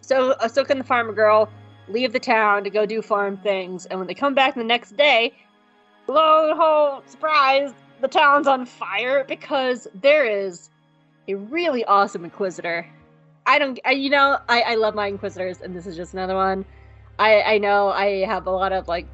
[0.01, 1.49] So Ahsoka and the farmer girl
[1.87, 4.95] leave the town to go do farm things, and when they come back the next
[4.95, 5.33] day,
[6.07, 10.70] lo and behold, surprise, the town's on fire because there is
[11.31, 12.85] a really awesome inquisitor.
[13.45, 16.35] I don't, I, you know, I, I love my inquisitors, and this is just another
[16.35, 16.65] one.
[17.19, 19.07] I, I know I have a lot of like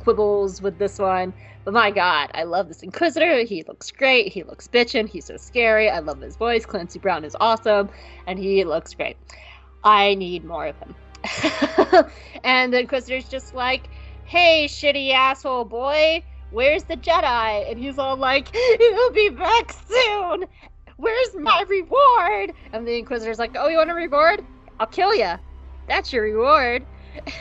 [0.00, 1.32] quibbles with this one,
[1.64, 3.42] but my god, I love this inquisitor.
[3.44, 4.32] He looks great.
[4.32, 5.08] He looks bitchin'.
[5.08, 5.88] He's so scary.
[5.88, 6.66] I love his voice.
[6.66, 7.88] Clancy Brown is awesome,
[8.26, 9.16] and he looks great.
[9.82, 10.94] I need more of him.
[12.44, 13.88] and the inquisitor's just like,
[14.24, 17.68] "Hey, shitty asshole boy." Where's the Jedi?
[17.68, 20.44] And he's all like, He'll be back soon
[20.96, 22.52] where's my reward?
[22.72, 24.44] And the Inquisitor's like, oh, you want a reward?
[24.78, 25.34] I'll kill you.
[25.88, 26.86] That's your reward.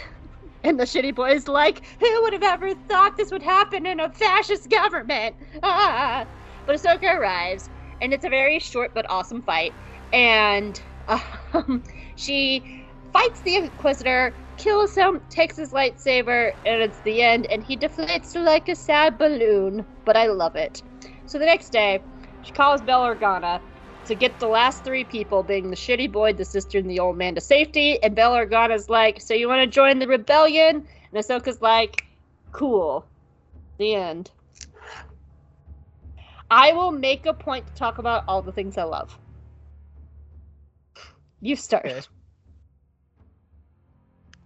[0.63, 4.11] and the shitty boy's like, who would have ever thought this would happen in a
[4.11, 5.35] fascist government?
[5.61, 6.25] Ah.
[6.65, 7.69] But Ahsoka arrives,
[7.99, 9.73] and it's a very short but awesome fight.
[10.13, 11.83] And um,
[12.15, 12.65] she
[13.11, 17.47] fights the Inquisitor, kills him, takes his lightsaber, and it's the end.
[17.47, 19.85] And he deflates like a sad balloon.
[20.05, 20.81] But I love it.
[21.25, 22.05] So the next day,
[22.43, 23.61] she calls Bail Organa
[24.05, 27.17] to get the last three people, being the shitty boy, the sister, and the old
[27.17, 28.01] man, to safety.
[28.03, 32.05] And Bail Organa's like, "So you want to join the rebellion?" And Ahsoka's like,
[32.51, 33.05] "Cool."
[33.79, 34.31] The end.
[36.51, 39.17] I will make a point to talk about all the things I love.
[41.41, 41.85] You start.
[41.85, 42.01] Okay.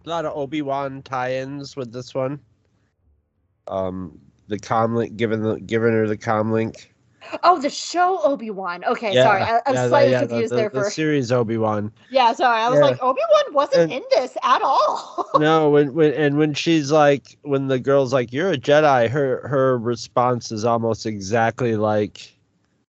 [0.06, 2.40] A lot of Obi Wan tie-ins with this one.
[3.68, 6.88] Um, the comlink, giving the giving her the comlink.
[7.44, 8.84] Oh, the show Obi Wan.
[8.86, 10.90] Okay, sorry, I, I was yeah, slightly yeah, confused the, there the for.
[10.90, 11.92] series Obi Wan.
[12.10, 12.86] Yeah, sorry, I was Yeah.
[12.86, 15.30] like Obi Wan wasn't And- in this at all.
[15.40, 19.46] no, when when and when she's like, when the girl's like, "You're a Jedi," her
[19.48, 22.34] her response is almost exactly like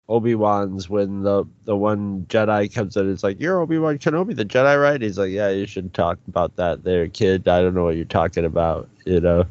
[0.09, 3.11] Obi Wan's when the the one Jedi comes in.
[3.13, 6.19] It's like, "You're Obi Wan Kenobi, the Jedi, right?" He's like, "Yeah, you shouldn't talk
[6.29, 7.47] about that, there, kid.
[7.47, 9.45] I don't know what you're talking about." You know,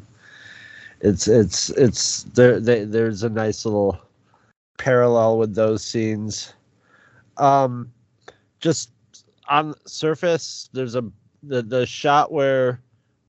[1.00, 2.60] it's it's it's there.
[2.60, 3.98] They, there's a nice little
[4.78, 6.54] parallel with those scenes.
[7.36, 7.92] Um,
[8.60, 8.90] just
[9.48, 11.04] on surface, there's a
[11.42, 12.80] the the shot where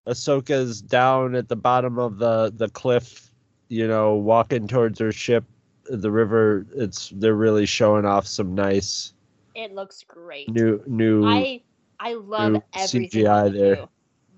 [0.07, 3.31] Ahsoka's down at the bottom of the the cliff,
[3.69, 5.43] you know, walking towards her ship,
[5.89, 6.65] the river.
[6.75, 9.13] It's they're really showing off some nice
[9.55, 10.47] it looks great.
[10.47, 11.25] new new.
[11.25, 11.61] I
[11.99, 13.87] I love everything CGI there.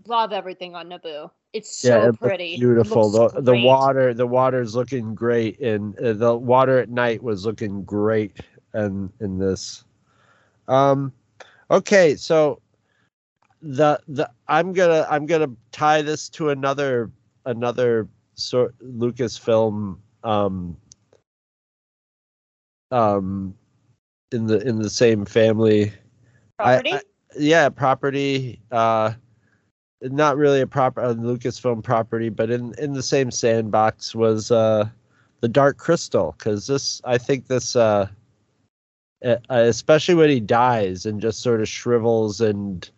[0.06, 1.30] Love everything on Naboo.
[1.54, 2.58] It's yeah, so it pretty.
[2.58, 3.10] Beautiful.
[3.10, 7.84] The the water the water's looking great, and uh, the water at night was looking
[7.84, 8.40] great,
[8.74, 9.84] and in this.
[10.68, 11.14] Um,
[11.72, 12.62] okay, so
[13.62, 17.12] the the I'm gonna I'm gonna tie this to another
[17.46, 20.78] another sort Lucasfilm um
[22.92, 23.56] um
[24.32, 25.92] in the in the same family
[26.60, 26.94] I- property.
[26.94, 27.02] I-
[27.38, 29.14] yeah property uh
[30.02, 34.88] not really a proper a lucasfilm property but in in the same sandbox was uh
[35.42, 38.08] the dark crystal because this i think this uh
[39.26, 42.90] uh, especially when he dies and just sort of shrivels and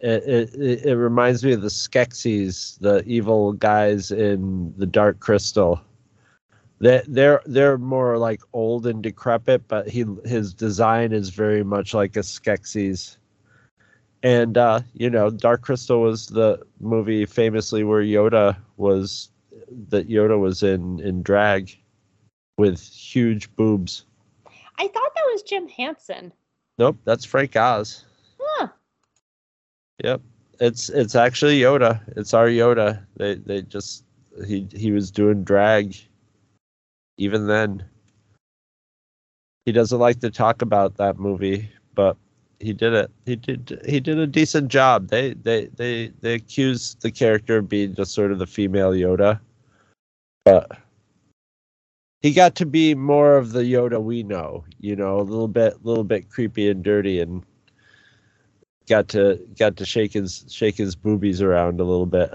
[0.00, 5.80] it, it, it- reminds me of the Skeksis, the evil guys in the Dark Crystal.
[6.80, 11.94] They they're they're more like old and decrepit, but he his design is very much
[11.94, 13.17] like a Skeksis.
[14.22, 19.30] And uh, you know, Dark Crystal was the movie famously where Yoda was
[19.88, 21.76] that Yoda was in in drag
[22.56, 24.04] with huge boobs.
[24.78, 26.32] I thought that was Jim Henson.
[26.78, 28.04] Nope, that's Frank Oz.
[28.40, 28.68] Huh.
[30.02, 30.20] Yep.
[30.60, 32.00] It's it's actually Yoda.
[32.16, 33.04] It's our Yoda.
[33.16, 34.04] They they just
[34.46, 35.96] he he was doing drag
[37.16, 37.84] even then.
[39.64, 42.16] He doesn't like to talk about that movie, but
[42.60, 43.10] he did it.
[43.24, 45.08] He did he did a decent job.
[45.08, 49.40] They they they they accused the character of being just sort of the female Yoda.
[50.44, 50.78] But
[52.20, 55.84] he got to be more of the Yoda we know, you know, a little bit
[55.84, 57.44] little bit creepy and dirty and
[58.88, 62.30] got to got to shake his shake his boobies around a little bit.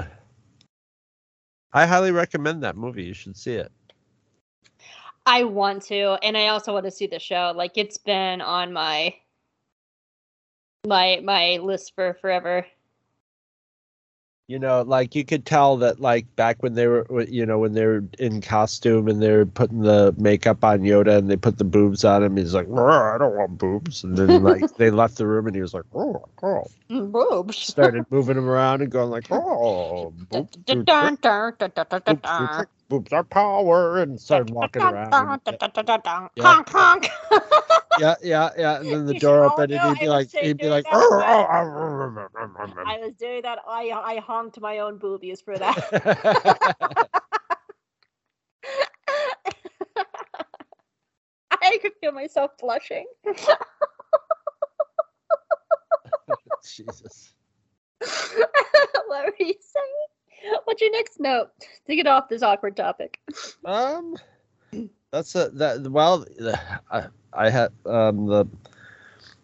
[1.74, 3.04] I highly recommend that movie.
[3.04, 3.72] You should see it.
[5.26, 7.54] I want to, and I also want to see the show.
[7.56, 9.16] Like it's been on my
[10.86, 12.66] my my list for forever.
[14.48, 17.72] You know, like you could tell that, like back when they were, you know, when
[17.74, 21.64] they were in costume and they're putting the makeup on Yoda and they put the
[21.64, 22.36] boobs on him.
[22.36, 24.04] He's like, "Oh, I don't want boobs.
[24.04, 26.66] And then like they left the room and he was like, oh, oh.
[26.90, 27.58] Boobs.
[27.58, 30.14] started moving him around and going like, oh,
[32.94, 35.42] boobs, are power, and started walking around.
[36.40, 37.10] Honk honk.
[38.00, 38.80] yeah, yeah, yeah.
[38.80, 41.28] And then the door opened and he'd be like, he'd be like, that, "Oh, but-
[41.28, 43.60] oh, oh, oh, oh, oh, I was doing that.
[43.68, 45.78] I I honked my own boobies for that.
[51.62, 53.08] I could feel myself blushing.
[56.64, 57.34] Jesus.
[59.08, 60.13] what were you saying?
[60.66, 61.50] What's your next note
[61.88, 63.20] to get off this awkward topic?
[63.66, 64.16] Um,
[65.12, 65.90] that's a that.
[65.90, 66.26] Well,
[66.92, 68.46] I I had um the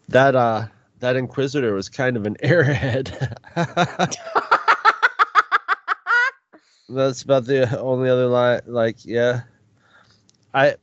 [0.10, 0.68] that uh
[1.00, 3.36] that Inquisitor was kind of an airhead.
[6.90, 8.62] That's about the only other line.
[8.66, 9.42] Like, yeah,
[10.56, 10.76] I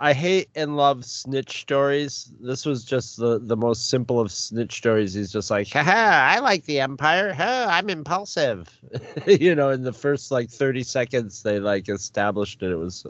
[0.00, 2.32] I hate and love snitch stories.
[2.40, 5.14] This was just the the most simple of snitch stories.
[5.14, 7.34] He's just like, haha, I like the Empire.
[7.38, 8.68] I'm impulsive.
[9.26, 12.72] you know, in the first like 30 seconds, they like established it.
[12.72, 13.06] It was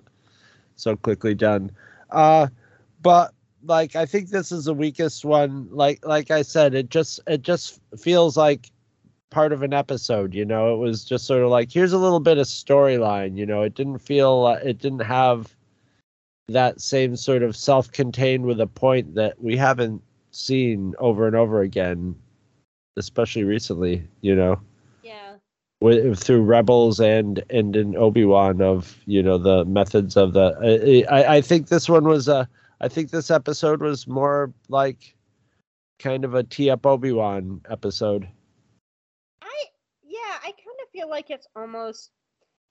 [0.76, 1.70] so quickly done.
[2.10, 2.48] Uh,
[3.00, 3.32] but
[3.64, 5.68] like, I think this is the weakest one.
[5.70, 8.70] Like, like I said, it just it just feels like
[9.30, 12.20] part of an episode you know it was just sort of like here's a little
[12.20, 15.56] bit of storyline you know it didn't feel uh, it didn't have
[16.52, 21.60] that same sort of self-contained with a point that we haven't seen over and over
[21.60, 22.14] again
[22.96, 24.60] especially recently you know
[25.02, 25.36] Yeah.
[25.80, 31.14] with, through rebels and and in obi-wan of you know the methods of the I,
[31.20, 32.48] I i think this one was a
[32.80, 35.14] i think this episode was more like
[35.98, 38.28] kind of a tee up obi-wan episode
[39.42, 39.64] I
[40.02, 42.10] yeah, I kind of feel like it's almost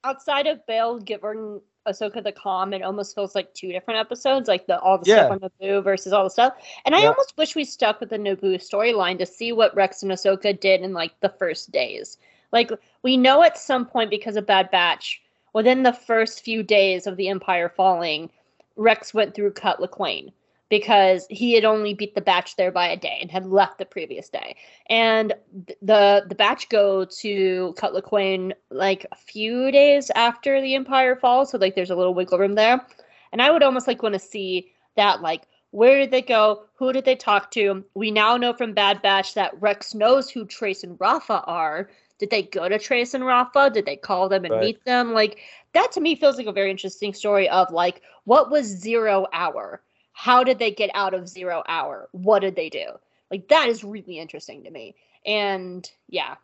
[0.03, 2.75] outside of Bail giving Ahsoka the comm.
[2.75, 5.25] It almost feels like two different episodes, like the all the Yeah.
[5.25, 6.53] stuff on Naboo versus all the stuff.
[6.85, 7.09] And I Yeah.
[7.09, 10.81] almost wish we stuck with the Naboo storyline to see what Rex and Ahsoka did
[10.81, 12.17] in like the first days.
[12.51, 12.71] Like
[13.01, 15.21] we know at some point because of Bad Batch,
[15.53, 18.29] within the first few days of the Empire falling,
[18.75, 20.31] Rex went through Cut Lawquane
[20.71, 23.85] because he had only beat the batch there by a day and had left the
[23.85, 24.55] previous day.
[24.87, 25.33] And
[25.67, 31.17] th- the the batch go to Cut Lawquane like a few days after the Empire
[31.17, 32.87] falls, so like there's a little wiggle room there.
[33.33, 36.63] And I would almost like want to see that like where did they go?
[36.75, 37.83] Who did they talk to?
[37.93, 41.89] We now know from Bad Batch that Rex knows who Trace and Rafa are.
[42.17, 43.69] Did they go to Trace and Rafa?
[43.73, 44.61] Did they call them and Right.
[44.61, 45.11] meet them?
[45.13, 45.39] Like
[45.73, 49.81] that to me feels like a very interesting story of like what was zero hour?
[50.21, 52.07] How did they get out of zero hour?
[52.11, 52.85] What did they do?
[53.31, 54.93] Like that is really interesting to me.
[55.25, 56.35] And yeah.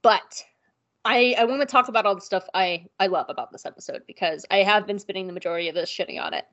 [0.00, 0.44] But
[1.04, 4.02] I I want to talk about all the stuff I I love about this episode
[4.06, 6.44] because I have been spending the majority of this shitting on it.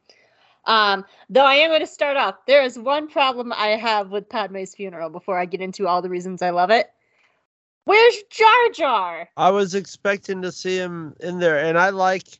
[0.66, 2.38] Um, though I am going to start off.
[2.48, 6.10] There is one problem I have with Padme's funeral before I get into all the
[6.10, 6.88] reasons I love it.
[7.86, 9.30] Where's Jar Jar?
[9.38, 12.40] I was expecting to see him in there, and I like.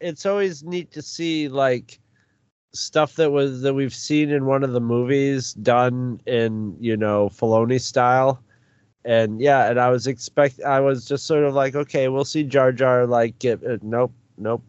[0.00, 1.98] It's always neat to see like
[2.72, 7.28] stuff that was that we've seen in one of the movies done in you know
[7.28, 8.42] Filoni style,
[9.04, 10.60] and yeah, and I was expect.
[10.62, 13.64] I was just sort of like, okay, we'll see Jar Jar like get.
[13.64, 14.62] Uh, nope, nope.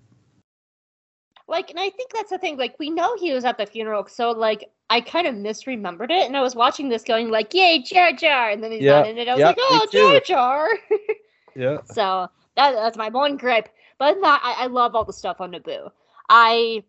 [1.47, 2.57] Like, and I think that's the thing.
[2.57, 6.27] Like, we know he was at the funeral, so like, I kind of misremembered it,
[6.27, 9.07] and I was watching this, going like, "Yay, Jar Jar!" And then he's Yeah, not
[9.07, 9.27] in it.
[9.27, 9.88] I was yeah, like, "Oh.
[9.91, 10.69] Jar Jar!"
[11.55, 11.80] Yeah.
[11.84, 13.67] so that, that's my one gripe.
[13.97, 15.89] But not, I, I love all the stuff on Naboo.
[16.30, 16.84] I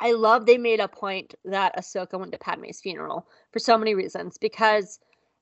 [0.00, 3.94] I love they made a point that Ahsoka went to Padme's funeral for so many
[3.94, 4.98] reasons because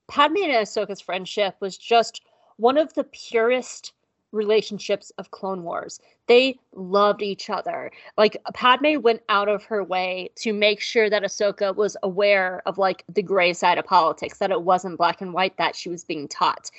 [0.08, 2.22] Padme and Ahsoka's friendship was just
[2.56, 3.92] one of the purest
[4.32, 6.00] relationships of Clone Wars.
[6.26, 7.90] They loved each other.
[8.16, 12.78] Like Padme went out of her way to make sure that Ahsoka was aware of
[12.78, 16.04] like the gray side of politics, that it wasn't black and white that she was
[16.04, 16.70] being taught.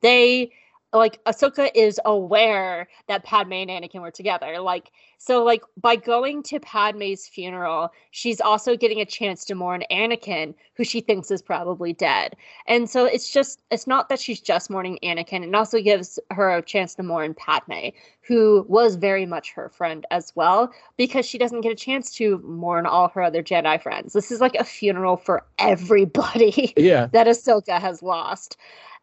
[0.00, 0.52] They
[0.94, 4.60] like Ahsoka is aware that Padme and Anakin were together.
[4.60, 9.82] Like so like by going to Padme's funeral, she's also getting a chance to mourn
[9.90, 12.36] Anakin, who she thinks is probably dead.
[12.66, 16.50] And so it's just it's not that she's just mourning Anakin, it also gives her
[16.50, 17.88] a chance to mourn Padme,
[18.20, 22.38] who was very much her friend as well, because she doesn't get a chance to
[22.38, 24.12] mourn all her other Jedi friends.
[24.12, 27.06] This is like a funeral for everybody Yeah.
[27.12, 28.56] that Ahsoka has lost.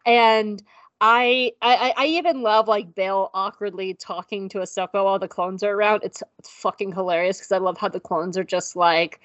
[0.04, 0.62] And
[1.04, 5.72] I, I I even love like Bail awkwardly talking to Ahsoka while the clones are
[5.72, 6.04] around.
[6.04, 9.20] It's, it's fucking hilarious because I love how the clones are just like,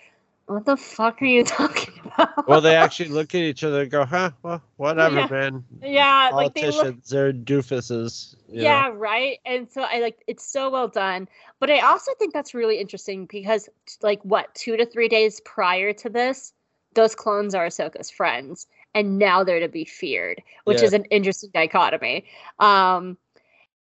[0.48, 3.92] "What the fuck are you talking about?" Well, they actually look at each other and
[3.92, 4.32] go, huh?
[4.42, 5.28] Well, whatever, Yeah.
[5.30, 5.64] man.
[5.84, 8.36] yeah, like they Politicians, they're doofuses.
[8.50, 8.64] you know?
[8.64, 9.38] yeah, right.
[9.46, 11.28] And so I like it's so well done.
[11.60, 13.70] But I also think that's really interesting because
[14.02, 16.54] like what two to three days prior to this,
[16.96, 18.66] those clones are Ahsoka's friends,
[18.98, 20.86] and now they're to be feared, which Yeah.
[20.86, 22.26] is an interesting dichotomy.
[22.60, 23.18] Um,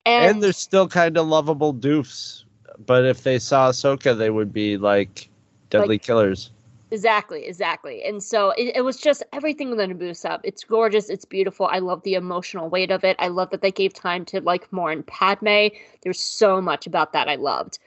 [0.04, 2.42] and, And they're still kind of lovable doofs.
[2.84, 5.28] But if they saw Ahsoka, they would be like
[5.70, 6.50] deadly Like- killers.
[6.92, 8.04] Exactly, exactly.
[8.04, 10.40] And so it, it was just everything with the Naboo sub.
[10.44, 11.08] It's gorgeous.
[11.10, 11.66] It's beautiful.
[11.66, 13.16] I love the emotional weight of it.
[13.18, 15.68] I love that they gave time to like more mourn Padme.
[16.02, 17.80] There's so much about that I loved.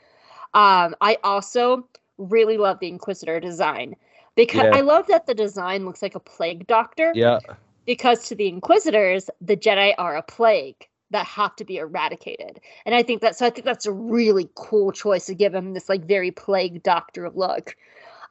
[0.53, 1.87] Um, I also
[2.17, 3.95] really love the Inquisitor design
[4.39, 4.77] because Yeah.
[4.77, 7.11] I love that the design looks like a plague doctor.
[7.13, 7.39] Yeah.
[7.85, 12.61] Because to the Inquisitors, the Jedi are a plague that have to be eradicated.
[12.85, 15.73] And I think that so I think that's a really cool choice to give him
[15.73, 17.75] this like very plague doctor look.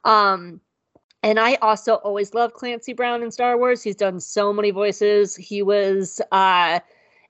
[0.03, 0.61] Um
[1.21, 3.83] and I also always loved Clancy Brown in Star Wars.
[3.83, 5.35] He's done so many voices.
[5.35, 6.79] He was uh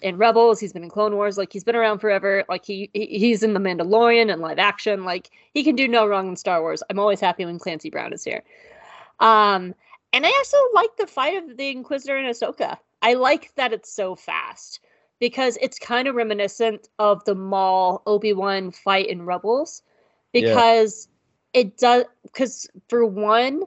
[0.01, 2.43] in Rebels, he's been in Clone Wars, like he's been around forever.
[2.49, 5.03] Like he he- he's in The Mandalorian and live action.
[5.03, 6.81] Like he can do no wrong in Star Wars.
[6.89, 8.43] I'm always happy when Clancy Brown is here.
[9.19, 9.75] Um
[10.13, 12.77] and I also like the fight of the Inquisitor and Ahsoka.
[13.01, 14.79] I like that it's so fast
[15.19, 19.83] because it's kind of reminiscent of the Maul Obi Wan fight in Rebels
[20.33, 20.41] Yeah.
[20.53, 21.09] because
[21.53, 22.05] it does.
[22.23, 23.63] Because for one,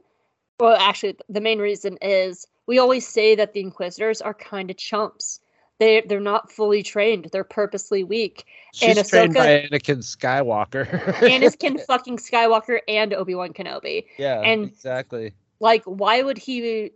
[0.58, 4.76] well, actually, the main reason is we always say that the Inquisitors are kind of
[4.76, 5.40] chumps.
[5.82, 7.28] They they're not fully trained.
[7.32, 8.44] They're purposely weak.
[8.80, 10.86] And She's trained by Ahsoka- Anakin Skywalker.
[11.34, 14.04] Anakin fucking Skywalker and Obi Wan Kenobi.
[14.16, 15.32] yeah, and- exactly.
[15.58, 16.92] like why would he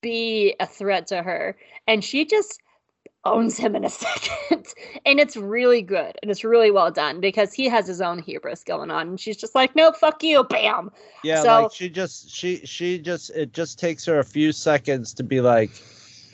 [0.00, 1.56] be a threat to her
[1.86, 2.60] and she just
[3.24, 4.66] owns him in a second
[5.06, 8.64] and it's really good and it's really well done because he has his own hubris
[8.64, 10.90] going on and she's just like no fuck you bam
[11.22, 15.12] Yeah, So- like she just she she just it just takes her a few seconds
[15.14, 15.70] to be like,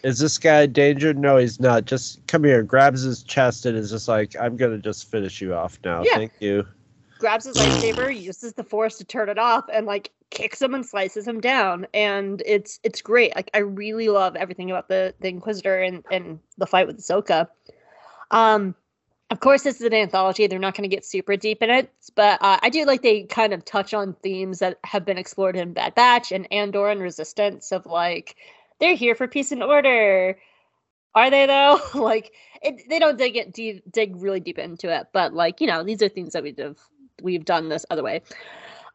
[0.06, 1.12] is this guy a danger?
[1.12, 1.84] No, he's not.
[1.84, 5.54] Just come here, grabs his chest and is just like, I'm gonna just finish you
[5.54, 6.02] off now.
[6.04, 6.14] Yeah.
[6.14, 6.64] Thank you.
[7.18, 10.84] grabs his lightsaber uses the force to turn it off and like kicks him and
[10.84, 15.28] slices him down and it's it's great like i really love everything about the the
[15.28, 17.48] inquisitor and and the fight with Ahsoka.
[18.32, 18.74] um
[19.30, 21.90] of course this is an anthology they're not going to get super deep in it
[22.16, 25.56] but uh, i do like they kind of touch on themes that have been explored
[25.56, 28.36] in bad batch and andor and resistance of like
[28.80, 30.38] they're here for peace and order.
[31.14, 31.80] Are they though?
[31.94, 32.32] Like
[32.62, 35.82] it, they don't dig it deep, dig really deep into it but like you know
[35.82, 36.76] these are things that we've done-
[37.22, 38.22] we've done this other way.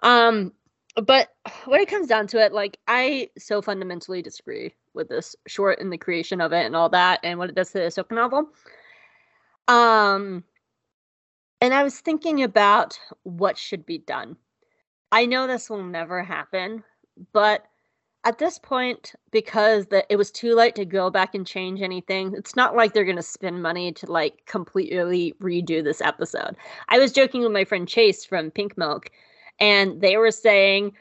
[0.02, 0.54] Um
[0.96, 1.30] but
[1.66, 5.92] when it comes down to it like i so fundamentally disagree with this short and
[5.92, 8.50] the creation of it and all that and what it does to the Ahsoka novel.
[9.68, 10.44] Um
[11.62, 14.36] and i was thinking about what should be done.
[15.12, 16.84] I know this will never happen
[17.34, 17.66] but
[18.24, 22.56] at this point because it was too late to go back and change anything it's
[22.56, 26.56] not like they're going to spend money to like completely redo this episode.
[26.90, 29.10] I was joking with my friend chase from pink milk
[29.60, 30.94] and they were saying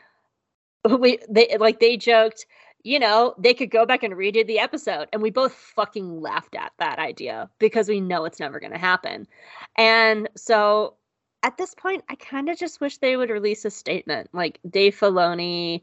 [0.99, 2.47] we they like they joked
[2.83, 6.55] you know they could go back and redo the episode and we both fucking laughed
[6.55, 9.27] at that idea because we know it's never going to happen.
[9.77, 10.95] And so
[11.43, 14.95] at this point i kind of just wish they would release a statement like dave
[14.95, 15.83] filoni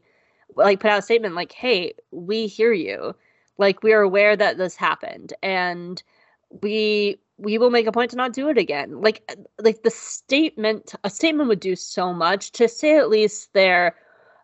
[0.56, 3.14] like put out a statement like hey we hear you.
[3.58, 6.02] Like we're aware that this happened and
[6.62, 9.00] we we will make a point to not do it again.
[9.00, 13.52] Like uh, like the statement a statement would do so much to say at least
[13.52, 13.94] they're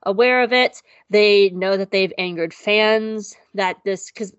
[0.05, 0.83] aware of it.
[1.11, 4.35] They know that they've angered fans that this because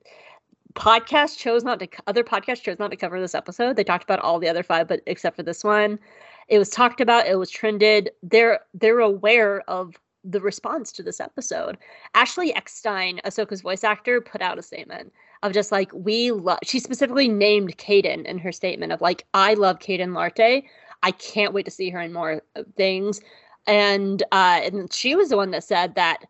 [0.76, 3.76] podcast chose not to other podcasts chose not to cover this episode.
[3.76, 6.00] They talked about all the other five but except for this one.
[6.48, 8.12] It was talked about it was trended.
[8.24, 9.96] They're they're aware of
[10.27, 11.77] the response to this episode
[12.15, 15.11] ashley eckstein ahsoka's voice actor put out a statement
[15.45, 19.53] of just like we love she specifically named Kaeden in her statement of like I
[19.53, 20.64] love Kaeden Larte.
[21.03, 22.41] I can't wait to see her in more
[22.76, 23.22] things.
[23.68, 26.26] And uh and she was the one that said that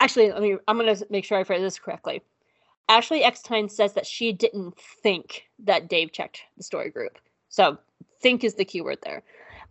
[0.00, 2.22] actually let me I'm gonna make sure I phrase this correctly.
[2.88, 7.18] Ashley Eckstein says that she didn't think that Dave checked the story group.
[7.48, 7.78] So
[8.20, 9.22] think is the keyword there.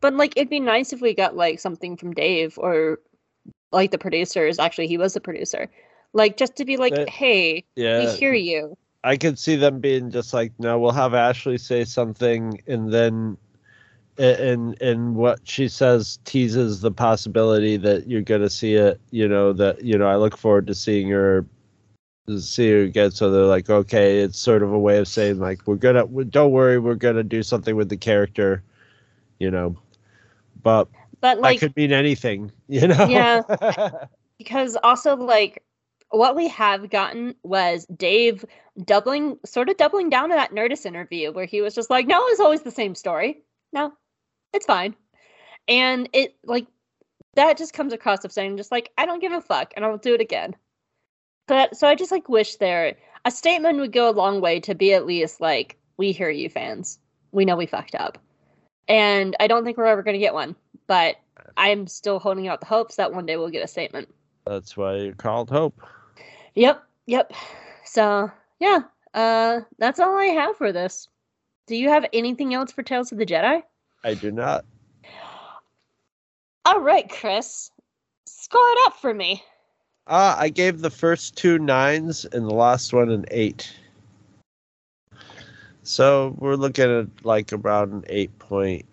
[0.02, 2.99] But like it'd be nice if we got like something from Dave or
[3.72, 4.60] like the producers.
[4.60, 5.69] Actually, he was the producer.
[6.14, 8.77] Like just to be like, That- hey, we Yeah, hear you.
[9.03, 13.35] I could see them being just like, no, we'll have Ashley say something, and then,
[14.18, 18.99] and and what she says teases the possibility that you're gonna see it.
[19.10, 21.45] You know that you know I look forward to seeing her,
[22.27, 23.11] to see her again.
[23.11, 26.52] So they're like, okay, it's sort of a way of saying like we're gonna, don't
[26.52, 28.61] worry, we're gonna do something with the character,
[29.39, 29.76] you know,
[30.61, 30.88] but
[31.22, 33.06] But like that could mean anything, you know.
[33.06, 33.41] Yeah.
[34.38, 35.64] because also like
[36.10, 38.43] what we have gotten was Dave
[38.84, 42.22] doubling sort of doubling down on that Nerdist interview where he was just like, No,
[42.27, 43.43] it's always the same story.
[43.72, 43.93] No,
[44.53, 44.95] it's fine.
[45.68, 46.68] And it like
[47.35, 49.98] that just comes across of saying just like, I don't give a fuck and I'll
[49.98, 50.56] do it again.
[51.48, 52.95] But so I just like wish there
[53.26, 56.49] a statement would go a long way to be at least like, we hear you
[56.49, 56.99] fans.
[57.31, 58.18] We know we fucked up.
[58.88, 60.56] And I don't think we're ever gonna get one.
[60.88, 61.18] But
[61.58, 64.14] I'm still holding out the hopes that one day we'll get a statement.
[64.45, 65.82] That's why you're called Hope.
[66.56, 67.32] Yep, yep.
[67.86, 68.82] So yeah,
[69.14, 71.08] uh, that's all I have for this.
[71.68, 73.64] Do you have anything else for Tales of the Jedi?
[74.03, 74.66] I do not.
[76.66, 77.72] All right, Chris,
[78.26, 79.44] score it up for me.
[80.08, 83.74] Uh, I gave the first two nines and the last one an eight.
[85.84, 88.86] So we're looking at like around an eight point,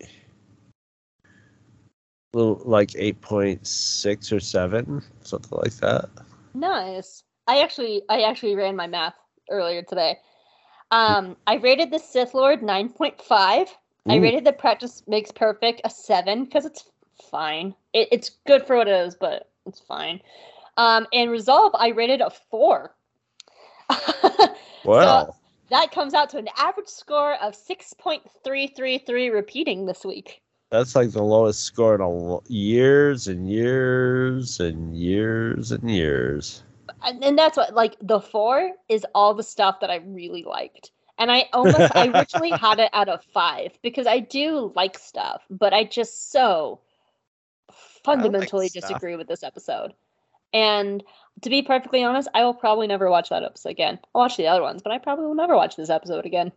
[2.33, 6.09] little like eight point six or seven, something like that.
[6.53, 7.23] Nice.
[7.47, 9.15] I actually, I actually ran my math
[9.49, 10.17] earlier today.
[10.91, 13.67] Um, I rated the Sith Lord nine point five.
[14.07, 16.85] I rated the Practice Makes Perfect a seven because it's
[17.29, 17.75] fine.
[17.93, 20.19] It, it's good for what it is, but it's fine.
[20.77, 22.95] Um, and Resolve, I rated a four.
[24.83, 25.35] Wow.
[25.69, 30.41] That comes out to an average score of 6.333 repeating this week.
[30.69, 36.63] That's like the lowest score in a lo- years and years and years and years.
[37.03, 40.91] And, and that's what, like, the four is all the stuff that I really liked.
[41.17, 45.43] And I almost, I originally had it out of five because I do like stuff,
[45.49, 46.79] but I just so
[48.03, 48.83] fundamentally stuff.
[48.83, 49.93] disagree with this episode.
[50.53, 51.03] And
[51.41, 53.99] to be perfectly honest, I will probably never watch that episode again.
[54.13, 56.51] I'll watch the other ones, but I probably will never watch this episode again.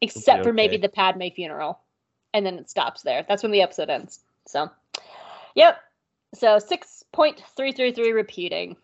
[0.00, 1.80] Except for maybe the Padme funeral.
[2.34, 3.24] And then it stops there.
[3.28, 4.20] That's when the episode ends.
[4.46, 4.70] So,
[5.54, 5.78] yep.
[6.34, 8.76] So 6.333 repeating.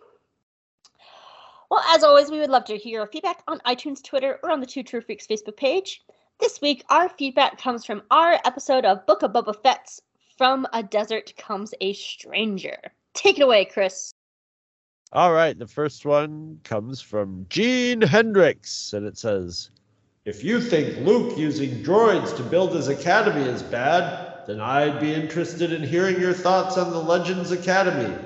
[1.71, 4.61] Well, as always, we would love to hear your feedback on iTunes, Twitter, or on
[4.61, 6.03] the Two True Freaks Facebook page.
[6.41, 10.01] This week, our feedback comes from our episode of Book of Boba Fett's
[10.37, 12.79] From a Desert Comes a Stranger.
[13.15, 14.13] Take it away, Chris.
[15.13, 19.71] All right, the first one comes from Gene Hendricks, and it says,
[20.25, 25.13] If you think Luke using droids to build his academy is bad, then I'd be
[25.13, 28.17] interested in hearing your thoughts on the Legends Academy.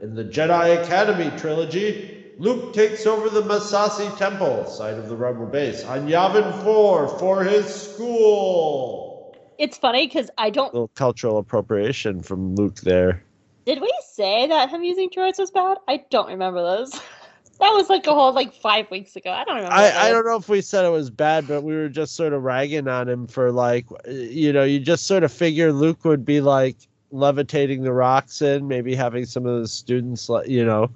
[0.00, 5.46] In the Jedi Academy trilogy, Luke takes over the Massassi Temple, site of the Rebel
[5.46, 9.36] base, on Yavin 4 for his school.
[9.58, 10.72] It's funny because I don't.
[10.72, 13.24] little cultural appropriation from Luke there.
[13.66, 15.78] Did we say that him using droids was bad?
[15.88, 17.00] I don't remember those.
[17.60, 19.30] that was like a whole like five weeks ago.
[19.32, 19.74] I don't remember.
[19.74, 22.32] I, I don't know if we said it was bad, but we were just sort
[22.32, 26.24] of ragging on him for like, you know, you just sort of figure Luke would
[26.24, 26.76] be like
[27.10, 30.90] levitating the rocks in, maybe having some of the students, le- you know,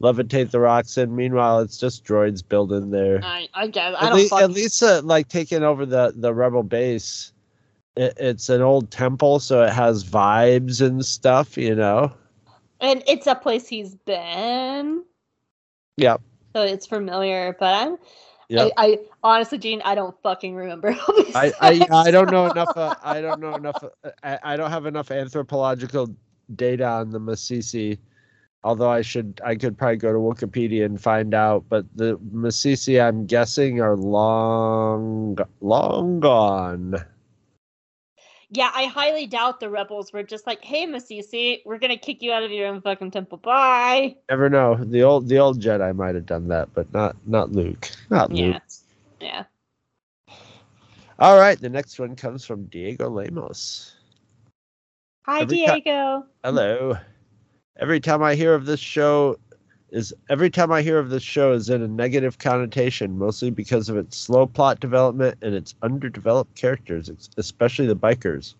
[0.00, 1.16] levitate the rocks in.
[1.16, 3.20] Meanwhile, it's just droids building there.
[3.24, 4.16] I, I guess I At, don't.
[4.18, 7.32] least, fuck- at least, uh, like taking over the the rebel base.
[7.96, 12.12] It, it's an old temple, so it has vibes and stuff, you know.
[12.80, 15.02] and it's a place he's been.
[15.96, 16.20] Yep.
[16.54, 17.96] So it's familiar, but I'm.
[18.48, 18.72] Yep.
[18.76, 20.96] I, I honestly, Gene, I don't fucking remember.
[21.34, 22.76] I, I I don't know enough.
[22.76, 23.82] Uh, I don't know enough.
[23.82, 26.14] Uh, I, I don't have enough anthropological
[26.54, 27.98] data on the Massassi.
[28.62, 31.64] Although I should, I could probably go to Wikipedia and find out.
[31.68, 37.04] But the Massassi, I'm guessing, are long, long gone.
[38.50, 42.32] Yeah, I highly doubt the rebels were just like, "Hey, Massassi, we're gonna kick you
[42.32, 43.38] out of your own fucking temple.
[43.38, 44.76] Bye." Never know.
[44.76, 47.90] The old, the old Jedi might have done that, but not, not Luke.
[48.08, 48.62] Not Luke.
[49.20, 49.44] Yeah,
[50.28, 50.36] yeah.
[51.18, 51.60] All right.
[51.60, 53.94] The next one comes from Diego Lemos.
[55.24, 56.24] Hi, Every Diego.
[56.44, 56.96] Hello.
[57.78, 59.38] Every time I hear of this show
[59.96, 63.88] is every time I hear of this show is in a negative connotation, mostly because
[63.88, 68.56] of its slow plot development and its underdeveloped characters, especially the bikers.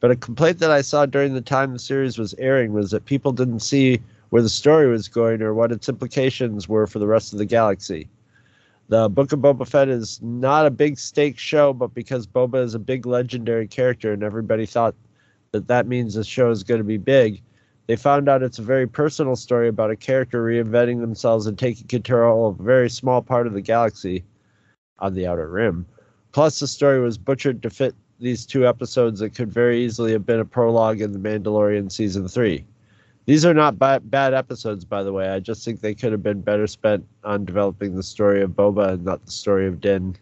[0.00, 3.04] But a complaint that I saw during the time the series was airing was that
[3.04, 7.06] people didn't see where the story was going or what its implications were for the
[7.06, 8.08] rest of the galaxy.
[8.88, 12.74] The Book of Boba Fett is not a big stake show, but because Boba is
[12.74, 14.96] a big legendary character and everybody thought
[15.52, 17.40] that that means the show is going to be big,
[17.86, 21.86] they found out it's a very personal story about a character reinventing themselves and taking
[21.86, 24.24] control of a very small part of the galaxy
[24.98, 25.86] on the outer rim.
[26.32, 30.26] Plus, the story was butchered to fit these two episodes that could very easily have
[30.26, 32.64] been a prologue in The Mandalorian season three.
[33.26, 35.28] These are not bad, bad episodes, by the way.
[35.28, 38.92] I just think they could have been better spent on developing the story of Boba
[38.94, 40.16] and not the story of Din.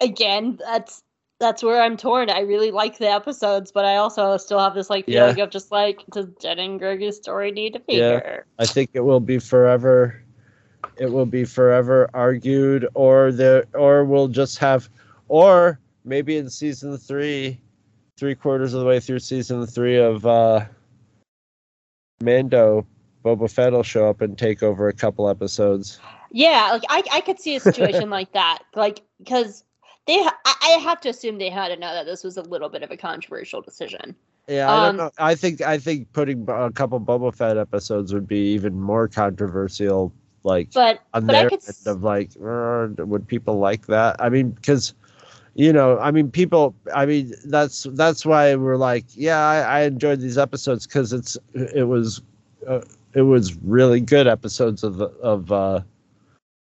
[0.00, 1.02] Again, that's
[1.42, 2.30] that's where I'm torn.
[2.30, 5.26] I really like the episodes, but I also still have this like Yeah.
[5.26, 8.16] feeling of just like, does Jen and Greg's story need a Yeah.
[8.20, 8.46] figure?
[8.60, 10.22] I think it will be forever.
[10.96, 14.88] It will be forever argued, or the or we'll just have,
[15.28, 17.60] or maybe in season three,
[18.16, 20.64] three quarters of the way through season three of uh,
[22.22, 22.86] Mando,
[23.24, 25.98] Boba Fett will show up and take over a couple episodes.
[26.30, 29.64] Yeah, like I, I could see a situation like that, like because
[30.06, 32.42] they, ha- I, I have to assume they had to know that this was a
[32.42, 34.14] little bit of a controversial decision.
[34.48, 35.10] Yeah, I Um, don't know.
[35.18, 40.12] I think I think putting a couple Boba Fett episodes would be even more controversial.
[40.44, 44.16] Like But on but I their could end of like, "Uh, would people like that?
[44.18, 44.94] I mean, because
[45.54, 46.74] you know, I mean, people.
[46.92, 51.38] I mean, that's that's why we're like, yeah, I, I enjoyed these episodes because it's
[51.54, 52.20] it was
[52.66, 52.80] uh,
[53.14, 55.80] it was really good episodes of of uh,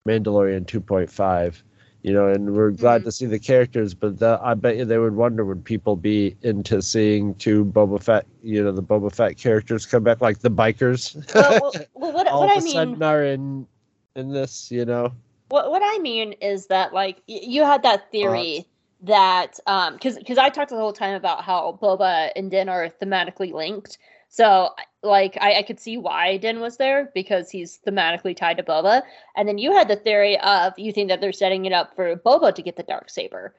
[0.07, 1.63] Mandalorian 2.5.
[2.03, 3.05] You know, and we're glad Mhm.
[3.05, 6.35] to see the characters, but the, I bet you they would wonder would people be
[6.43, 10.51] into seeing two Boba Fett, you know, the Boba Fett characters come back, like the
[10.51, 11.15] bikers.
[11.33, 13.67] well, well, well, what, all what of I a mean sudden are in
[14.15, 15.13] in this, you know.
[15.49, 18.65] what what I mean is that like y- you had that theory
[19.01, 22.89] that um because because I talked the whole time about how Boba and Din are
[22.89, 23.97] thematically linked.
[24.29, 24.71] So
[25.03, 29.01] like I, I could see why Din was there because he's thematically tied to Boba.
[29.35, 32.15] And then you had the theory of you think that they're setting it up for
[32.15, 33.53] Boba to get the dark saber.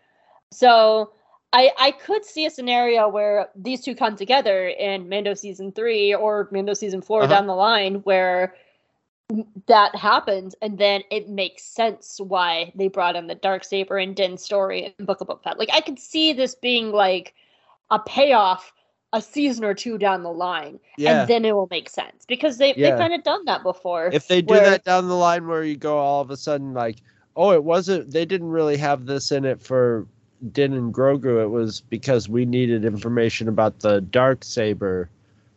[0.51, 1.13] So
[1.53, 6.15] I I could see a scenario where these two come together in Mando season three
[6.15, 7.33] or Mando season 4 Uh-huh.
[7.33, 8.55] down the line where
[9.67, 14.15] that happens, and then it makes sense why they brought in the dark saber and
[14.15, 15.59] Din's story in Book of Boba Fett.
[15.59, 17.35] Like I could see this being like
[17.91, 18.73] a payoff
[19.15, 21.21] a season or two down the line, Yeah.
[21.21, 22.91] and then it will make sense because they Yeah.
[22.91, 24.11] they've kind of done that before.
[24.13, 26.75] if they do where- that down the line where you go all of a sudden
[26.75, 26.97] like,
[27.37, 30.07] oh, it wasn't they didn't really have this in it for
[30.53, 31.43] Din and Grogu.
[31.43, 35.09] It was because we needed information about the dark saber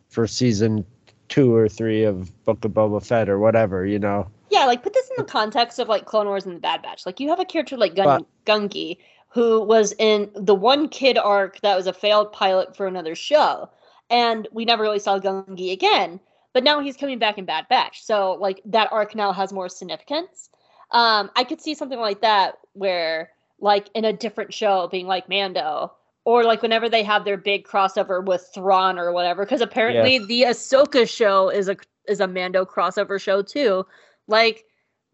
[0.08, 0.84] for season
[1.28, 4.26] two or three of Book of Boba Fett or whatever, you know.
[4.50, 7.04] Yeah, like put this in the context of like Clone Wars and the Bad Batch.
[7.04, 8.96] Like you have a character like Gun- Gungi
[9.28, 13.68] who was in the one kid arc that was a failed pilot for another show,
[14.10, 16.20] and we never really saw Gungi again.
[16.54, 19.68] But now he's coming back in Bad Batch, so like that arc now has more
[19.68, 20.50] significance.
[20.90, 23.30] Um, I could see something like that where
[23.60, 25.92] like in a different show being like Mando.
[26.24, 30.42] Or like whenever they have their big crossover with Thrawn or whatever, because apparently the
[30.42, 31.76] Ahsoka show is a
[32.06, 33.86] is a Mando crossover show too
[34.28, 34.66] like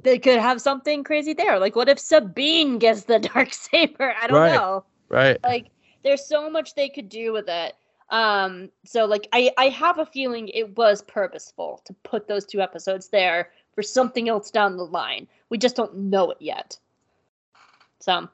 [0.05, 1.59] they could have something crazy there.
[1.61, 4.15] Like, what if Sabine gets the dark saber?
[4.21, 4.53] I don't Right.
[4.53, 4.85] know.
[5.09, 5.39] Right.
[5.45, 5.71] Like,
[6.05, 7.75] there's so much they could do with it.
[8.11, 12.61] Um, so like, I I have a feeling it was purposeful to put those two
[12.61, 15.29] episodes there for something else down the line.
[15.51, 16.79] We just don't know it yet.
[18.01, 18.29] So,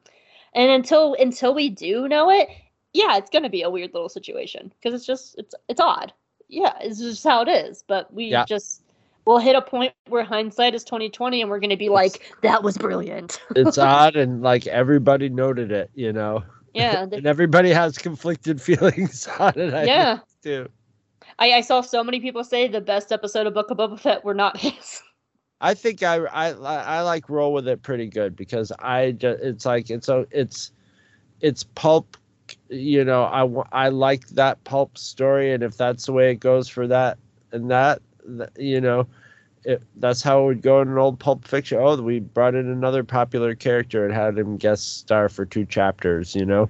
[0.55, 2.49] and until until we do know it,
[2.93, 6.13] yeah, it's gonna be a weird little situation because it's just it's it's odd.
[6.49, 7.83] Yeah, it's just how it is.
[7.87, 8.45] But we Yeah.
[8.45, 8.90] just
[9.25, 12.63] we'll hit a point where hindsight is twenty twenty, and we're gonna be like, that
[12.63, 13.41] was brilliant.
[13.57, 16.43] It's odd and like everybody noted it, you know.
[16.75, 19.75] yeah, And everybody has conflicted feelings on it.
[19.75, 20.19] I yeah.
[20.43, 20.69] too.
[21.39, 24.25] I, I saw so many people say the best episode of Book of Boba Fett
[24.25, 25.03] were not his.
[25.61, 29.67] I think I, I I like roll with it pretty good because I just it's
[29.67, 30.73] like it's a it's
[31.41, 32.17] it's pulp
[32.69, 36.69] you know I I like that pulp story and if that's the way it goes
[36.69, 37.19] for that
[37.53, 38.10] and that th-
[38.59, 39.07] you know
[39.65, 42.69] it, that's how it would go in an old pulp fiction oh we brought in
[42.69, 46.69] another popular character and had him guest star for two chapters you know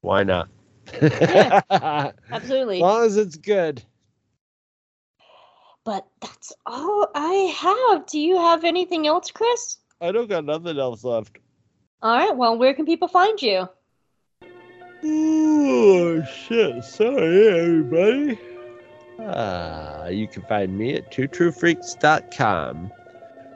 [0.00, 0.48] why not
[1.02, 1.60] Yeah.
[2.30, 3.82] as long as it's good
[5.86, 8.06] but that's all I have.
[8.06, 9.78] Do you have anything else, Chris?
[10.00, 11.38] I don't got nothing else left
[12.02, 12.36] All right.
[12.36, 13.68] Well, where can people find you?
[15.04, 16.82] Oh shit!
[16.82, 18.38] Sorry, everybody.
[19.18, 22.92] Uh, you can find me at twotruefreaks.com,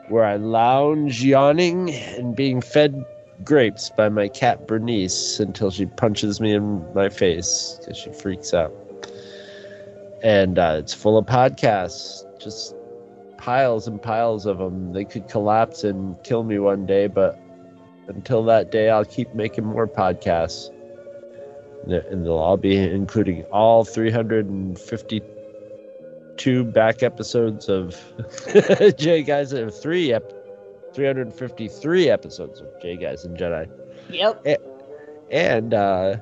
[0.09, 3.05] where I lounge yawning and being fed
[3.45, 8.53] grapes by my cat Bernice until she punches me in my face because she freaks
[8.55, 8.73] out.
[10.23, 12.25] And uh, it's full of podcasts.
[12.39, 12.75] Just
[13.39, 14.93] piles and piles of them.
[14.93, 17.39] They could collapse and kill me one day, but
[18.09, 20.69] until that day, I'll keep making more podcasts.
[21.87, 23.85] And they'll all be including all
[26.41, 27.97] 352 back episodes of
[28.97, 30.33] J Guys, uh, three ep-
[30.95, 33.69] 353 episodes of J Guys and Jedi
[34.11, 34.47] Yep.
[35.31, 36.17] and uh,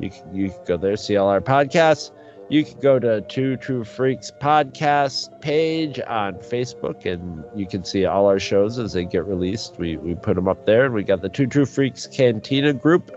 [0.00, 2.10] you can, you can go there see all our podcasts.
[2.48, 8.04] You can go to Two True Freaks podcast page on Facebook, and you can see
[8.06, 9.78] all our shows as they get released.
[9.78, 13.14] We we put them up there, and we got the Two True Freaks Cantina group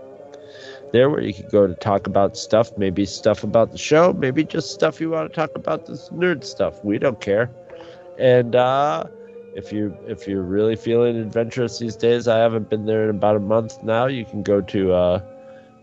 [0.94, 4.44] there where you can go to talk about stuff, maybe stuff about the show, maybe
[4.44, 6.82] just stuff you want to talk about, this nerd stuff.
[6.84, 7.50] We don't care.
[8.16, 9.04] And uh,
[9.56, 13.34] if you if you're really feeling adventurous these days, I haven't been there in about
[13.34, 14.06] a month now.
[14.06, 15.20] You can go to uh,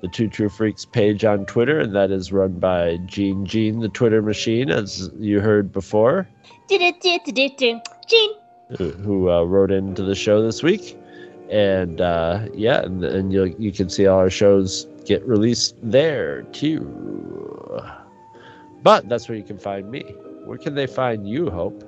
[0.02, 3.90] the Two True Freaks page on Twitter, and that is run by Gene Gene, the
[3.90, 6.26] Twitter machine, as you heard before,
[8.08, 8.32] Gene.
[8.78, 10.98] who, uh, wrote into the show this week.
[11.50, 16.44] And uh, yeah, and, and you you can see all our shows get released there
[16.44, 17.82] too.
[18.84, 20.02] But that's where you can find me.
[20.46, 21.84] Where can they find you, Hope?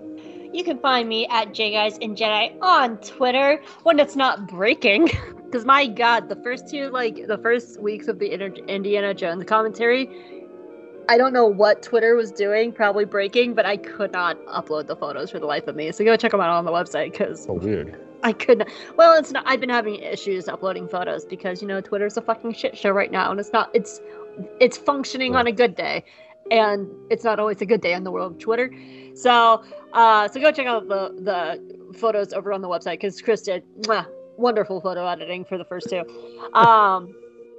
[0.53, 5.09] You can find me at J Guys and Jedi on Twitter when it's not breaking.
[5.53, 9.43] Because my God, the first two, like the first weeks of the Inter- Indiana Jones
[9.45, 10.09] commentary,
[11.07, 14.95] I don't know what Twitter was doing, probably breaking, but I could not upload the
[14.95, 15.91] photos for the life of me.
[15.91, 17.95] So go check them out on the website because So oh, weird.
[18.27, 18.69] I could not.
[18.95, 19.43] Well, it's not.
[19.45, 23.11] I've been having issues uploading photos because you know Twitter's a fucking shit show right
[23.11, 23.69] now, and it's not.
[23.73, 23.99] It's
[24.59, 26.05] it's functioning on a good day,
[26.49, 28.73] and it's not always a good day in the world of Twitter.
[29.13, 33.41] So, uh, so go check out the the photos over on the website because Chris
[33.41, 36.03] did mwah, wonderful photo editing for the first two.
[36.53, 37.13] Um,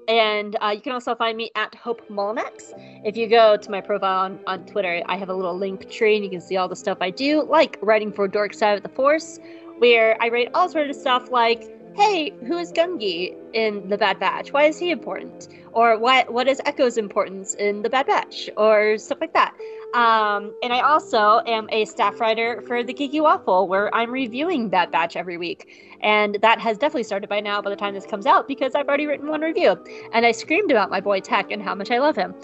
[0.08, 2.72] and uh, you can also find me at Hope Molinax.
[3.04, 6.16] If you go to my profile on, on Twitter, I have a little link tree
[6.16, 8.82] and you can see all the stuff I do, like writing for Dork Side of
[8.82, 9.38] the Force,
[9.78, 11.64] where I write all sorts of stuff like,
[11.96, 14.52] hey, who is Gungi in the Bad Batch?
[14.52, 15.48] Why is he important?
[15.72, 18.50] Or what what is Echo's importance in the Bad Batch?
[18.56, 19.54] Or stuff like that.
[19.94, 24.68] Um, and I also am a staff writer for the Geeky Waffle, where I'm reviewing
[24.68, 25.68] Bad Batch every week.
[26.00, 28.88] And that has definitely started by now by the time this comes out because I've
[28.88, 29.76] already written one review.
[30.12, 32.34] And I screamed about my boy Tech and how much I love him.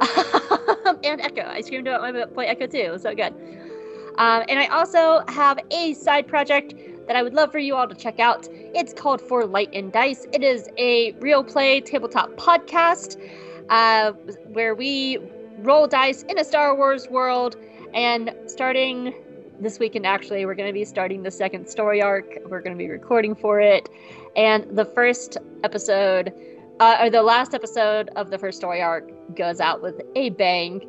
[1.04, 1.42] and Echo.
[1.48, 2.96] I screamed about my boy Echo too.
[2.98, 3.34] So good.
[4.20, 6.74] Um, and I also have a side project
[7.06, 8.46] that I would love for you all to check out.
[8.52, 10.26] It's called For Light and Dice.
[10.34, 13.18] It is a real play tabletop podcast
[13.70, 14.12] uh,
[14.52, 15.18] where we
[15.60, 17.56] roll dice in a Star Wars world.
[17.94, 19.14] And starting
[19.58, 22.26] this weekend, actually, we're going to be starting the second story arc.
[22.44, 23.88] We're going to be recording for it.
[24.36, 26.30] And the first episode,
[26.78, 30.86] uh, or the last episode of the first story arc, goes out with a bang.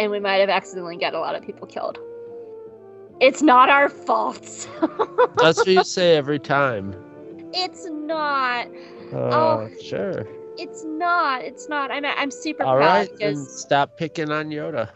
[0.00, 2.00] And we might have accidentally got a lot of people killed.
[3.20, 4.68] It's not our fault.
[5.38, 6.94] That's what you say every time.
[7.52, 8.66] it's not.
[9.12, 9.70] Uh, Oh.
[9.82, 10.26] sure.
[10.58, 11.42] It's not.
[11.42, 11.90] It's not.
[11.90, 14.90] I'm I'm super All proud right, then stop picking on Yoda.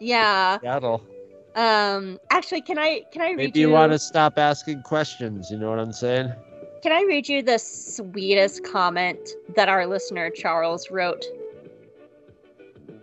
[0.00, 0.58] yeah.
[0.62, 1.00] Yaddle.
[1.56, 2.18] Um.
[2.30, 5.50] Actually, can I can I read Maybe you want to stop asking questions.
[5.50, 6.32] You know what I'm saying?
[6.82, 9.18] Can I read you the sweetest comment
[9.56, 11.24] that our listener Charles wrote?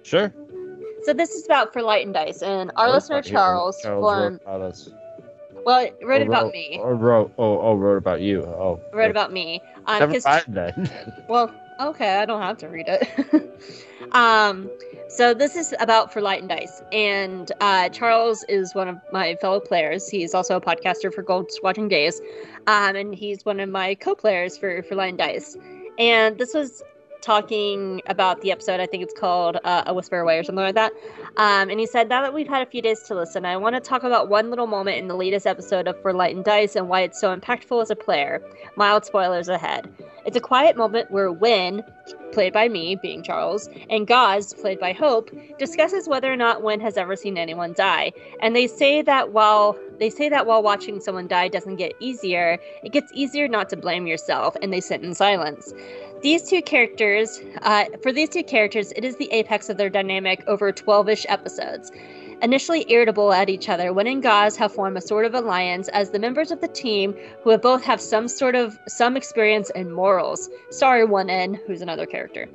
[0.03, 0.33] Sure.
[1.05, 4.33] So this is about for Light and Dice, and our Oh, listener Charles, Charles form,
[4.33, 4.89] wrote about us.
[5.63, 7.31] well, it wrote about wrote- me, Or wrote.
[7.37, 8.43] Oh, oh, wrote about you.
[8.43, 8.79] Oh.
[8.91, 9.61] wrote about me.
[9.85, 10.89] Um, Never mind then.
[11.29, 13.61] Well, okay, I don't have to read it.
[14.13, 14.69] um,
[15.07, 19.35] so this is about for Light and Dice, and uh, Charles is one of my
[19.35, 20.07] fellow players.
[20.09, 22.19] He's also a podcaster for Gold Watching Days,
[22.67, 25.55] um, and he's one of my co-players for for Light and Dice.
[25.99, 26.81] And this was
[27.25, 28.79] talking about the episode.
[28.79, 30.93] I think it's called uh, "A Whisper Away" or something like that.
[31.37, 33.75] Um, and he said, now that we've had a few days to listen, I want
[33.75, 36.75] to talk about one little moment in the latest episode of For Light and Dice
[36.75, 38.41] and why it's so impactful as a player.
[38.77, 39.91] Mild spoilers ahead.
[40.25, 41.83] It's a quiet moment where Win,
[42.31, 45.29] played by me, being Charles, and Gaz, played by Hope,
[45.59, 48.11] discusses whether or not Win has ever seen anyone die.
[48.41, 52.57] And they say that while they say that while watching someone die doesn't get easier,
[52.83, 55.73] it gets easier not to blame yourself, and they sit in silence.
[56.25, 60.43] These two characters, uh, for these two characters, it is the apex of their dynamic
[60.47, 61.91] over 12 ish episodes.
[62.41, 66.11] Initially irritable at each other, Win and Gaz have formed a sort of alliance as
[66.11, 69.93] the members of the team who have both have some sort of some experience and
[69.93, 70.49] morals.
[70.69, 72.47] Sorry, One N, who's another character.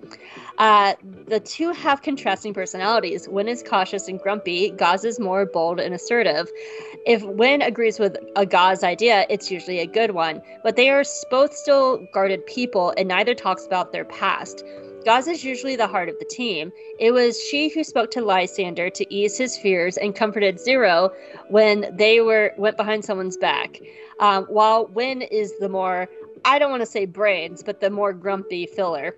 [0.59, 0.95] Uh,
[1.27, 3.29] the two have contrasting personalities.
[3.29, 4.71] Win is cautious and grumpy.
[4.71, 6.49] Gaz is more bold and assertive.
[7.07, 10.43] If Win agrees with a Gaz idea, it's usually a good one.
[10.63, 14.63] But they are both still guarded people, and neither talks about their past.
[15.05, 16.73] Gaz is usually the heart of the team.
[16.99, 21.11] It was she who spoke to Lysander to ease his fears and comforted Zero
[21.49, 23.81] when they were went behind someone's back.
[24.19, 26.09] Um, while Win is the more,
[26.45, 29.17] I don't want to say brains, but the more grumpy filler.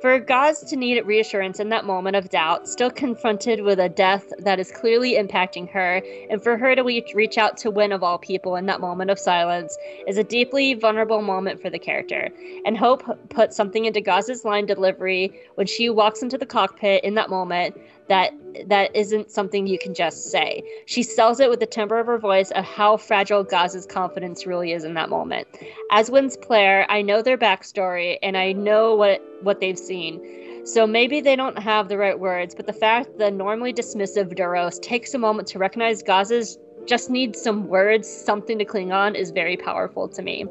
[0.00, 4.32] For Gaz to need reassurance in that moment of doubt, still confronted with a death
[4.38, 6.00] that is clearly impacting her,
[6.30, 9.18] and for her to reach, out to Win of all people in that moment of
[9.18, 9.76] silence
[10.06, 12.28] is a deeply vulnerable moment for the character.
[12.64, 17.14] And Hope puts something into Gaz's line delivery when she walks into the cockpit in
[17.14, 17.76] that moment
[18.08, 18.32] that
[18.66, 20.62] that isn't something you can just say.
[20.86, 24.72] She sells it with the timbre of her voice of how fragile Gaz's confidence really
[24.72, 25.46] is in that moment.
[25.90, 30.66] As Win's player, I know their backstory and I know what what they've seen.
[30.66, 34.80] So maybe they don't have the right words, but the fact the normally dismissive Duros
[34.82, 36.58] takes a moment to recognize Gaz's
[36.88, 40.46] just needs some words, something to cling on, is very powerful to me.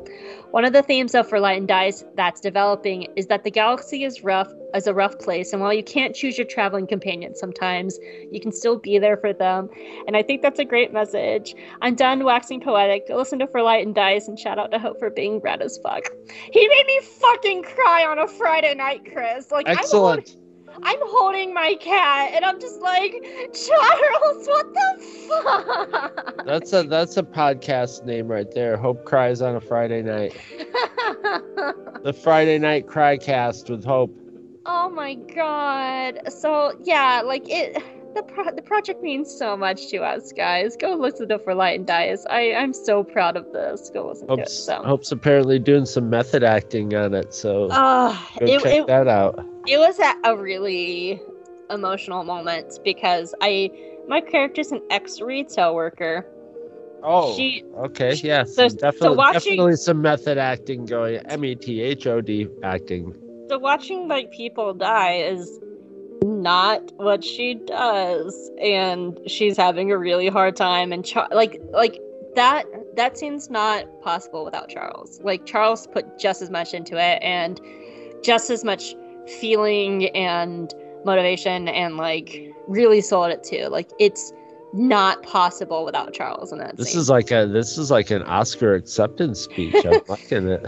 [0.52, 4.04] One of the themes of For Light and Dice that's developing is that the galaxy
[4.04, 7.98] is rough as a rough place, and while you can't choose your traveling companion sometimes,
[8.32, 9.70] you can still be there for them.
[10.08, 11.56] And I think that's a great message.
[11.82, 13.08] I'm done waxing poetic.
[13.08, 15.62] Go listen to For Light and Dice and shout out to Hope for being rad
[15.62, 16.04] as fuck.
[16.52, 19.52] He made me fucking cry on a Friday night, Chris.
[19.52, 20.36] Like Excellent.
[20.38, 20.47] I'm
[20.84, 23.14] I'm holding my cat and I'm just like,
[23.54, 26.46] Charles, what the fuck?
[26.46, 28.78] That's a that's a podcast name right there.
[28.78, 30.36] Hope cries on a Friday night.
[32.04, 34.16] The Friday night crycast with Hope.
[34.66, 36.20] oh my god.
[36.32, 37.84] So yeah, like it
[38.16, 40.76] the pro- the project means so much to us guys.
[40.78, 42.26] Go listen to For Light and Dice.
[42.30, 43.90] I I'm so proud of this.
[43.94, 44.40] Go listen to it.
[44.40, 48.74] Hope's So Hope's apparently doing some method acting on it, so uh, go it, check
[48.74, 49.46] it, that out.
[49.68, 51.22] It was a, a really
[51.70, 53.70] emotional moment because I
[54.08, 56.26] my character's an ex retail worker.
[57.04, 61.18] Oh, She okay, she- yes, so- definitely, so watching- definitely some method acting going.
[61.28, 63.14] M E T H O D acting.
[63.50, 65.60] So watching like people die is
[66.24, 70.92] not what she does, and she's having a really hard time.
[70.92, 72.00] And Char- like like
[72.36, 72.66] that
[72.96, 75.20] that scene's not possible without Charles.
[75.24, 77.62] Like Charles put just as much into it, and
[78.24, 78.96] just as much
[79.28, 80.74] feeling and
[81.06, 83.68] motivation, and like really sold it too.
[83.70, 84.34] Like it's
[84.74, 87.00] not possible without Charles in that This scene.
[87.02, 89.74] is like a this is like an Oscar acceptance speech.
[89.86, 90.66] I'm liking it.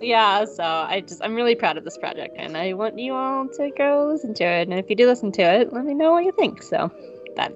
[0.00, 3.46] yeah so i just i'm really proud of this project and i want you all
[3.46, 6.10] to go listen to it and if you do listen to it let me know
[6.10, 6.90] what you think so
[7.36, 7.54] but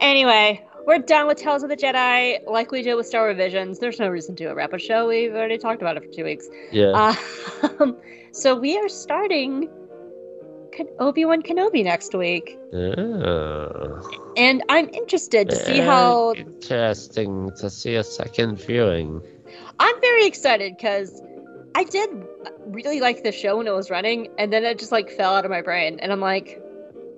[0.00, 3.80] anyway we're done with tales of the jedi like we did with star wars visions
[3.80, 6.46] there's no reason to do a show we've already talked about it for two weeks
[6.70, 7.16] Yeah.
[7.80, 7.96] um,
[8.34, 9.68] so we are starting
[10.98, 14.32] obi-wan kenobi next week Oh.
[14.36, 19.22] and i'm interested to see how interesting to see a second viewing.
[19.78, 21.22] I'm very excited because
[21.76, 22.10] I did
[22.66, 25.44] really like the show when it was running, and then it just like fell out
[25.44, 26.60] of my brain, and I'm like,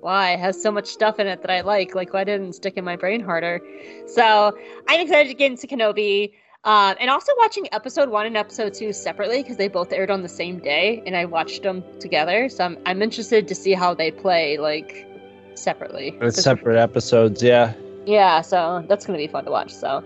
[0.01, 0.33] why?
[0.33, 1.93] It has so much stuff in it that I like.
[1.95, 3.61] Like, why didn't it stick in my brain harder?
[4.07, 4.57] So
[4.87, 6.33] I'm excited to get into Kenobi.
[6.67, 10.21] Um, and also watching episode one and episode two separately because they both aired on
[10.21, 12.49] the same day, and I watched them together.
[12.49, 15.07] So I'm, I'm interested to see how they play like
[15.55, 16.17] separately.
[16.19, 17.73] It's separate episodes, yeah.
[18.05, 19.73] Yeah, so that's gonna be fun to watch.
[19.73, 20.03] So,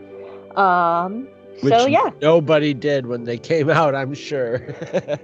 [0.56, 1.28] um,
[1.62, 2.12] Which so yeah.
[2.22, 4.62] nobody did when they came out, I'm sure.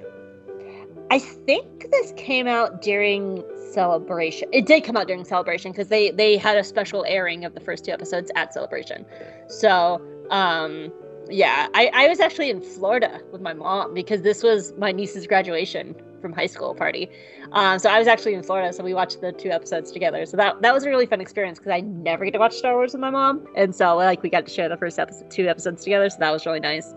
[1.11, 4.49] I think this came out during celebration.
[4.51, 7.59] It did come out during celebration because they they had a special airing of the
[7.59, 9.05] first two episodes at celebration.
[9.49, 10.01] So,
[10.31, 10.91] um,
[11.30, 15.28] yeah, I I was actually in Florida with my mom because this was my niece's
[15.28, 17.10] graduation from high school party.
[17.52, 20.26] Um, so I was actually in Florida, so we watched the two episodes together.
[20.26, 22.74] So that that was a really fun experience because I never get to watch Star
[22.74, 25.48] Wars with my mom, and so like we got to share the first episode, two
[25.48, 26.10] episodes together.
[26.10, 26.94] So that was really nice.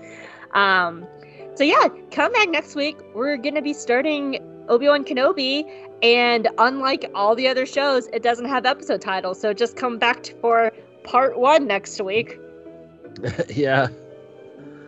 [0.52, 1.07] Um,
[1.55, 2.97] so yeah, come back next week.
[3.15, 4.39] We're gonna be starting
[4.69, 5.65] Obi Wan Kenobi,
[6.02, 9.40] and unlike all the other shows, it doesn't have episode titles.
[9.40, 10.73] So just come back for
[11.05, 12.39] part one next week.
[13.48, 13.89] yeah.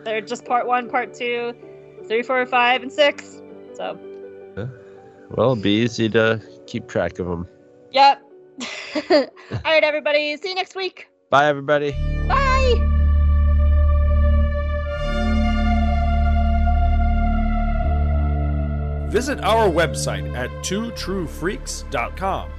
[0.03, 1.53] They're just part one, part two,
[2.07, 3.41] three, four, five, and six.
[3.73, 3.97] So
[4.55, 4.69] Well,
[5.51, 7.47] it'll be easy to keep track of them.
[7.91, 8.21] yep.
[9.09, 9.27] all
[9.65, 10.37] right, everybody.
[10.37, 11.07] See you next week.
[11.31, 11.91] Bye, everybody.
[12.27, 12.89] Bye.
[19.09, 22.49] Visit our website at twotruefreaks.com.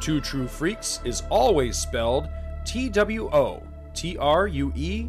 [0.00, 2.28] Two True Freaks is always spelled
[2.66, 3.62] T W O
[3.94, 5.08] T R U E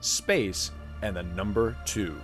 [0.00, 0.70] space,
[1.02, 2.14] and the number 2.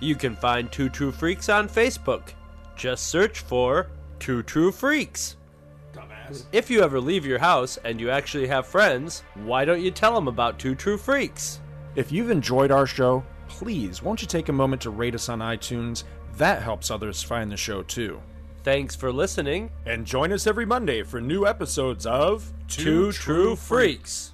[0.00, 2.32] You can find Two True Freaks on Facebook.
[2.76, 3.88] Just search for
[4.18, 5.36] Two True Freaks.
[5.94, 6.44] Dumbass.
[6.52, 10.14] If you ever leave your house and you actually have friends, why don't you tell
[10.14, 11.60] them about Two True Freaks?
[11.94, 15.38] If you've enjoyed our show, please won't you take a moment to rate us on
[15.38, 16.04] iTunes?
[16.36, 18.20] That helps others find the show too.
[18.64, 19.70] Thanks for listening.
[19.86, 24.32] And join us every Monday for new episodes of Two True Freaks.
[24.32, 24.33] we